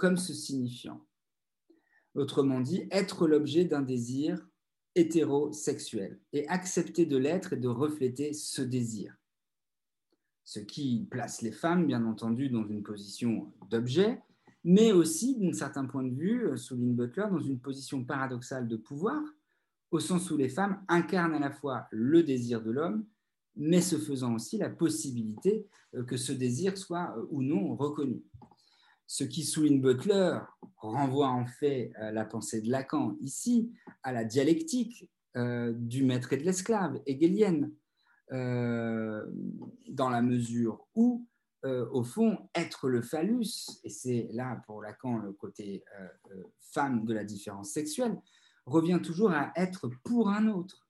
[0.00, 1.06] comme ce signifiant.
[2.14, 4.48] Autrement dit, être l'objet d'un désir
[4.94, 9.14] hétérosexuel et accepter de l'être et de refléter ce désir.
[10.42, 14.22] Ce qui place les femmes, bien entendu, dans une position d'objet,
[14.64, 19.22] mais aussi, d'un certain point de vue, souligne Butler, dans une position paradoxale de pouvoir,
[19.90, 23.04] au sens où les femmes incarnent à la fois le désir de l'homme,
[23.54, 28.22] mais se faisant aussi la possibilité euh, que ce désir soit euh, ou non reconnu.
[29.12, 30.38] Ce qui souligne Butler
[30.76, 33.72] renvoie en fait à la pensée de Lacan ici,
[34.04, 37.72] à la dialectique euh, du maître et de l'esclave hegelienne,
[38.30, 39.26] euh,
[39.88, 41.26] dans la mesure où,
[41.64, 45.82] euh, au fond, être le phallus, et c'est là pour Lacan le côté
[46.60, 48.16] femme de la différence sexuelle,
[48.64, 50.86] revient toujours à être pour un autre.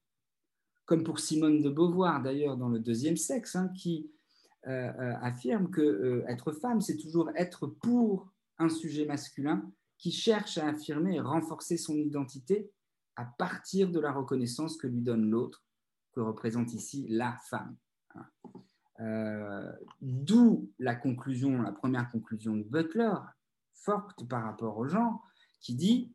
[0.85, 4.20] Comme pour Simone de Beauvoir, d'ailleurs, dans le deuxième sexe, hein, qui euh, euh,
[4.65, 10.69] affirme que euh, être femme, c'est toujours être pour un sujet masculin qui cherche à
[10.69, 12.71] affirmer et renforcer son identité
[13.17, 15.65] à partir de la reconnaissance que lui donne l'autre,
[16.13, 17.77] que représente ici la femme.
[20.01, 23.15] D'où la conclusion, la première conclusion de Butler,
[23.73, 25.23] forte par rapport au genre,
[25.61, 26.13] qui dit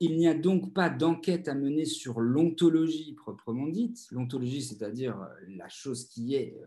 [0.00, 4.06] il n'y a donc pas d'enquête à mener sur l'ontologie proprement dite.
[4.10, 5.16] L'ontologie, c'est-à-dire
[5.48, 6.60] la chose qui est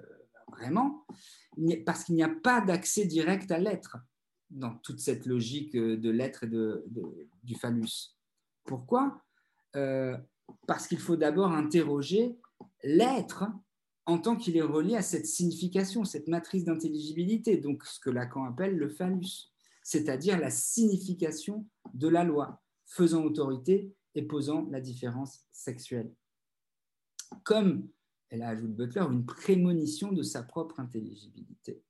[0.52, 1.06] vraiment,
[1.86, 3.98] parce qu'il n'y a pas d'accès direct à l'être
[4.50, 6.86] dans toute cette logique de l'être et de,
[7.44, 8.16] du phallus.
[8.64, 9.22] Pourquoi?
[9.76, 10.18] Euh,
[10.68, 12.38] Parce qu'il faut d'abord interroger
[12.84, 13.46] l'être
[14.06, 18.46] en tant qu'il est relié à cette signification, cette matrice d'intelligibilité, donc ce que Lacan
[18.46, 19.52] appelle le phallus,
[19.84, 26.14] c'est-à-dire la signification de la loi, faisant autorité et posant la différence sexuelle.
[27.44, 27.90] Comme
[28.30, 31.84] elle ajoute Butler, une prémonition de sa propre intelligibilité.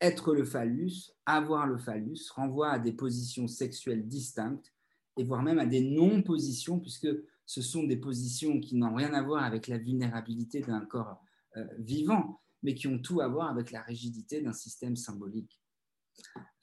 [0.00, 4.72] Être le phallus, avoir le phallus, renvoie à des positions sexuelles distinctes
[5.16, 7.08] et voire même à des non-positions, puisque
[7.46, 11.22] ce sont des positions qui n'ont rien à voir avec la vulnérabilité d'un corps
[11.56, 15.60] euh, vivant, mais qui ont tout à voir avec la rigidité d'un système symbolique.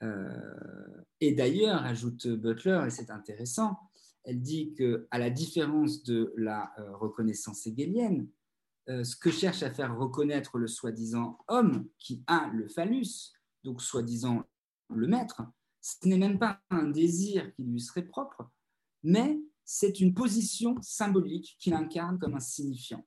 [0.04, 3.78] Euh, et d'ailleurs, ajoute Butler, et c'est intéressant,
[4.24, 8.28] elle dit que, à la différence de la euh, reconnaissance hegelienne,
[8.92, 13.32] euh, ce que cherche à faire reconnaître le soi-disant homme qui a le phallus,
[13.64, 14.44] donc soi-disant
[14.90, 15.44] le maître,
[15.80, 18.52] ce n'est même pas un désir qui lui serait propre,
[19.04, 23.06] mais c'est une position symbolique qu'il incarne comme un signifiant.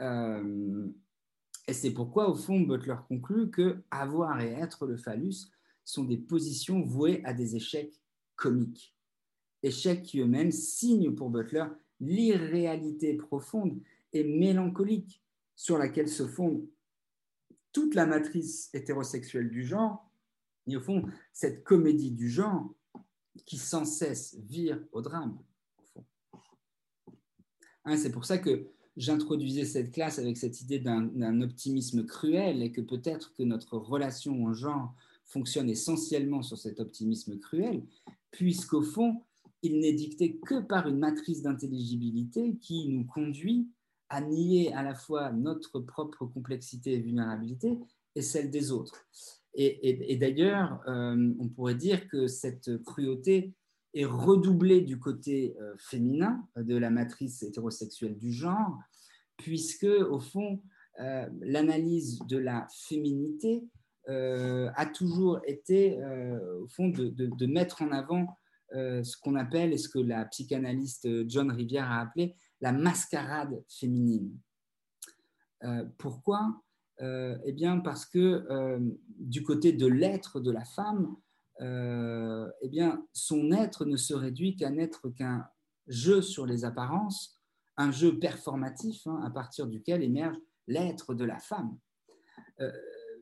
[0.00, 0.88] Euh,
[1.66, 5.50] et c'est pourquoi, au fond, Butler conclut que avoir et être le phallus
[5.84, 8.00] sont des positions vouées à des échecs
[8.36, 8.94] comiques.
[9.62, 11.66] Échecs qui eux-mêmes signent pour Butler
[11.98, 13.80] l'irréalité profonde
[14.14, 15.22] et mélancolique
[15.54, 16.66] sur laquelle se fonde
[17.72, 20.10] toute la matrice hétérosexuelle du genre,
[20.66, 22.72] et au fond, cette comédie du genre
[23.44, 25.38] qui sans cesse vire au drame.
[27.84, 32.70] Hein, c'est pour ça que j'introduisais cette classe avec cette idée d'un optimisme cruel et
[32.70, 37.82] que peut-être que notre relation au genre fonctionne essentiellement sur cet optimisme cruel,
[38.30, 39.22] puisqu'au fond,
[39.62, 43.68] il n'est dicté que par une matrice d'intelligibilité qui nous conduit
[44.08, 47.78] à nier à la fois notre propre complexité et vulnérabilité
[48.14, 49.06] et celle des autres.
[49.56, 53.54] Et, d'ailleurs, euh, on pourrait dire que cette cruauté
[53.94, 58.76] est redoublée du côté euh, féminin de la matrice hétérosexuelle du genre,
[59.36, 60.60] puisque, au fond,
[61.00, 63.62] euh, l'analyse de la féminité
[64.06, 65.98] a toujours été,
[66.60, 68.26] au fond, de, de, mettre en avant
[68.70, 74.32] ce qu'on appelle, et ce que la psychanalyste John Rivière a appelé, la mascarade féminine.
[75.98, 76.64] pourquoi?
[77.00, 78.78] Euh, eh bien parce que euh,
[79.18, 81.16] du côté de l'être de la femme,
[81.60, 85.48] euh, eh bien son être ne se réduit qu'à n'être qu'un
[85.88, 87.40] jeu sur les apparences,
[87.76, 90.36] un jeu performatif hein, à partir duquel émerge
[90.68, 91.76] l'être de la femme.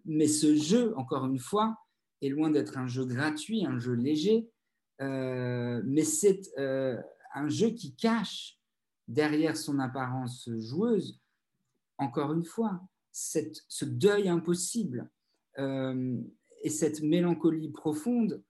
[0.04, 1.78] mais ce jeu, encore une fois,
[2.20, 4.48] est loin d'être un jeu gratuit, un jeu léger,
[5.00, 8.60] mais c'est un jeu qui cache
[9.12, 11.20] derrière son apparence joueuse,
[11.98, 12.80] encore une fois,
[13.12, 15.10] ce deuil impossible
[15.58, 16.18] euh,
[16.62, 18.42] et cette mélancolie profonde,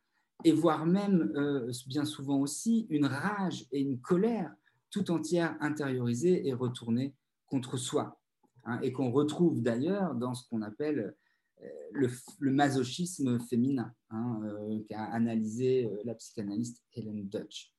[0.44, 4.54] et voire même, euh, bien souvent aussi, une rage et une colère
[4.90, 7.14] tout entière intériorisée et retournée
[7.46, 8.20] contre soi,
[8.64, 11.16] hein, et qu'on retrouve d'ailleurs dans ce qu'on appelle
[11.62, 14.40] euh, le, masochisme féminin, hein,
[14.88, 17.71] qu'a analysé la psychanalyste Helen Dutch.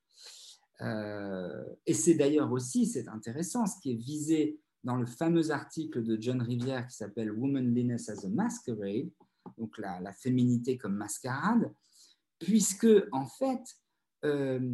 [1.85, 6.22] Et c'est d'ailleurs aussi, c'est intéressant, ce qui est visé dans le fameux article de
[6.22, 9.10] John Rivière qui s'appelle Womanliness as a Masquerade,
[9.57, 11.73] donc la, féminité comme mascarade,
[12.39, 13.61] puisque en fait,
[14.26, 14.73] euh,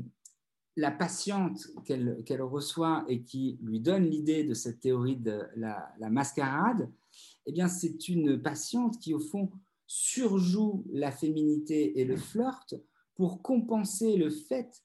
[0.76, 6.90] la patiente qu'elle reçoit et qui lui donne l'idée de cette théorie de la, mascarade,
[7.46, 9.52] eh bien, c'est une patiente qui, au fond,
[9.88, 12.76] surjoue la féminité et le flirt
[13.16, 14.84] pour compenser le fait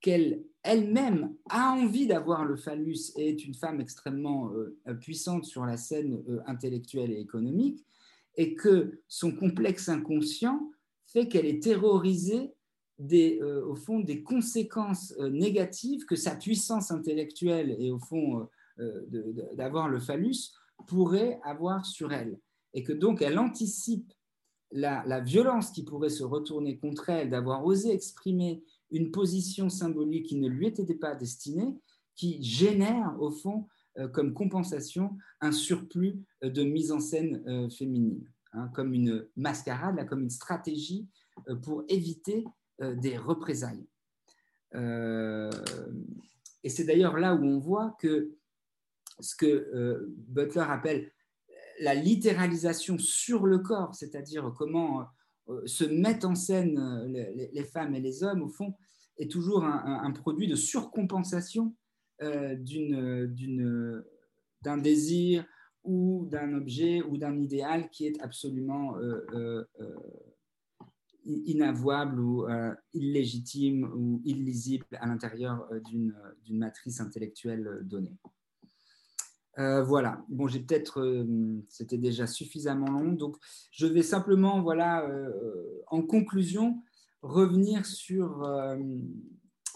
[0.00, 5.64] qu'elle elle-même a envie d'avoir le phallus et est une femme extrêmement euh, puissante sur
[5.64, 7.84] la scène euh, intellectuelle et économique,
[8.36, 10.70] et que son complexe inconscient
[11.06, 12.52] fait qu'elle est terrorisée
[12.98, 18.48] des, euh, au fond des conséquences négatives que sa puissance intellectuelle et au fond
[19.54, 20.52] d'avoir le phallus
[20.86, 22.38] pourrait avoir sur elle.
[22.72, 24.10] Et que donc elle anticipe
[24.70, 30.26] la, la violence qui pourrait se retourner contre elle, d'avoir osé exprimer une position symbolique
[30.26, 31.78] qui ne lui était pas destinée,
[32.16, 33.66] qui génère au fond
[33.98, 39.26] euh, comme compensation un surplus euh, de mise en scène euh, féminine, hein, comme une
[39.36, 41.08] mascarade, comme une stratégie
[41.62, 42.44] pour éviter
[42.96, 43.86] des représailles.
[44.74, 48.36] et c'est d'ailleurs là où on voit que
[49.20, 51.10] ce que Butler appelle
[51.80, 55.06] la littéralisation sur le corps, c'est-à-dire comment
[55.66, 58.74] se mettent en scène euh, les, femmes et les hommes, au fond,
[59.18, 61.76] est toujours un, produit de surcompensation
[62.22, 62.56] euh,
[64.62, 65.44] d'un désir
[65.84, 68.94] ou d'un objet ou d'un idéal qui est absolument
[71.24, 72.46] inavouable ou
[72.94, 76.14] illégitime ou illisible à l'intérieur d'une
[76.48, 78.16] matrice intellectuelle donnée.
[79.58, 80.24] Euh, voilà.
[80.28, 81.26] Bon, j'ai peut-être, euh,
[81.68, 83.36] c'était déjà suffisamment long, donc
[83.70, 85.32] je vais simplement, voilà, euh,
[85.88, 86.82] en conclusion,
[87.22, 88.44] revenir sur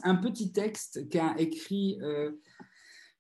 [0.03, 1.99] un petit texte qu'a écrit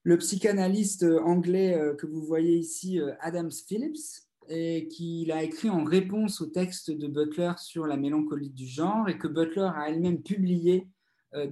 [0.02, 6.40] le psychanalyste anglais que vous voyez ici, Adams Phillips, et qu'il a écrit en réponse
[6.40, 10.88] au texte de Butler sur la mélancolie du genre, et que Butler a elle-même publié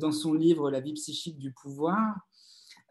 [0.00, 2.16] dans son livre La vie psychique du pouvoir.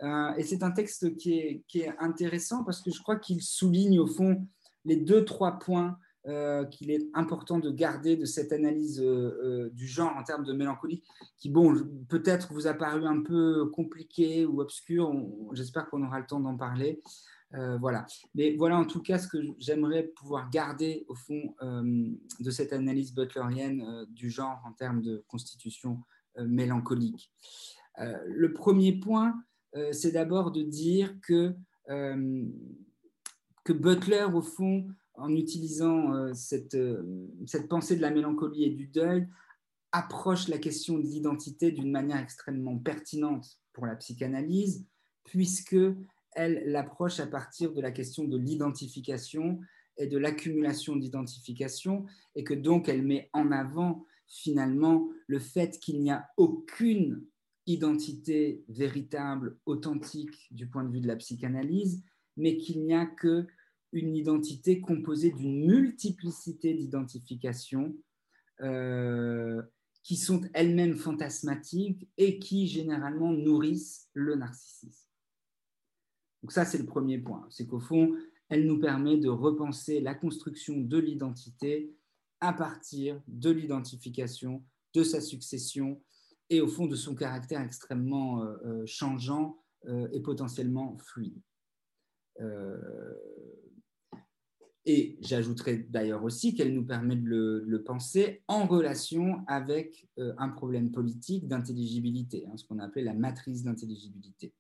[0.04, 4.08] Euh, et c'est un texte qui est, intéressant parce que je crois qu'il souligne au
[4.08, 4.48] fond
[4.86, 5.98] les deux, trois points
[6.28, 10.54] euh, qu'il est important de garder de cette analyse euh, du genre en termes de
[10.54, 11.04] mélancolie,
[11.38, 11.76] qui, bon,
[12.10, 15.14] peut-être vous a paru un peu compliqué ou obscur.
[15.54, 17.02] J'espère qu'on aura le temps d'en parler.
[17.80, 18.06] voilà.
[18.34, 23.14] Mais voilà en tout cas ce que j'aimerais pouvoir garder au fond de cette analyse
[23.14, 26.00] butlerienne du genre en termes de constitution
[26.38, 27.32] mélancolique.
[27.98, 29.36] le premier point,
[29.92, 31.56] c'est d'abord de dire que,
[31.90, 32.46] euh,
[33.64, 36.78] que Butler, au fond, en utilisant euh, cette,
[37.46, 39.28] cette pensée de la mélancolie et du deuil,
[39.92, 44.86] approche la question de l'identité d'une manière extrêmement pertinente pour la psychanalyse,
[45.26, 45.78] puisque
[46.34, 49.60] elle l'approche à partir de la question de l'identification
[49.98, 56.02] et de l'accumulation d'identification, et que donc elle met en avant finalement le fait qu'il
[56.02, 57.26] n'y a aucune
[57.68, 62.04] identité véritable, authentique du point de vue de la psychanalyse,
[62.38, 63.48] mais qu'il n'y a que
[63.92, 67.96] une identité composée d'une multiplicité d'identifications
[68.62, 69.62] euh,
[70.04, 75.08] qui sont elles-mêmes fantasmatiques et qui généralement nourrissent le narcissisme.
[76.42, 77.46] Donc ça, c'est le premier point.
[77.50, 78.16] C'est qu'au fond,
[78.50, 81.94] elle nous permet de repenser la construction de l'identité
[82.40, 84.64] à partir de l'identification,
[84.94, 86.02] de sa succession
[86.52, 89.58] et au fond de son caractère extrêmement euh, euh, changeant
[89.88, 91.42] euh, et potentiellement fluide.
[94.86, 100.92] et j'ajouterais d'ailleurs aussi qu'elle nous permet de le, penser en relation avec un problème
[100.92, 104.54] politique d'intelligibilité, hein, ce qu'on a appelé la matrice d'intelligibilité.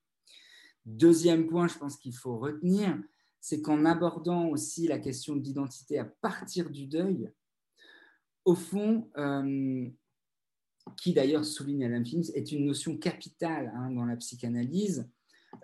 [0.85, 3.01] Deuxième point, je pense qu'il faut retenir,
[3.39, 7.31] c'est qu'en abordant aussi la question d'identité à partir du deuil,
[8.45, 9.09] au fond,
[10.97, 15.09] qui d'ailleurs souligne Adam Phillips, est une notion capitale hein, dans la psychanalyse,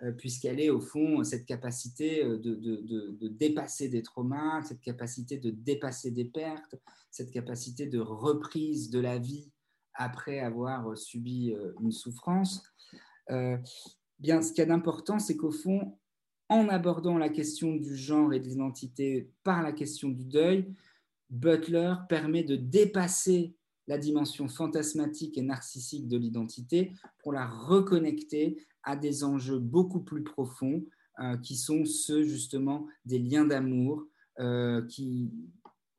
[0.02, 5.50] euh, puisqu'elle est au fond cette capacité euh, de, dépasser des traumas, cette capacité de
[5.50, 6.76] dépasser des pertes,
[7.10, 9.50] cette capacité de reprise de la vie
[9.94, 12.62] après avoir subi une souffrance.
[13.28, 15.98] bien, ce qu'il y a d'important, c'est qu'au fond,
[16.48, 20.72] en abordant la question du genre et de l'identité par la question du deuil,
[21.30, 23.54] Butler permet de dépasser
[23.88, 26.92] la dimension fantasmatique et narcissique de l'identité
[27.22, 30.84] pour la reconnecter à des enjeux beaucoup plus profonds
[31.20, 34.06] euh, qui sont ceux justement des liens d'amour
[34.38, 34.86] euh,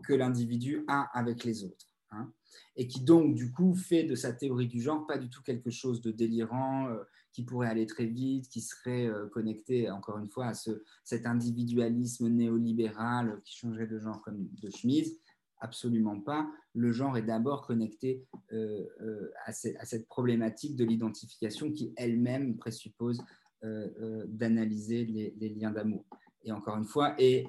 [0.03, 1.87] que l'individu a avec les autres.
[2.11, 2.33] Hein.
[2.75, 5.69] et qui donc du coup fait de sa théorie du genre pas du tout quelque
[5.69, 10.47] chose de délirant, euh, qui pourrait aller très vite, qui serait connecté encore une fois
[10.47, 15.19] à ce, cet individualisme néolibéral qui changerait de genre comme de chemise.
[15.61, 16.49] Absolument pas.
[16.73, 23.21] Le genre est d'abord connecté euh, euh, à, cette problématique de l'identification qui elle-même présuppose
[23.65, 26.05] euh, d'analyser les, liens d'amour.
[26.43, 27.45] Et encore une fois, et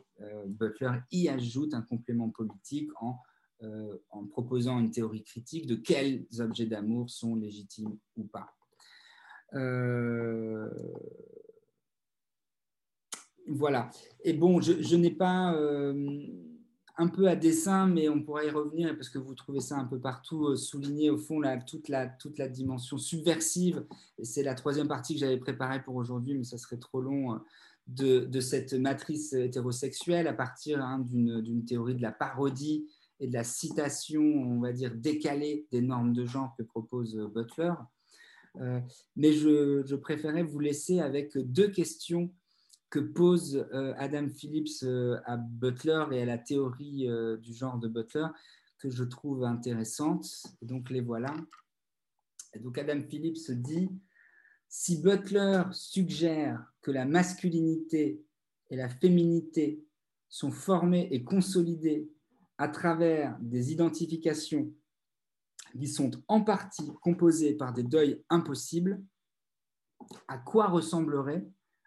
[0.46, 3.20] Butler y ajoute un complément politique en,
[4.30, 8.52] proposant une théorie critique de quels objets d'amour sont légitimes ou pas.
[13.46, 13.90] voilà.
[14.24, 15.54] Et bon, je n'ai pas
[17.00, 19.86] un peu à dessin, mais on pourra y revenir parce que vous trouvez ça un
[19.86, 23.86] peu partout euh, souligné au fond toute, la, toute la dimension subversive.
[24.22, 27.34] C'est la troisième partie que j'avais préparée pour aujourd'hui, mais ça serait trop long.
[27.34, 27.38] Euh,
[27.86, 32.86] de, cette matrice hétérosexuelle à partir hein, d'une théorie de la parodie
[33.18, 37.26] et de la citation, on va dire, décalée des normes de genre que propose euh,
[37.26, 37.72] Butler.
[39.16, 42.30] mais je, je préférais vous laisser avec deux questions
[42.90, 47.78] que pose euh, Adam Phillips euh, à Butler et à la théorie euh, du genre
[47.78, 48.26] de Butler
[48.78, 50.26] que je trouve intéressante.
[50.60, 51.34] Donc les voilà.
[52.58, 53.90] donc Adam Phillips dit
[54.68, 58.24] si Butler suggère que la masculinité
[58.70, 59.84] et la féminité
[60.28, 62.10] sont formées et consolidées
[62.58, 64.72] à travers des identifications
[65.72, 69.02] qui sont en partie composées par des deuils impossibles,
[70.28, 71.46] à quoi ressemblerait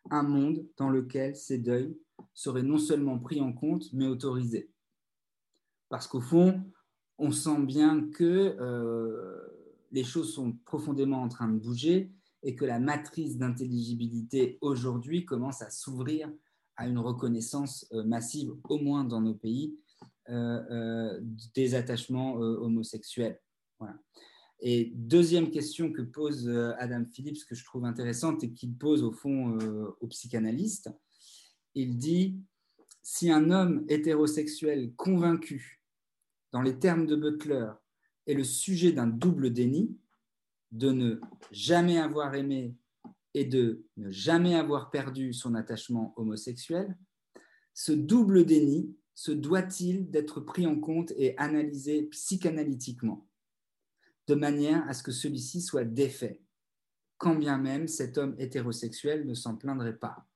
[0.10, 1.98] un monde dans lequel ces deuils
[2.34, 4.70] seraient non seulement pris en compte, mais autorisés.
[5.90, 6.62] Parce qu'au fond,
[7.18, 9.38] on sent bien que euh,
[9.92, 12.12] les choses sont profondément en train de bouger
[12.42, 16.32] et que la matrice d'intelligibilité aujourd'hui commence à s'ouvrir
[16.76, 19.78] à une reconnaissance euh, massive, au moins dans nos pays,
[20.30, 21.20] euh,
[21.54, 23.40] des attachements homosexuels.
[23.80, 23.96] Voilà.
[24.60, 29.04] Et deuxième question que pose euh, Adam Phillips, que je trouve intéressante et qu'il pose
[29.04, 30.90] au fond euh, aux psychanalystes,
[31.76, 32.40] il dit,
[33.02, 35.82] si un homme hétérosexuel convaincu,
[36.52, 37.72] dans les termes de Butler,
[38.28, 39.98] est le sujet d'un double déni,
[40.72, 41.20] de ne
[41.52, 42.76] jamais avoir aimé
[43.34, 46.98] et de ne jamais avoir perdu son attachement homosexuel,
[47.74, 53.28] ce double déni se doit-il d'être pris en compte et analysé psychanalytiquement?
[54.28, 56.42] De manière à ce que celui-ci soit défait,
[57.18, 60.28] quand bien même cet homme hétérosexuel ne s'en plaindrait pas.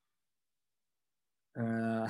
[1.57, 2.05] Euh,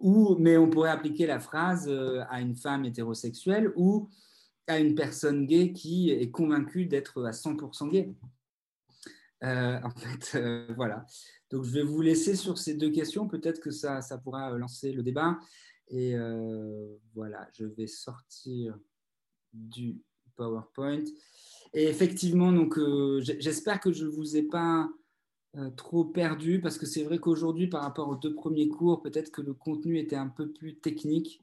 [0.00, 4.10] ou, mais on pourrait appliquer la phrase euh, à une femme hétérosexuelle ou
[4.66, 8.14] à une personne gay qui est convaincue d'être à 100% gay.
[9.44, 10.38] Euh, en fait,
[10.74, 11.06] voilà.
[11.50, 13.28] Donc, je vais vous laisser sur ces deux questions.
[13.28, 15.38] Peut-être que ça, ça pourra lancer le débat.
[15.88, 16.16] Et
[17.14, 18.76] voilà, je vais sortir
[19.52, 20.00] du
[20.36, 21.04] PowerPoint.
[21.74, 24.88] Et effectivement, donc, euh, j'espère que je ne vous ai pas
[25.74, 29.40] trop perdu parce que c'est vrai qu'aujourd'hui, par rapport aux deux premiers cours, peut-être que
[29.40, 31.42] le contenu était un peu plus technique.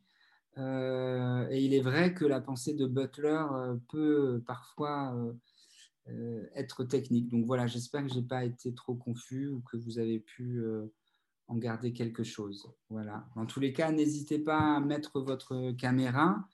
[0.56, 3.44] et il est vrai que la pensée de Butler
[3.90, 5.16] peut parfois
[6.54, 7.30] être technique.
[7.30, 10.62] Donc voilà, j'espère que je n'ai pas été trop confus ou que vous avez pu
[11.48, 12.72] en garder quelque chose.
[12.90, 13.26] Voilà.
[13.36, 16.48] Dans tous les cas, n'hésitez pas à mettre votre caméra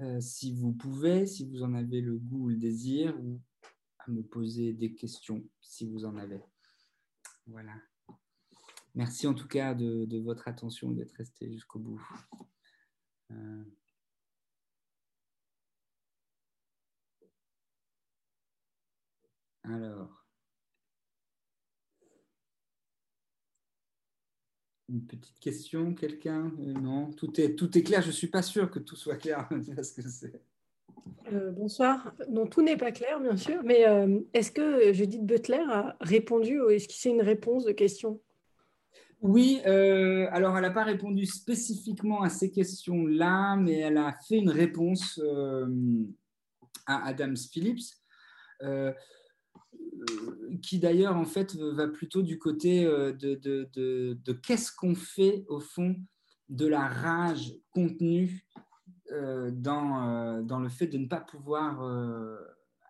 [0.00, 3.40] euh, si vous pouvez, si vous en avez le goût ou le désir, ou
[3.98, 6.42] à me poser des questions si vous en avez.
[7.46, 7.74] Voilà.
[8.94, 12.02] Merci en tout cas de, votre attention et d'être resté jusqu'au bout.
[13.30, 13.64] Euh.
[19.64, 20.23] Alors.
[24.90, 26.52] Une petite question, quelqu'un?
[26.60, 28.02] Euh, Non, tout est, tout est clair.
[28.02, 29.48] Je ne suis pas sûr que tout soit clair.
[31.32, 32.14] Euh, bonsoir.
[32.30, 33.62] Non, tout n'est pas clair, bien sûr.
[33.62, 37.72] Mais euh, est-ce que Judith Butler a répondu ou est-ce que c'est une réponse de
[37.72, 38.22] question?
[39.20, 44.50] Oui, alors elle n'a pas répondu spécifiquement à ces questions-là, mais elle a fait une
[44.50, 45.20] réponse
[46.86, 47.84] à Adams Phillips.
[49.94, 55.60] Euh, qui d'ailleurs en fait va plutôt du côté euh, de, qu'est-ce qu'on fait au
[55.60, 55.96] fond
[56.48, 58.46] de la rage contenue
[59.12, 61.82] euh, dans, dans le fait de ne pas pouvoir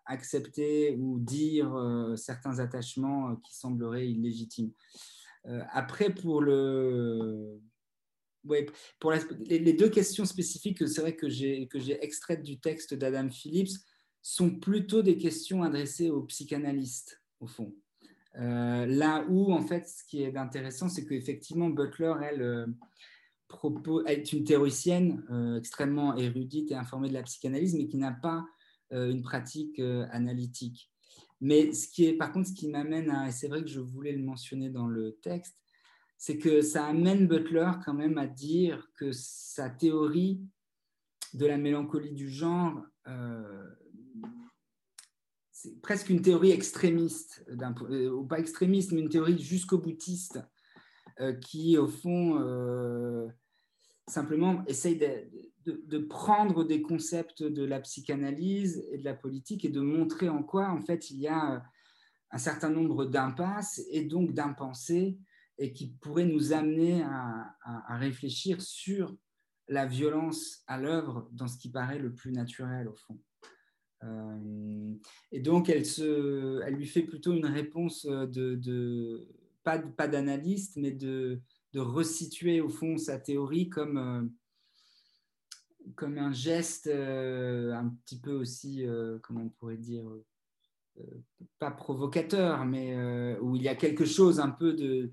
[0.07, 1.75] accepter ou dire
[2.17, 4.73] certains attachements qui sembleraient illégitimes.
[5.71, 7.59] après, pour le,
[8.45, 8.67] ouais,
[9.01, 11.69] pour les, deux questions spécifiques, c'est vrai que j'ai
[12.03, 13.79] extraites du texte d'Adam Phillips
[14.25, 17.75] sont plutôt des questions adressées aux psychanalystes, au fond.
[18.39, 22.67] Euh, là où, en fait, ce qui est intéressant, c'est qu'effectivement, Butler, elle, euh,
[24.07, 28.45] est une théoricienne euh, extrêmement érudite et informée de la psychanalyse, mais qui n'a pas
[28.91, 30.89] une pratique analytique.
[31.41, 33.81] Mais ce qui est, par contre, ce qui m'amène à, et c'est vrai que je
[33.81, 35.57] voulais le mentionner dans le texte,
[36.17, 40.41] c'est que ça amène Butler quand même à dire que sa théorie
[41.33, 42.85] de la mélancolie du genre
[45.65, 50.39] c'est presque une théorie extrémiste, euh, ou pas extrémiste, mais une théorie jusqu'au boutiste,
[51.21, 53.27] euh, qui au fond euh,
[54.07, 54.99] simplement essaye
[55.65, 60.43] de, prendre des concepts de la psychanalyse et de la politique et de montrer en
[60.43, 61.65] quoi en fait il y a
[62.31, 65.19] un certain nombre d'impasses et donc d'impensés
[65.57, 69.17] et qui pourraient nous amener à réfléchir sur
[69.69, 73.19] la violence à l'œuvre dans ce qui paraît le plus naturel au fond.
[74.05, 74.95] Euh,
[75.33, 79.29] et donc, elle, se, elle lui fait plutôt une réponse de, de
[79.63, 81.41] pas, pas d'analyste, mais de,
[81.73, 84.23] de resituer au fond sa théorie comme, euh,
[85.95, 88.85] comme un geste euh, un petit peu aussi,
[89.23, 90.05] comment on pourrait dire,
[91.59, 92.97] pas provocateur, mais
[93.41, 95.13] où il y a quelque chose un peu de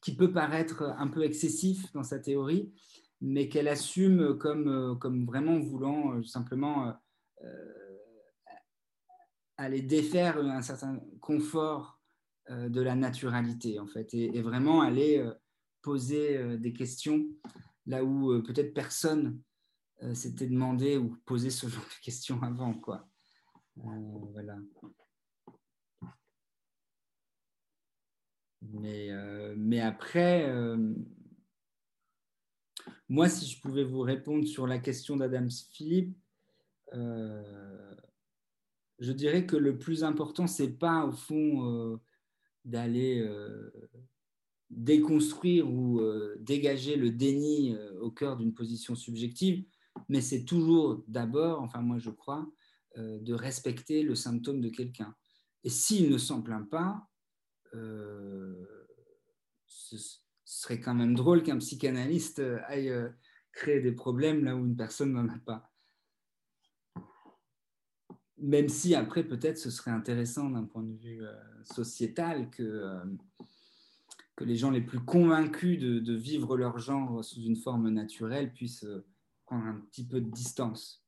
[0.00, 2.72] qui peut paraître un peu excessif dans sa théorie,
[3.20, 6.94] mais qu'elle assume comme, euh, comme vraiment voulant euh, simplement
[7.42, 7.96] euh,
[9.56, 12.00] aller défaire un certain confort
[12.48, 15.28] de la naturalité, en fait, et, vraiment aller
[15.82, 17.26] poser des questions
[17.86, 19.40] là où peut-être personne
[20.12, 23.08] s'était demandé ou posé ce genre de questions avant, quoi.
[23.74, 24.58] voilà.
[28.60, 29.10] Mais,
[29.56, 30.46] mais après,
[33.08, 36.16] moi, si je pouvais vous répondre sur la question d'Adams Philippe,
[36.94, 37.94] euh,
[38.98, 41.96] je dirais que le plus important, c'est pas au fond euh,
[42.64, 43.70] d'aller euh,
[44.70, 46.00] déconstruire ou
[46.40, 49.64] dégager le déni au cœur d'une position subjective,
[50.08, 52.50] mais c'est toujours d'abord, enfin moi je crois,
[52.96, 55.14] de respecter le symptôme de quelqu'un.
[55.62, 57.08] Et s'il ne s'en plaint pas,
[60.46, 63.08] serait quand même drôle qu'un psychanalyste euh, aille euh,
[63.52, 65.70] créer des problèmes là où une personne n'en a pas.
[68.38, 73.00] Même si après, peut-être, ce serait intéressant d'un point de vue euh, sociétal que,
[74.36, 78.86] que les gens les plus convaincus de, vivre leur genre sous une forme naturelle puissent
[79.46, 81.02] prendre un petit peu de distance.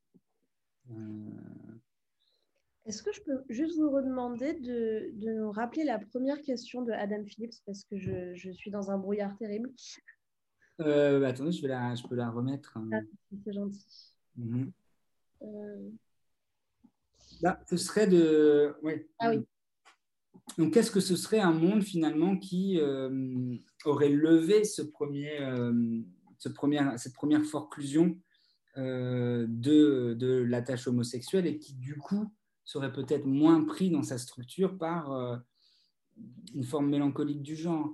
[2.89, 7.23] Est-ce que je peux juste vous redemander de, nous rappeler la première question de Adam
[7.27, 9.71] Phillips parce que je, suis dans un brouillard terrible.
[10.81, 12.79] Euh, bah, attendez, je, vais la, je peux la remettre.
[12.79, 12.89] Hein.
[12.95, 13.01] Ah,
[13.45, 14.15] c'est gentil.
[14.37, 14.73] Mhm.
[15.43, 15.91] Euh.
[17.43, 18.75] Là, ce serait de.
[19.19, 19.45] Ah oui.
[20.57, 23.55] Donc, qu'est-ce que ce serait un monde finalement qui euh,
[23.85, 25.39] aurait levé ce premier,
[26.39, 28.19] ce premier, cette première forclusion
[28.77, 32.33] de, de la tâche homosexuelle et qui, du coup,
[32.69, 35.11] serait peut-être moins pris dans sa structure par
[36.55, 37.91] une forme mélancolique du genre.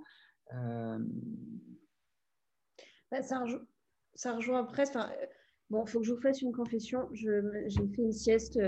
[3.11, 3.45] Bah, ça,
[4.15, 4.97] ça, rejoint presque.
[5.71, 7.09] Bon, il faut que je vous fasse une confession.
[7.13, 7.41] J'ai
[7.71, 8.59] fait une sieste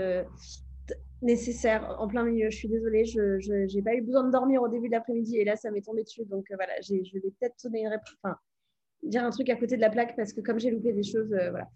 [1.21, 2.49] nécessaire en plein milieu.
[2.49, 5.43] Je suis désolée, je n'ai pas eu besoin de dormir au début de l'après-midi et
[5.43, 6.23] là, ça m'est tombé dessus.
[6.25, 7.85] Donc voilà, je vais peut-être donner
[8.23, 8.37] enfin,
[9.03, 11.27] dire un truc à côté de la plaque parce que comme j'ai loupé des choses,
[11.27, 11.67] voilà.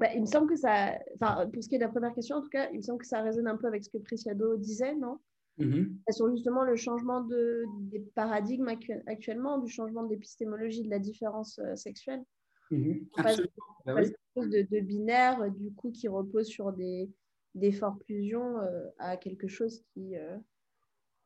[0.00, 2.36] Bah, il me semble que ça, enfin, pour ce qui est de la première question,
[2.36, 4.56] en tout cas, il me semble que ça résonne un peu avec ce que Preciado
[4.56, 5.18] disait, non?
[5.58, 6.12] Mm-hmm.
[6.12, 8.68] Sur justement le changement de, des paradigmes
[9.06, 12.22] actuellement, du changement d'épistémologie de la différence euh, sexuelle.
[12.70, 13.08] Mm-hmm.
[13.16, 13.52] Absolument.
[13.86, 14.02] Bah
[14.36, 17.10] de, de, binaire, du coup, qui repose sur des,
[17.56, 20.36] des forclusions euh, à quelque chose qui, euh,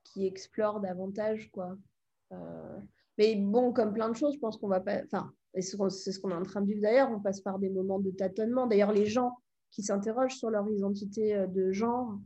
[0.05, 1.77] qui explore davantage, quoi.
[3.19, 5.03] Mais bon, comme plein de choses, je pense qu'on va pas.
[5.05, 7.99] Enfin, c'est ce qu'on est en train de vivre d'ailleurs, on passe par des moments
[7.99, 8.67] de tâtonnement.
[8.67, 9.37] D'ailleurs, les gens
[9.71, 12.19] qui s'interrogent sur leur identité euh, de genre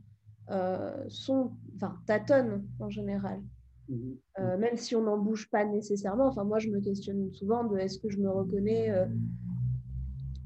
[0.49, 3.41] euh, sont, enfin, tâtonnent en général.
[3.89, 4.17] Mhm.
[4.39, 6.27] Euh, même si on n'en bouge pas nécessairement.
[6.27, 9.07] Enfin, moi, je me questionne souvent de est-ce que je me reconnais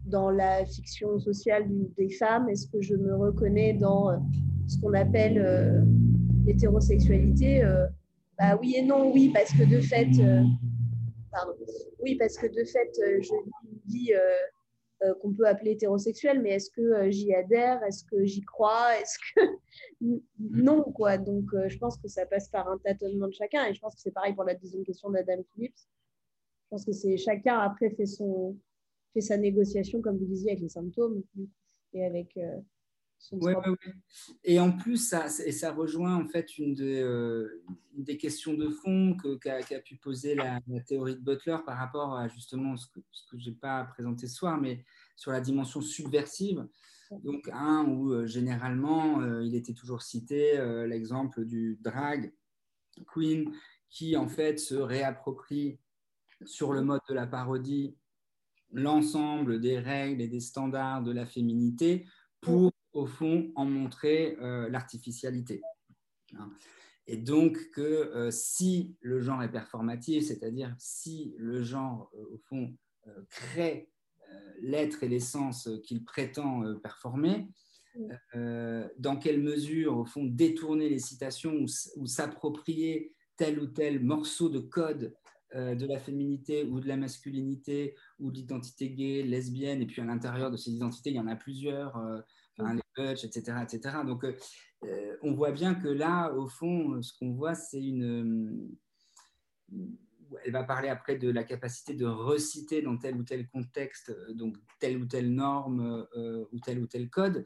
[0.06, 1.66] dans la fiction sociale
[1.98, 2.50] des femmes?
[2.50, 4.12] Est-ce que je me reconnais dans
[4.68, 5.86] ce qu'on appelle
[6.46, 7.64] l'hétérosexualité
[8.42, 10.10] Bah oui et non, oui, parce que de fait
[12.00, 13.34] oui, parce que de fait, euh, je
[13.86, 14.20] dis euh,
[15.04, 17.84] euh, qu'on peut appeler hétérosexuel, mais est-ce que j'y adhère?
[17.84, 19.00] Est-ce que j'y crois?
[19.00, 19.42] Est-ce que
[20.40, 21.20] non quoi.
[21.20, 24.02] Donc, je pense que ça passe par un tâtonnement de chacun, et je pense que
[24.02, 25.78] c'est pareil pour la deuxième question d'Adam Phillips.
[25.78, 28.58] Je pense que c'est chacun après fait son
[29.14, 31.22] fait sa négociation, comme vous disiez, avec les symptômes
[31.94, 32.40] et avec
[33.32, 33.54] oui,
[34.44, 39.16] Et en plus, ça, et ça rejoint en fait une, euh, des questions de fond
[39.42, 43.38] qu'a pu poser la, théorie de Butler par rapport à justement ce que, ce que
[43.38, 44.84] je n'ai pas présenté ce soir, mais
[45.16, 46.68] sur la dimension subversive.
[47.24, 50.58] Donc, un où euh, généralement, euh, il était toujours cité
[50.88, 52.34] l'exemple du drag
[53.14, 53.52] queen
[53.90, 55.80] qui en fait se réapproprie
[56.46, 57.96] sur le mode de la parodie
[58.74, 62.06] l'ensemble des règles et des standards de la féminité
[62.40, 65.62] pour au fond, en montrer euh, l'artificialité.
[66.38, 66.52] Hein.
[67.08, 72.38] Et donc que euh, si le genre est performatif, c'est-à-dire si le genre, euh, au
[72.38, 72.76] fond,
[73.32, 73.90] crée
[74.62, 77.48] l'être et l'essence qu'il prétend performer,
[78.36, 81.66] dans quelle mesure, au fond, détourner les citations
[81.98, 85.16] ou, s'approprier tel ou tel morceau de code
[85.56, 90.06] de la féminité ou de la masculinité ou de l'identité gay, lesbienne, et puis à
[90.06, 92.00] l'intérieur de ces identités, il y en a plusieurs,
[92.58, 93.98] les Butch, etc., etc.
[94.06, 94.36] Donc, euh,
[94.84, 98.04] euh, on voit bien que là, au fond, ce qu'on voit, c'est une.
[99.74, 99.88] Euh,
[100.46, 104.56] elle va parler après de la capacité de reciter dans tel ou tel contexte, donc
[104.80, 106.08] telle ou telle norme
[106.54, 107.44] ou tel ou tel code.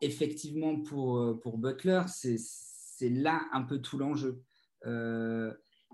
[0.00, 4.42] effectivement, pour, pour Butler, c'est là un peu tout l'enjeu.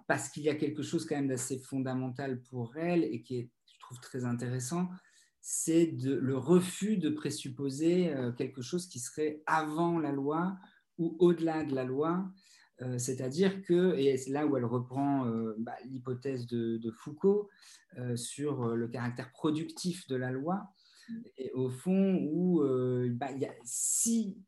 [0.07, 3.51] parce qu'il y a quelque chose quand même d'assez fondamental pour elle et qui est,
[3.67, 4.89] je trouve, très intéressant,
[5.41, 10.57] c'est le refus de présupposer euh, quelque chose qui serait avant la loi
[10.99, 12.31] ou au-delà de la loi.
[12.81, 17.49] Euh, c'est-à-dire que, et c'est là où elle reprend euh, bah, l'hypothèse de, Foucault
[18.15, 20.71] sur le caractère productif de la loi,
[21.39, 22.63] et au fond, où
[23.13, 23.31] bah,
[23.65, 24.39] si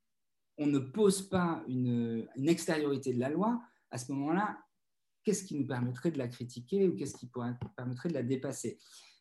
[0.59, 3.61] on ne pose pas une, une, extériorité de la loi,
[3.91, 4.59] à ce moment-là,
[5.25, 8.79] qu'est-ce qui nous permettrait de la critiquer ou qu'est-ce qui pourrait, permettrait de la dépasser?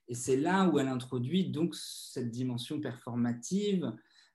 [0.10, 3.94] Et c'est là où elle introduit donc cette dimension performative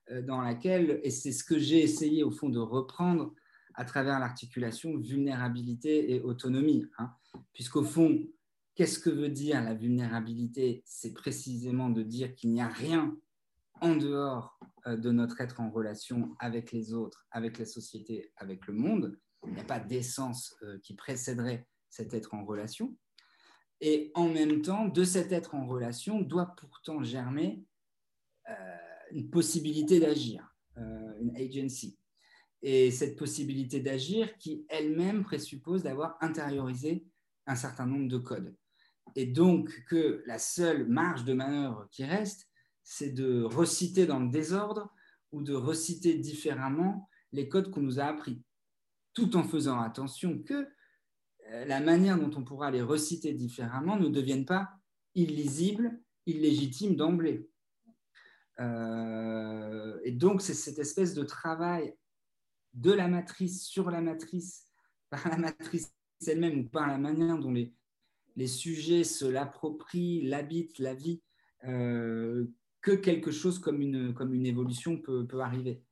[0.09, 3.33] euh, dans laquelle, et c'est ce que j'ai essayé au fond de reprendre
[3.75, 6.85] à travers l'articulation vulnérabilité et autonomie.
[6.97, 7.11] Hein.
[7.51, 8.25] Puisqu'au fond,
[8.73, 10.81] qu'est-ce que veut dire la vulnérabilité?
[10.85, 13.13] C'est précisément de dire qu'il n'y a rien
[13.81, 14.57] en dehors
[14.87, 19.19] euh, de notre être en relation avec les autres, avec la société, avec le monde.
[19.45, 22.95] Il n'y a pas d'essence euh, qui précéderait cet être en relation.
[23.81, 27.63] Et en même temps, de cet être en relation doit pourtant germer
[28.49, 28.53] euh,
[29.11, 31.97] une possibilité d'agir, euh, une agency.
[32.61, 37.05] Et cette possibilité d'agir qui elle-même présuppose d'avoir intériorisé
[37.45, 38.55] un certain nombre de codes.
[39.15, 42.49] Et donc que la seule marge de manœuvre qui reste,
[42.83, 44.91] c'est de reciter dans le désordre
[45.31, 48.41] ou de reciter différemment les codes qu'on nous a appris,
[49.13, 50.67] tout en faisant attention que
[51.49, 54.69] la manière dont on pourra les reciter différemment ne devienne pas
[55.15, 57.49] illisible, illégitime d'emblée.
[58.59, 61.93] Euh, et donc, c'est cette espèce de travail
[62.73, 64.67] de la matrice sur la matrice,
[65.09, 65.93] par la matrice
[66.27, 67.73] elle-même ou par la manière dont les,
[68.47, 71.21] sujets se l'approprient, l'habitent, la vie,
[71.65, 72.45] euh,
[72.81, 75.83] que quelque chose comme une, comme une évolution peut, peut arriver.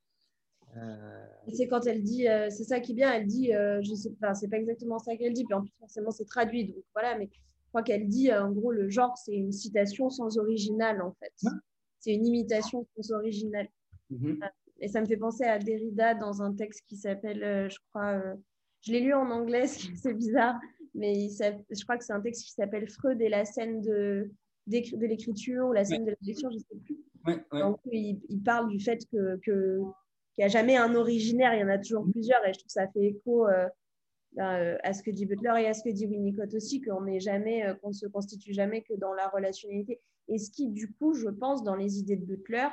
[0.77, 3.93] Euh, c'est quand elle dit, euh, c'est ça qui est bien, elle dit, euh, je
[3.93, 6.83] sais pas, c'est pas exactement ça qu'elle dit, puis en plus forcément c'est traduit, donc
[6.93, 11.01] voilà, mais je crois qu'elle dit, en gros, le genre c'est une citation sans original
[11.01, 11.33] en fait.
[11.99, 13.67] C'est une imitation sans original.
[14.09, 14.39] Mhm.
[14.79, 18.21] Et ça me fait penser à Derrida dans un texte qui s'appelle, je crois,
[18.81, 20.59] je l'ai lu en anglais, c'est bizarre,
[20.93, 24.31] mais je crois que c'est un texte qui s'appelle Freud et la scène de,
[24.67, 26.97] de l'écriture ou la scène de la lecture, je ne sais plus.
[27.51, 29.79] Donc, il, il, parle du fait que,
[30.39, 32.73] n'y a jamais un originaire, il y en a toujours plusieurs, et je trouve que
[32.73, 33.67] ça fait écho euh,
[34.39, 37.19] euh, à ce que dit Butler et à ce que dit Winnicott aussi, qu'on n'est
[37.19, 40.01] jamais, euh, qu'on ne se constitue jamais que dans la relationnalité.
[40.27, 42.67] Et ce qui, du coup, je pense, dans les idées de Butler,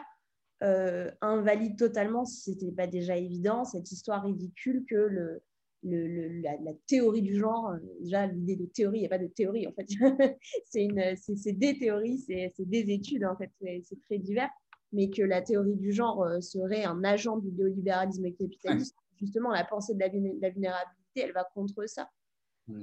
[1.22, 5.42] invalide totalement, si ce n'était pas déjà évident, cette histoire ridicule que le,
[5.82, 9.66] le, la, théorie du genre, déjà l'idée de théorie, il n'y a pas de théorie
[9.66, 9.86] en fait,
[10.66, 13.50] c'est des théories, c'est des études en fait,
[13.82, 14.50] c'est très divers,
[14.92, 19.64] mais que la théorie du genre euh, serait un agent du néolibéralisme capitaliste, justement, la
[19.64, 22.10] pensée de la, vulnérabilité, elle va contre ça.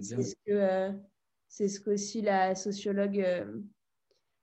[0.01, 0.91] C'est ce que euh,
[1.47, 3.59] c'est ce qu'aussi la sociologue euh,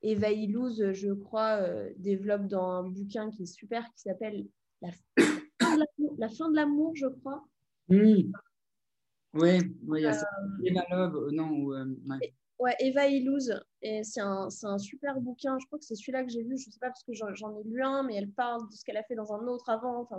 [0.03, 1.61] Eva Illouz, je crois,
[1.97, 4.47] développe dans un bouquin qui est super, qui s'appelle
[4.81, 4.91] la,
[6.29, 7.47] fin de l'amour, je crois.
[7.89, 8.31] Oui,
[9.35, 10.27] oui, il y a ça.
[10.91, 12.35] Love, non, Ouais,
[12.79, 13.53] Eva Illouz,
[13.83, 15.59] et c'est un, un, super bouquin.
[15.61, 16.57] Je crois que c'est celui-là que j'ai lu.
[16.57, 18.85] Je ne sais pas parce que j'en ai lu un, mais elle parle de ce
[18.85, 20.03] qu'elle a fait dans un autre avant.
[20.03, 20.17] Enfin,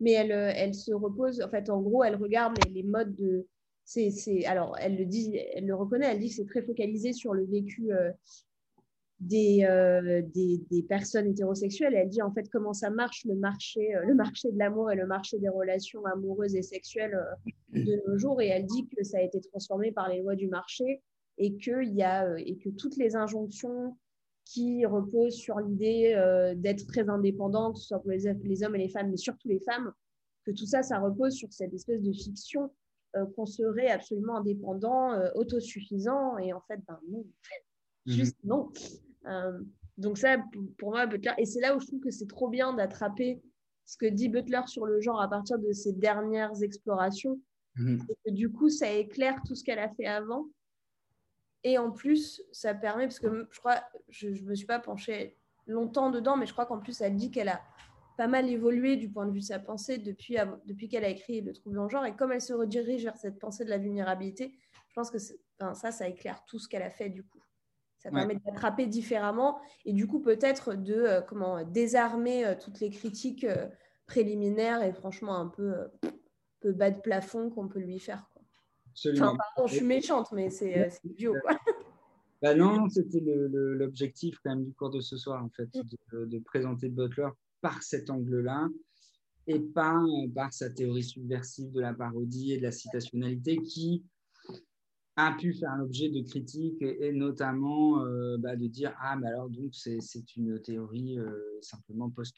[0.00, 1.40] Mais elle, euh, elle se repose.
[1.42, 3.46] En fait, en gros, elle regarde les, modes de.
[3.84, 6.10] c'est alors, elle le dit, elle le reconnaît.
[6.10, 8.10] Elle dit que c'est très focalisé sur le vécu euh,
[9.20, 11.94] des, euh, des, des, personnes hétérosexuelles.
[11.94, 14.96] Et elle dit en fait comment ça marche le marché, le marché de l'amour et
[14.96, 17.18] le marché des relations amoureuses et sexuelles
[17.72, 18.40] de nos jours.
[18.40, 21.02] Et elle dit que ça a été transformé par les lois du marché
[21.38, 23.96] et que, y a, euh, et que toutes les injonctions
[24.44, 28.88] qui reposent sur l'idée euh, d'être très indépendante, soit pour les, les, hommes et les
[28.88, 29.92] femmes, mais surtout les femmes,
[30.44, 32.72] que tout ça, ça repose sur cette espèce de fiction
[33.16, 37.24] euh, qu'on serait absolument indépendant, autosuffisant, et en fait, ben non,
[38.06, 38.12] mhm.
[38.12, 38.70] juste non.
[39.98, 40.36] donc ça,
[40.78, 43.42] pour moi, Butler, et c'est là où je trouve que c'est trop bien d'attraper
[43.84, 47.40] ce que dit Butler sur le genre à partir de ses dernières explorations,
[47.74, 48.00] mhm.
[48.08, 50.46] et que du coup, ça éclaire tout ce qu'elle a fait avant,
[51.66, 55.36] et en plus, ça permet, parce que je crois, je ne me suis pas penchée
[55.66, 57.60] longtemps dedans, mais je crois qu'en plus, elle dit qu'elle a
[58.16, 61.40] pas mal évolué du point de vue de sa pensée depuis, depuis qu'elle a écrit
[61.40, 62.06] Le trouble en genre.
[62.06, 64.56] Et comme elle se redirige vers cette pensée de la vulnérabilité,
[64.86, 67.40] je pense que ça, ça éclaire tout ce qu'elle a fait du coup.
[67.98, 72.90] Ça permet d'attraper différemment et du coup peut-être de euh, comment désarmer euh, toutes les
[72.90, 73.66] critiques euh,
[74.06, 75.74] préliminaires et franchement un peu,
[76.60, 78.30] peu bas de plafond qu'on peut lui faire.
[79.04, 81.34] Enfin, pardon, je suis méchante, mais c'est euh, idiot.
[81.42, 81.58] Quoi.
[82.42, 86.26] Bah non, c'était l'objectif quand même du cours de ce soir, en fait, mm.
[86.26, 87.28] de, présenter Butler
[87.62, 88.68] par cet angle-là
[89.46, 90.04] et pas
[90.34, 94.04] par sa théorie subversive de la parodie et de la citationnalité qui
[95.16, 99.48] a pu faire l'objet de critiques et, notamment euh, bah, de dire ah mais alors
[99.48, 102.36] donc c'est une théorie euh, simplement post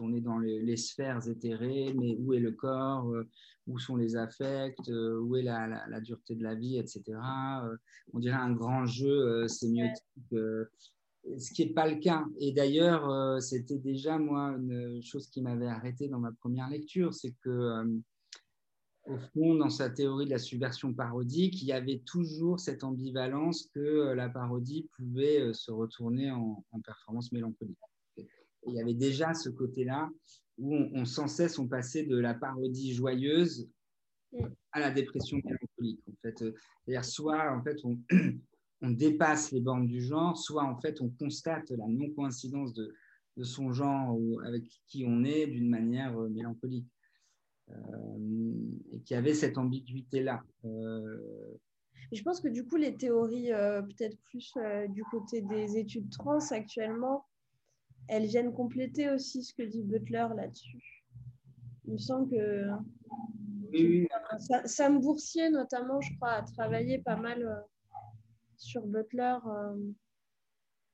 [0.00, 3.28] on est dans les, sphères éthérées, mais où est le corps, euh,
[3.66, 7.02] où sont les affects, euh, où est la, dureté de la vie, etc.
[7.08, 7.76] Euh,
[8.12, 12.24] on dirait un grand jeu sémiotique, ce qui n'est pas le cas.
[12.38, 17.34] Et d'ailleurs, c'était déjà, moi, une chose qui m'avait arrêté dans ma première lecture, c'est
[17.42, 18.00] que
[19.04, 23.70] au fond, dans sa théorie de la subversion parodique, il y avait toujours cette ambivalence
[23.74, 27.78] que la parodie pouvait se retourner en performance mélancolique
[28.66, 30.10] il y avait déjà ce côté-là
[30.58, 33.68] où on, sans cesse on passait de la parodie joyeuse
[34.32, 34.46] mm.
[34.72, 36.00] à la dépression mélancolique.
[36.08, 37.98] En fait, c'est-à-dire soit en fait on,
[38.82, 42.94] on, dépasse les bornes du genre, soit en fait on constate la non coïncidence de,
[43.38, 46.86] de son genre ou avec qui on est d'une manière euh, mélancolique.
[47.70, 47.74] Euh,
[48.92, 50.42] et qui avait cette ambiguïté-là.
[50.64, 51.18] Euh,
[52.12, 54.54] je pense que du coup, les théories, peut-être plus
[54.88, 57.26] du côté des études trans actuellement,
[58.08, 61.04] elles viennent compléter aussi ce que dit Butler là-dessus.
[61.84, 62.68] Il me semble que
[64.64, 67.60] Sam Boursier, notamment, je crois, a travaillé pas mal euh,
[68.56, 69.36] sur Butler.
[69.46, 69.76] Euh,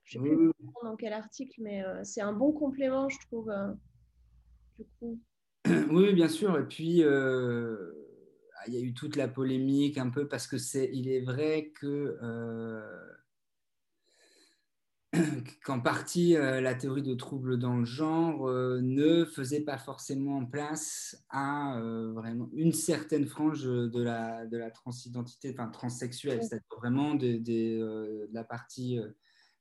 [0.05, 3.53] je ne sais plus dans quel article, mais euh, c'est un bon complément, je trouve.
[4.79, 5.21] du coup.
[5.91, 6.59] Oui, bien sûr.
[6.59, 11.09] Et puis, il y a eu toute la polémique un peu parce que c'est, il
[11.09, 12.19] est vrai que
[15.65, 20.45] qu'en partie euh, la théorie de troubles dans le genre euh, ne faisait pas forcément
[20.45, 26.67] place à euh, vraiment une certaine frange de la, de la transidentité, enfin transsexuelle, c'est-à-dire
[26.79, 28.99] vraiment de, la partie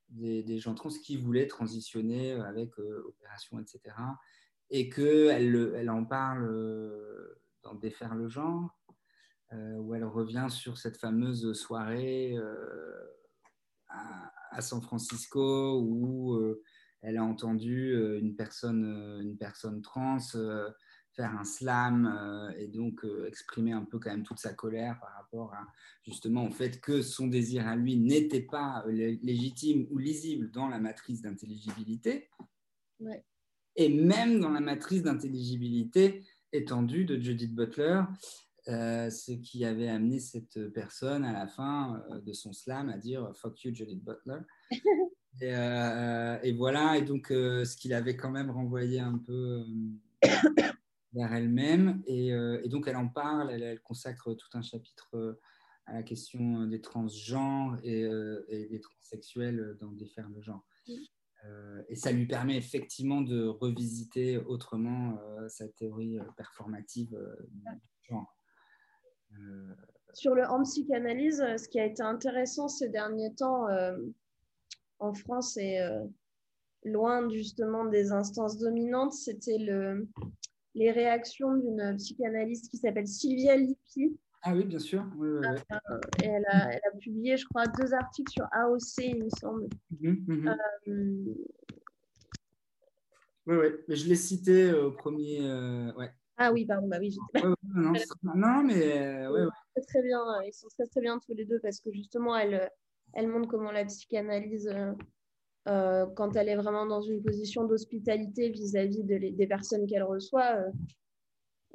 [0.10, 3.96] des, gens trans qui voulaient transitionner avec opération, etc.
[4.70, 6.48] Et qu'elle elle en parle
[7.64, 8.78] dans Défaire le genre,
[9.52, 12.36] où elle revient sur cette fameuse soirée
[13.90, 16.40] à, San Francisco où
[17.02, 20.20] elle a entendu une personne, une personne trans
[21.16, 25.00] faire un slam euh, et donc euh, exprimer un peu quand même toute sa colère
[25.00, 25.68] par rapport à
[26.04, 30.68] justement au fait que son désir à lui n'était pas euh, légitime ou lisible dans
[30.68, 32.30] la matrice d'intelligibilité.
[33.76, 38.02] Et même dans la matrice d'intelligibilité étendue de Judith Butler,
[38.66, 43.64] ce qui avait amené cette personne à la fin de son slam à dire Fuck
[43.64, 44.40] you, Judith Butler.
[45.42, 45.54] et,
[46.48, 49.66] et, voilà, et donc ce qu'il avait quand même renvoyé un peu
[51.14, 52.04] vers elle-même.
[52.10, 55.40] Euh, et, donc, elle en parle, elle, consacre tout un chapitre euh,
[55.86, 58.08] à la question euh, des transgenres et,
[58.50, 60.66] des transsexuels dans des fermes de genre.
[61.90, 65.20] et ça lui permet effectivement de revisiter autrement
[65.50, 67.18] sa théorie performative
[67.66, 68.34] du genre.
[70.14, 73.68] Sur le en psychanalyse, ce qui a été intéressant ces derniers temps
[75.00, 75.80] en France et
[76.86, 80.08] loin justement des instances dominantes, c'était le,
[80.76, 84.18] les réactions d'une psychanalyste qui s'appelle Sylvia Lippi.
[84.42, 85.06] Ah oui, bien sûr.
[86.22, 89.70] Et elle, a, elle, a, publié, je crois, deux articles sur AOC, il me semble.
[90.02, 90.50] Mhm.
[90.88, 91.34] Euh,
[93.46, 95.40] oui, oui, mais je l'ai cité au premier.
[95.48, 96.12] Euh, ouais.
[96.38, 97.16] Ah oui, pardon, bah oui.
[97.74, 97.94] non,
[98.36, 101.80] non, mais euh, ouais, Très, bien, ils sont très très bien tous les deux parce
[101.80, 102.70] que justement, elle,
[103.14, 104.70] elle montre comment la psychanalyse
[105.68, 110.72] euh, quand elle est vraiment dans une position d'hospitalité vis-à-vis des personnes qu'elle reçoit, euh,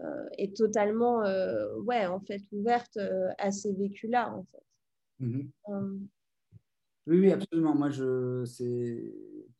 [0.00, 1.22] euh, est totalement
[1.84, 2.98] ouais, en fait, ouverte
[3.38, 4.34] à ces vécus-là.
[4.34, 5.24] En fait.
[5.24, 6.08] Mhm.
[7.08, 7.74] Oui, oui, absolument.
[7.74, 9.12] Moi, je, c'est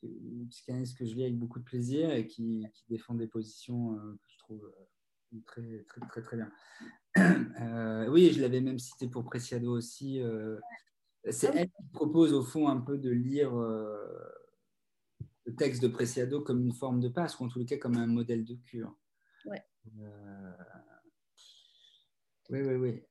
[0.03, 3.97] une psychanalyste que je lis avec beaucoup de plaisir et qui, qui défend des positions
[3.97, 4.73] que je trouve
[5.47, 6.53] très, très, très, très bien.
[8.11, 10.23] oui, je l'avais même cité pour Preciado aussi.
[11.31, 14.29] C'est elle qui propose au fond un peu de lire euh,
[15.45, 17.97] le texte de Preciado comme une forme de passe, ou en tous les cas comme
[17.97, 18.97] un modèle de cure.
[19.45, 19.63] Ouais.
[20.01, 20.53] Euh,
[22.51, 23.03] oui, oui, oui.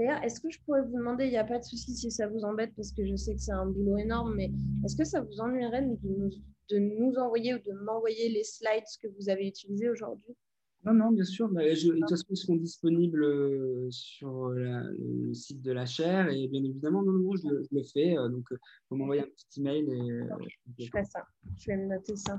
[0.00, 2.28] Euh, est-ce que je pourrais vous demander, il n'y a pas de souci si ça
[2.28, 4.50] vous embête, parce que je sais que c'est un boulot énorme, mais
[4.84, 6.30] est-ce que ça vous ennuierait de nous,
[6.70, 10.36] de nous envoyer ou de m'envoyer les slides que vous avez utilisés aujourd'hui?
[10.84, 11.48] Non, non, bien sûr.
[11.48, 16.28] Mais je, de toute façon, ils seront disponibles euh, sur le site de la chaire
[16.28, 18.16] et bien évidemment, non, non, je, le, je le fais.
[18.16, 18.58] Euh, donc, euh,
[18.88, 19.84] vous m'envoyez un petit email.
[19.90, 21.24] Et, je fais ça.
[21.56, 22.38] Je vais me noter ça.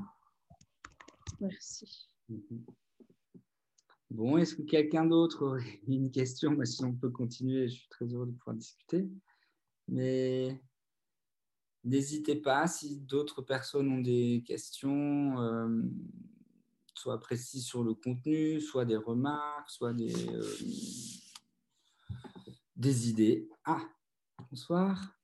[1.41, 2.07] Merci.
[2.30, 2.64] Mhm.
[4.11, 6.57] Bon, est-ce que quelqu'un d'autre aurait une question?
[6.65, 9.07] Si on peut continuer, je suis très heureux de pouvoir discuter.
[9.88, 10.61] Mais
[11.84, 15.36] n'hésitez pas, si d'autres personnes ont des questions,
[16.95, 20.57] soit précis sur le contenu, soit des remarques, soit des, euh,
[22.76, 23.48] des idées.
[23.64, 23.81] Ah,
[24.49, 25.15] bonsoir.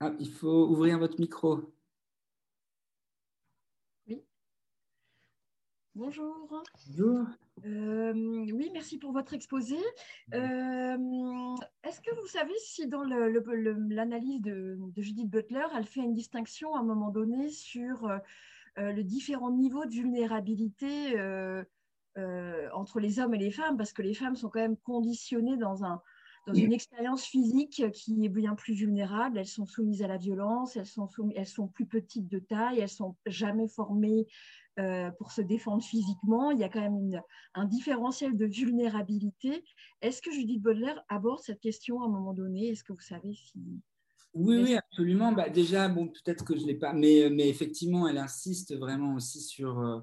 [0.00, 1.74] Ah, il faut ouvrir votre micro.
[4.06, 4.22] Oui.
[5.96, 6.34] Bonjour.
[6.88, 7.24] Bonjour.
[7.64, 8.12] Euh,
[8.52, 9.76] oui, merci pour votre exposé.
[10.34, 10.96] Euh,
[11.84, 16.74] est-ce que vous savez si dans l'analyse de, de, Judith Butler, elle fait une distinction
[16.74, 18.18] à un moment donné sur euh,
[18.76, 21.16] le différent niveau de vulnérabilité
[22.72, 25.84] entre les hommes et les femmes, parce que les femmes sont quand même conditionnées dans,
[25.84, 26.02] un,
[26.48, 29.38] dans une expérience physique qui est bien plus vulnérable.
[29.38, 32.88] Elles sont soumises à la violence, elles sont, elles sont plus petites de taille, elles
[32.88, 34.26] sont jamais formées
[35.18, 36.50] pour se défendre physiquement.
[36.50, 37.20] Il y a quand même
[37.54, 39.64] un différentiel de vulnérabilité.
[40.02, 42.68] Est-ce que Judith Baudelaire aborde cette question à un moment donné?
[42.68, 43.80] Est-ce que vous savez si...
[44.34, 45.32] Oui, oui, absolument.
[45.32, 49.14] Bah, déjà, bon, peut-être que je ne l'ai pas, mais, mais, effectivement, elle insiste vraiment
[49.14, 50.00] aussi sur euh,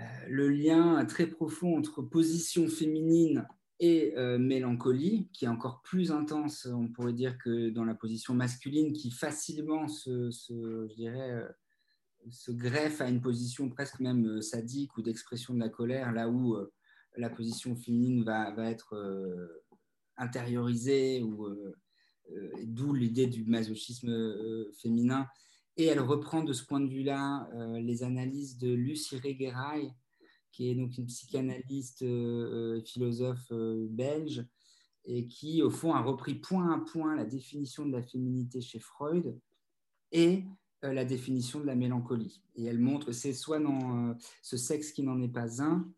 [0.00, 3.48] euh, le lien très profond entre position féminine
[3.80, 8.32] et euh, mélancolie, qui est encore plus intense, on pourrait dire, que dans la position
[8.32, 11.42] masculine, qui facilement se, je dirais,
[12.30, 16.56] se greffe à une position presque même sadique ou d'expression de la colère, là où
[17.16, 18.94] la position féminine va, être
[20.16, 21.46] intériorisée ou
[22.32, 25.26] euh, d'où l'idée du masochisme euh, féminin.
[25.76, 29.90] Et elle reprend de ce point de vue-là euh, les analyses de Lucie Regueray,
[30.52, 33.52] qui est donc une psychanalyste et philosophe
[33.90, 34.46] belge,
[35.04, 38.78] et qui, au fond, a repris point à point la définition de la féminité chez
[38.78, 39.36] Freud
[40.12, 40.44] et
[40.92, 42.42] la définition de la mélancolie.
[42.56, 45.88] Et elle montre, c'est soit dans ce sexe qui n'en est pas un,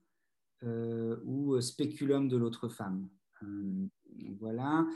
[1.25, 3.09] ou spéculum de l'autre femme.
[4.41, 4.87] voilà.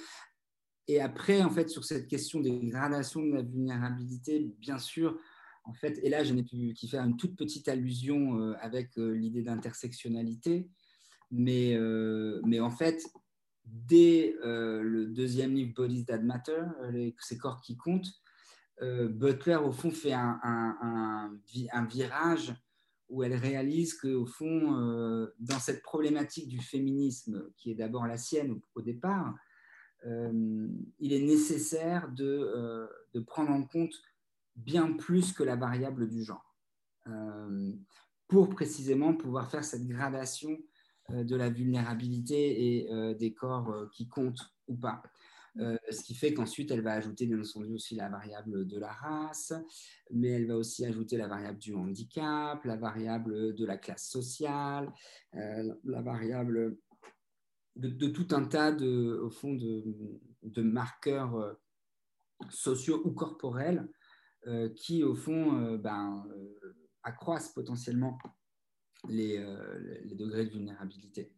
[0.88, 5.18] et après, en fait, sur cette question des gradations de la vulnérabilité, bien sûr,
[5.64, 8.96] en fait, et là, je n'ai pu qu'y faire une toute petite allusion euh, avec
[8.98, 10.68] euh, l'idée d'intersectionnalité,
[11.30, 13.02] mais, euh, mais en fait,
[13.64, 16.64] dès le deuxième livre, Bodies That Matter,
[17.20, 18.10] ces corps qui comptent,
[18.80, 21.30] Butler, au fond, fait un,
[21.88, 22.54] virage
[23.08, 28.58] où elle réalise qu'au fond, dans cette problématique du féminisme, qui est d'abord la sienne
[28.74, 29.34] au, départ,
[30.04, 32.88] il est nécessaire de,
[33.26, 33.94] prendre en compte
[34.56, 36.56] bien plus que la variable du genre,
[37.06, 37.72] euh,
[38.28, 40.56] pour précisément pouvoir faire cette gradation
[41.10, 45.02] euh, de la vulnérabilité et euh, des corps qui comptent ou pas.
[45.56, 49.52] Ce qui fait qu'ensuite, elle va ajouter bien entendu aussi la variable de la race,
[50.10, 54.92] mais elle va aussi ajouter la variable du handicap, la variable de la classe sociale,
[55.32, 56.76] la variable
[57.76, 61.56] de, tout un tas de, au fond de, marqueurs
[62.48, 63.88] sociaux ou corporels
[64.46, 68.18] euh, qui, au fond, euh, ben, euh, accroissent potentiellement
[69.08, 69.38] les,
[70.14, 71.32] degrés de vulnérabilité.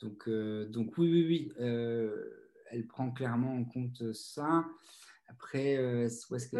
[0.00, 1.52] Donc, donc oui, oui, oui,
[2.70, 4.64] elle prend clairement en compte ça.
[5.28, 6.56] Après, où est-ce que...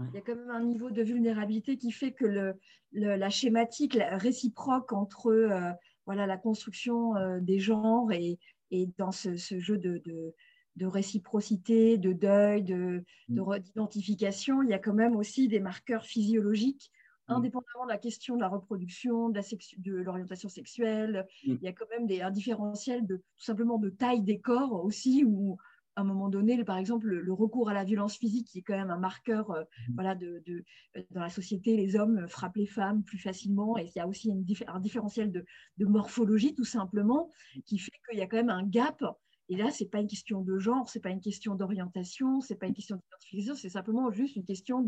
[0.00, 2.54] Il y a quand même un niveau de vulnérabilité qui fait que le,
[2.92, 8.38] la schématique la réciproque entre voilà, la construction des genres et,
[8.70, 10.34] et dans ce, ce jeu de, de,
[10.78, 13.58] de réciprocité, de deuil, de, mm.
[13.58, 16.90] d'identification, il y a quand même aussi des marqueurs physiologiques.
[17.28, 21.26] Indépendamment de la question de la reproduction, de, l'orientation sexuelle.
[21.46, 21.54] Mm.
[21.60, 24.84] Il y a quand même des, un différentiel de, tout simplement de taille des corps
[24.84, 25.58] aussi, où
[25.98, 28.76] à un moment donné, par exemple, le, recours à la violence physique, qui est quand
[28.76, 29.64] même un marqueur euh,
[29.94, 30.64] voilà, de, de,
[30.96, 34.06] euh, dans la société, les hommes frappent les femmes plus facilement, et il y a
[34.06, 35.44] aussi une, un différentiel de,
[35.78, 37.30] de morphologie, tout simplement,
[37.66, 39.02] qui fait qu'il y a quand même un gap
[39.48, 42.40] et là, ce n'est pas une question de genre, ce n'est pas une question d'orientation,
[42.40, 44.86] ce n'est pas une question d'identification, c'est simplement juste une question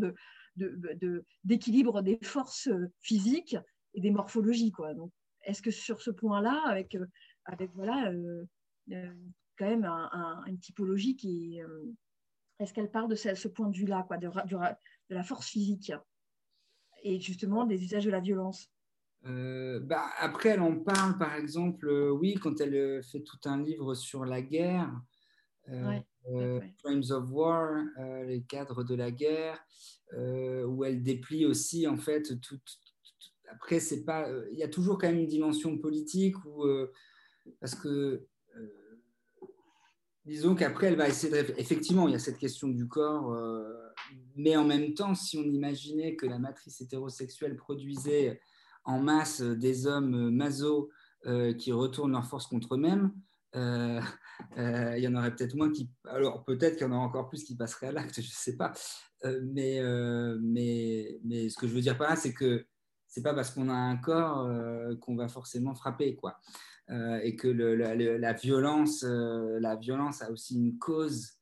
[1.43, 3.57] d'équilibre des forces euh, physiques
[3.95, 4.71] et des morphologies.
[4.71, 4.93] Quoi.
[4.93, 5.11] Donc,
[5.43, 7.07] est-ce que sur ce point-là, avec, euh,
[7.45, 8.45] avec voilà, euh,
[9.57, 9.85] quand même
[10.47, 11.63] une typologie qui est.
[12.59, 15.91] est-ce qu'elle part de ce, point de vue-là, de la force physique
[17.03, 18.69] et justement des usages de la violence?
[19.27, 23.37] Euh, bah, après, elle en parle, par exemple, euh, oui, quand elle euh, fait tout
[23.45, 24.91] un livre sur la guerre,
[26.83, 27.83] Crimes of War,
[28.25, 29.63] les cadres de la guerre,
[30.67, 32.59] où elle déplie aussi, en fait, tout.
[33.47, 36.65] après, c'est pas, il y a toujours quand même une dimension politique où,
[37.61, 38.27] parce que,
[40.25, 43.33] disons qu'après, elle va essayer de, effectivement, il y a cette question du corps,
[44.35, 48.41] mais en même temps, si on imaginait que la matrice hétérosexuelle produisait
[48.83, 50.89] en masse des hommes maso
[51.27, 53.11] euh, qui retournent leur force contre eux-mêmes,
[53.55, 54.01] euh,
[54.57, 55.87] euh, il y en aurait peut-être moins qui.
[56.05, 58.57] Alors peut-être qu'il y en aura encore plus qui passeraient à l'acte, je ne sais
[58.57, 58.73] pas.
[59.43, 59.81] mais,
[60.41, 62.65] mais, mais ce que je veux dire par là, c'est que
[63.07, 64.49] c'est pas parce qu'on a un corps
[64.99, 66.39] qu'on va forcément frapper, quoi.
[66.89, 71.33] et que la, violence, la violence a aussi une cause,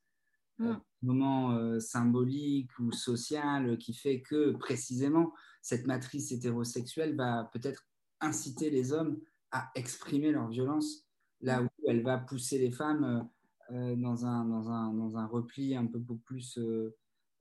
[0.60, 0.68] mm.
[0.68, 7.86] un moment symbolique ou social qui fait que précisément cette matrice hétérosexuelle va peut-être
[8.22, 9.19] inciter les hommes
[9.52, 11.06] à exprimer leur violence,
[11.41, 13.27] là où elle va pousser les femmes
[13.72, 16.95] euh, dans, un, dans, un, dans, un, repli un peu plus euh,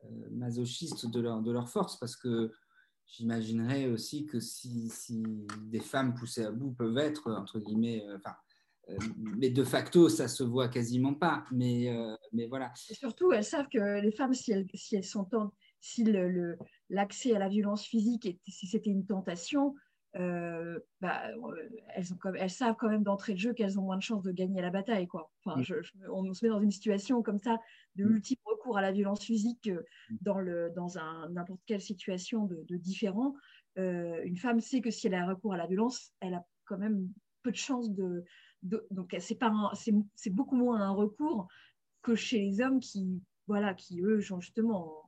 [0.05, 2.53] euh, masochiste de leur, de leur force, parce que
[3.07, 5.23] j'imaginerais aussi que si, si,
[5.63, 8.37] des femmes poussées à bout peuvent être, entre guillemets, enfin,
[9.17, 11.45] mais de facto, ça se voit quasiment pas.
[11.53, 11.89] Mais,
[12.33, 12.73] mais voilà.
[12.91, 15.29] Et surtout, elles savent que les femmes, si elles, si elles sont
[15.81, 16.57] si le,
[16.91, 19.75] l'accès à la violence physique, si c'était une tentation,
[20.17, 23.99] euh, bah, euh, elles, ont, elles, savent quand même d'entrée de jeu qu'elles ont moins
[23.99, 25.07] de chances de gagner la bataille.
[25.07, 25.31] Quoi.
[25.45, 26.11] Enfin, mm.
[26.11, 27.59] on se met dans une situation comme ça
[27.97, 28.13] de mm.
[28.13, 30.17] multiple recours à la violence physique euh, mm.
[30.23, 30.89] dans, le, dans
[31.31, 33.35] n'importe quelle situation de, différent.
[33.77, 37.09] une femme sait que si elle a recours à la violence, elle a quand même
[37.43, 38.25] peu de chances de.
[38.63, 41.49] Donc, c'est, beaucoup moins un recours
[42.03, 45.05] que chez les hommes qui, voilà, qui eux, justement,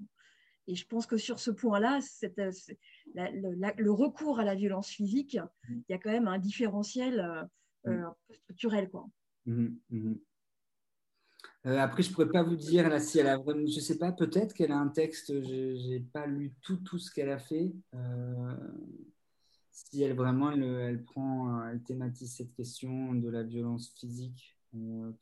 [0.70, 1.98] et je pense que sur ce point-là,
[2.38, 2.52] euh,
[3.16, 5.74] le, recours à la violence physique, mmh.
[5.88, 7.42] il y a quand même un différentiel euh,
[7.84, 7.90] mmh.
[7.90, 8.88] euh, un peu structurel.
[8.88, 9.08] Quoi.
[9.46, 10.14] Mmh,
[11.64, 13.98] après, je ne pourrais pas vous dire là, si elle a vraiment, je ne sais
[13.98, 17.38] pas, peut-être qu'elle a un texte, je n'ai pas lu tout, tout ce qu'elle a
[17.38, 17.72] fait.
[19.88, 24.56] Si elle vraiment, elle, prend, elle thématise cette question de la violence physique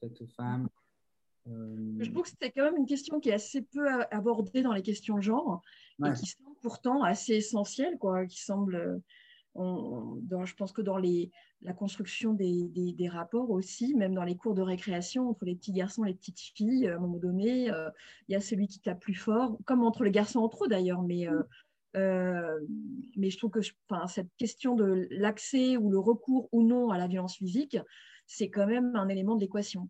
[0.00, 0.68] faite aux femmes.
[1.46, 4.72] Euh, je trouve que c'était quand même une question qui est assez peu abordée dans
[4.72, 5.62] les questions genre
[6.04, 9.00] et qui semble pourtant assez essentielle, quoi, qui semble
[9.54, 11.32] dans, je pense que dans les,
[11.62, 15.72] la construction des, des, rapports aussi, même dans les cours de récréation entre les petits
[15.72, 17.66] garçons et les petites filles, à un moment donné,
[18.28, 21.02] il y a celui qui tape plus fort, comme entre les garçons entre eux d'ailleurs,
[21.02, 21.42] mais euh,
[23.16, 23.60] mais je trouve que
[24.06, 27.78] cette question de l'accès ou le recours ou non à la violence physique,
[28.26, 29.88] c'est quand même un élément de l'équation.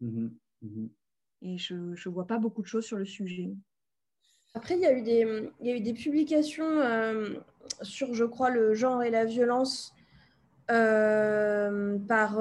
[0.00, 0.28] Mmh
[0.62, 0.86] mmh
[1.42, 3.50] Et je ne vois pas beaucoup de choses sur le sujet.
[4.54, 7.36] Après, il y a eu des, il y a eu des publications euh,
[7.80, 9.94] sur, je crois, le genre et la violence
[10.70, 12.38] euh, par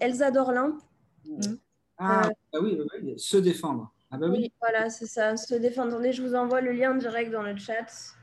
[0.00, 0.78] Elsa Dorlin.
[1.26, 1.56] Mmh.
[1.98, 2.78] Ah, bah oui,
[3.16, 3.92] se défendre.
[4.10, 4.52] Ah bah oui.
[4.60, 5.92] voilà, c'est ça, se défendre.
[5.92, 8.14] Attendez, je vous envoie le lien direct dans le chat.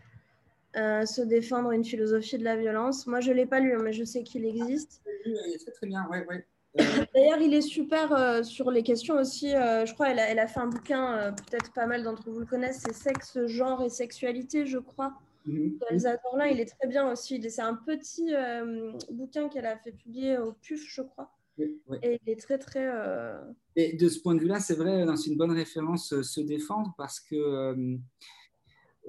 [0.80, 3.06] Euh, se défendre une philosophie de la violence.
[3.06, 5.02] Moi, je ne l'ai pas lu, mais je sais qu'il existe.
[5.26, 6.46] Il est très, bien, ouais, ouais.
[7.14, 9.54] D'ailleurs, il est super euh, sur les questions aussi.
[9.54, 12.40] Euh, je crois elle a, elle a fait un bouquin, peut-être pas mal d'entre vous
[12.40, 15.14] le connaissent, c'est Sexe, genre et sexualité, je crois.
[15.46, 17.42] Mm Elsa Dorlin, il est très bien aussi.
[17.50, 18.32] C'est un petit
[19.12, 21.34] bouquin qu'elle a fait publier au PUF, je crois.
[21.58, 22.88] Et il est très, très.
[23.76, 27.20] Et de ce point de vue-là, c'est vrai, c'est une bonne référence se défendre parce
[27.20, 27.98] que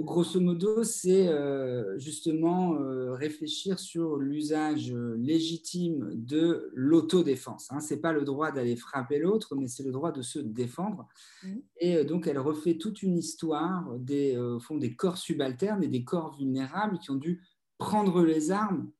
[0.02, 7.70] grosso modo, c'est euh, justement euh, réfléchir sur l'usage légitime de l'autodéfense.
[7.70, 7.80] Hein.
[7.80, 11.08] Ce n'est pas le droit d'aller frapper l'autre, mais c'est le droit de se défendre.
[11.42, 11.48] Mmh.
[11.78, 16.04] Et euh, donc, elle refait toute une histoire des, fond, des corps subalternes et des
[16.04, 17.42] corps vulnérables qui ont dû
[17.78, 18.90] prendre les armes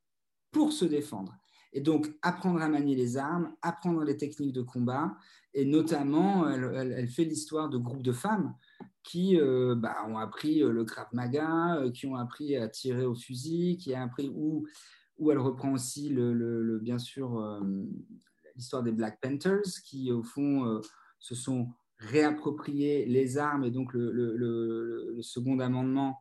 [0.50, 1.36] pour se défendre.
[1.72, 5.16] Et donc, apprendre à manier les armes, apprendre les techniques de combat,
[5.54, 8.54] et notamment, elle fait l'histoire de groupes de femmes
[9.02, 13.04] qui euh, bah, ont appris euh, le Krav Maga, euh, qui ont appris à tirer
[13.04, 14.66] au fusil, qui a appris où,
[15.18, 17.62] où elle reprend aussi le, bien sûr
[18.56, 20.80] l'histoire des Black Panthers, qui au fond
[21.18, 21.68] se sont
[21.98, 26.18] réappropriés les armes et donc le, second amendement.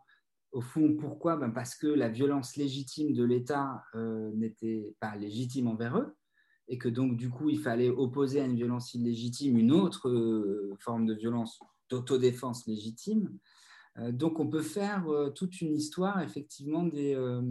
[0.52, 1.38] Au fond, pourquoi?
[1.38, 3.84] Ben Parce que la violence légitime de l'État
[4.34, 6.18] n'était pas légitime envers eux
[6.68, 11.06] et que donc du coup il fallait opposer à une violence illégitime une autre forme
[11.06, 13.30] de violence d'autodéfense légitime.
[13.98, 17.42] Euh, donc on peut faire euh, toute une histoire effectivement des, euh,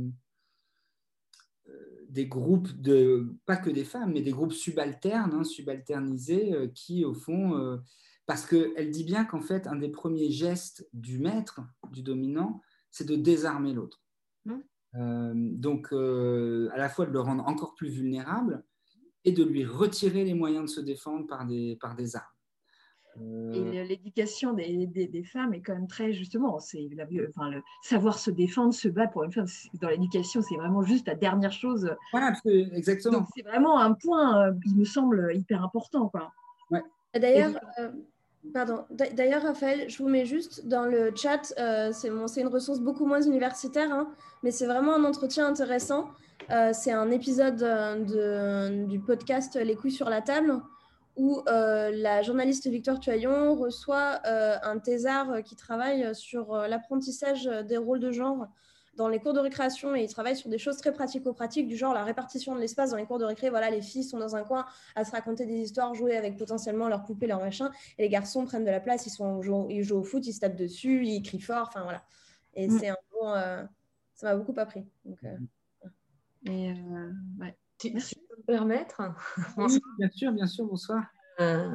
[2.09, 7.13] des groupes, de, pas que des femmes, mais des groupes subalternes, hein, subalternisés, qui au
[7.13, 7.79] fond,
[8.25, 11.61] parce qu'elle dit bien qu'en fait, un des premiers gestes du maître,
[11.93, 14.03] du dominant, c'est de désarmer l'autre.
[14.47, 15.59] Mmh.
[15.59, 18.65] donc, à la fois de le rendre encore plus vulnérable
[19.27, 22.38] et de lui retirer les moyens de se défendre par des, par des armes.
[23.53, 26.87] Et l'éducation des, des, femmes est quand même très justement, c'est
[27.29, 29.47] enfin, le savoir se défendre, se battre pour une femme
[29.81, 31.91] dans l'éducation, c'est vraiment juste la dernière chose.
[32.13, 33.27] Voilà, exactement.
[33.35, 36.13] c'est vraiment un point, euh, il me semble hyper important.
[36.71, 36.83] Ouais.
[37.15, 37.91] D'ailleurs, euh,
[38.53, 38.85] pardon.
[38.91, 41.55] D'ailleurs, Raphaël, je vous mets juste dans le chat.
[41.59, 42.09] Euh, c'est
[42.41, 44.09] une ressource beaucoup moins universitaire, hein,
[44.43, 46.11] mais c'est vraiment un entretien intéressant.
[46.73, 50.61] c'est un épisode de, du podcast Les couilles sur la table
[51.19, 57.45] où euh, la journaliste Victoire Tuaillon reçoit euh, un thésard qui travaille sur euh, l'apprentissage
[57.45, 58.47] des rôles de genre
[58.95, 61.93] dans les cours de récréation et il travaille sur des choses très pratico-pratiques du genre
[61.93, 63.51] la répartition de l'espace dans les cours de récré.
[63.51, 64.65] Voilà, les filles sont dans un coin
[64.95, 68.45] à se raconter des histoires, jouer avec potentiellement leurs poupées, leurs machins, et les garçons
[68.45, 71.23] prennent de la place, ils, sont, ils jouent au foot, ils se tapent dessus, ils
[71.23, 72.03] crient fort, enfin voilà.
[72.55, 72.79] Et mm.
[72.79, 73.35] c'est un bon...
[74.15, 74.85] ça m'a beaucoup appris.
[75.05, 75.19] Donc,
[76.47, 76.73] et
[77.41, 77.57] ouais.
[77.79, 79.03] Peux me permettre.
[79.99, 81.03] bien sûr, bien sûr, bonsoir.
[81.41, 81.71] Euh,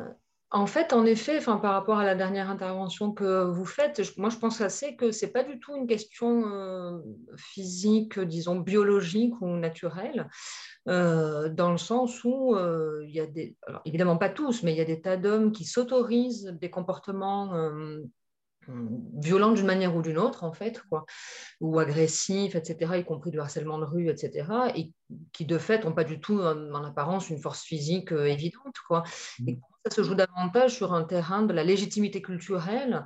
[0.51, 4.29] en fait, en effet, enfin, par rapport à la dernière intervention que vous faites, moi
[4.29, 6.99] je pense assez que ce n'est pas du tout une question euh,
[7.37, 10.29] physique, disons biologique ou naturelle,
[10.87, 12.55] euh, dans le sens où
[13.03, 15.51] il y a des, alors, évidemment pas tous, mais il y a des tas d'hommes
[15.53, 17.53] qui s'autorisent des comportements
[19.15, 21.05] violents d'une manière ou d'une autre, en fait, quoi,
[21.59, 24.91] ou agressifs, etc., y compris du harcèlement de rue, etc., et
[25.31, 28.75] qui, de fait, n'ont pas du tout, en, apparence, une force physique euh, évidente.
[28.87, 29.03] Quoi.
[29.39, 29.49] Mmh.
[29.49, 33.05] Et ça se joue davantage sur un terrain de la légitimité culturelle,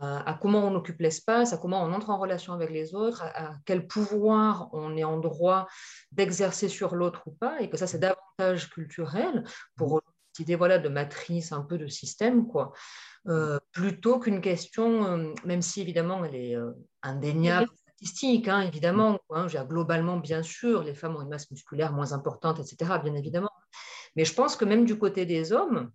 [0.00, 3.54] à, comment on occupe l'espace, à comment on entre en relation avec les autres, à,
[3.64, 5.66] quel pouvoir on est en droit
[6.12, 9.44] d'exercer sur l'autre ou pas, et que ça, c'est davantage culturel
[9.76, 12.72] pour cette idée voilà, de matrice, un peu de système, quoi.
[13.28, 16.72] Euh, plutôt qu'une question, euh, même si évidemment elle est euh,
[17.02, 19.18] indéniable, statistique, hein, évidemment.
[19.30, 23.50] Hein, globalement, bien sûr, les femmes ont une masse musculaire moins importante, etc., bien évidemment.
[24.14, 25.90] Mais je pense que même du côté des hommes,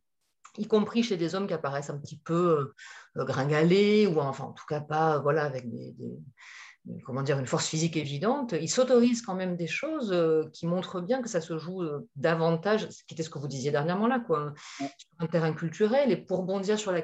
[0.58, 2.74] y compris chez des hommes qui apparaissent un petit peu
[3.16, 5.96] gringalés, ou enfin en tout cas pas voilà, avec des
[7.06, 10.16] comment dire, une force physique évidente, il s'autorise quand même des choses
[10.54, 11.84] qui montrent bien que ça se joue
[12.16, 14.88] davantage, ce qui était ce que vous disiez dernièrement là, quoi, sur
[15.20, 16.12] un terrain culturel.
[16.12, 17.00] Et pour bondir sur la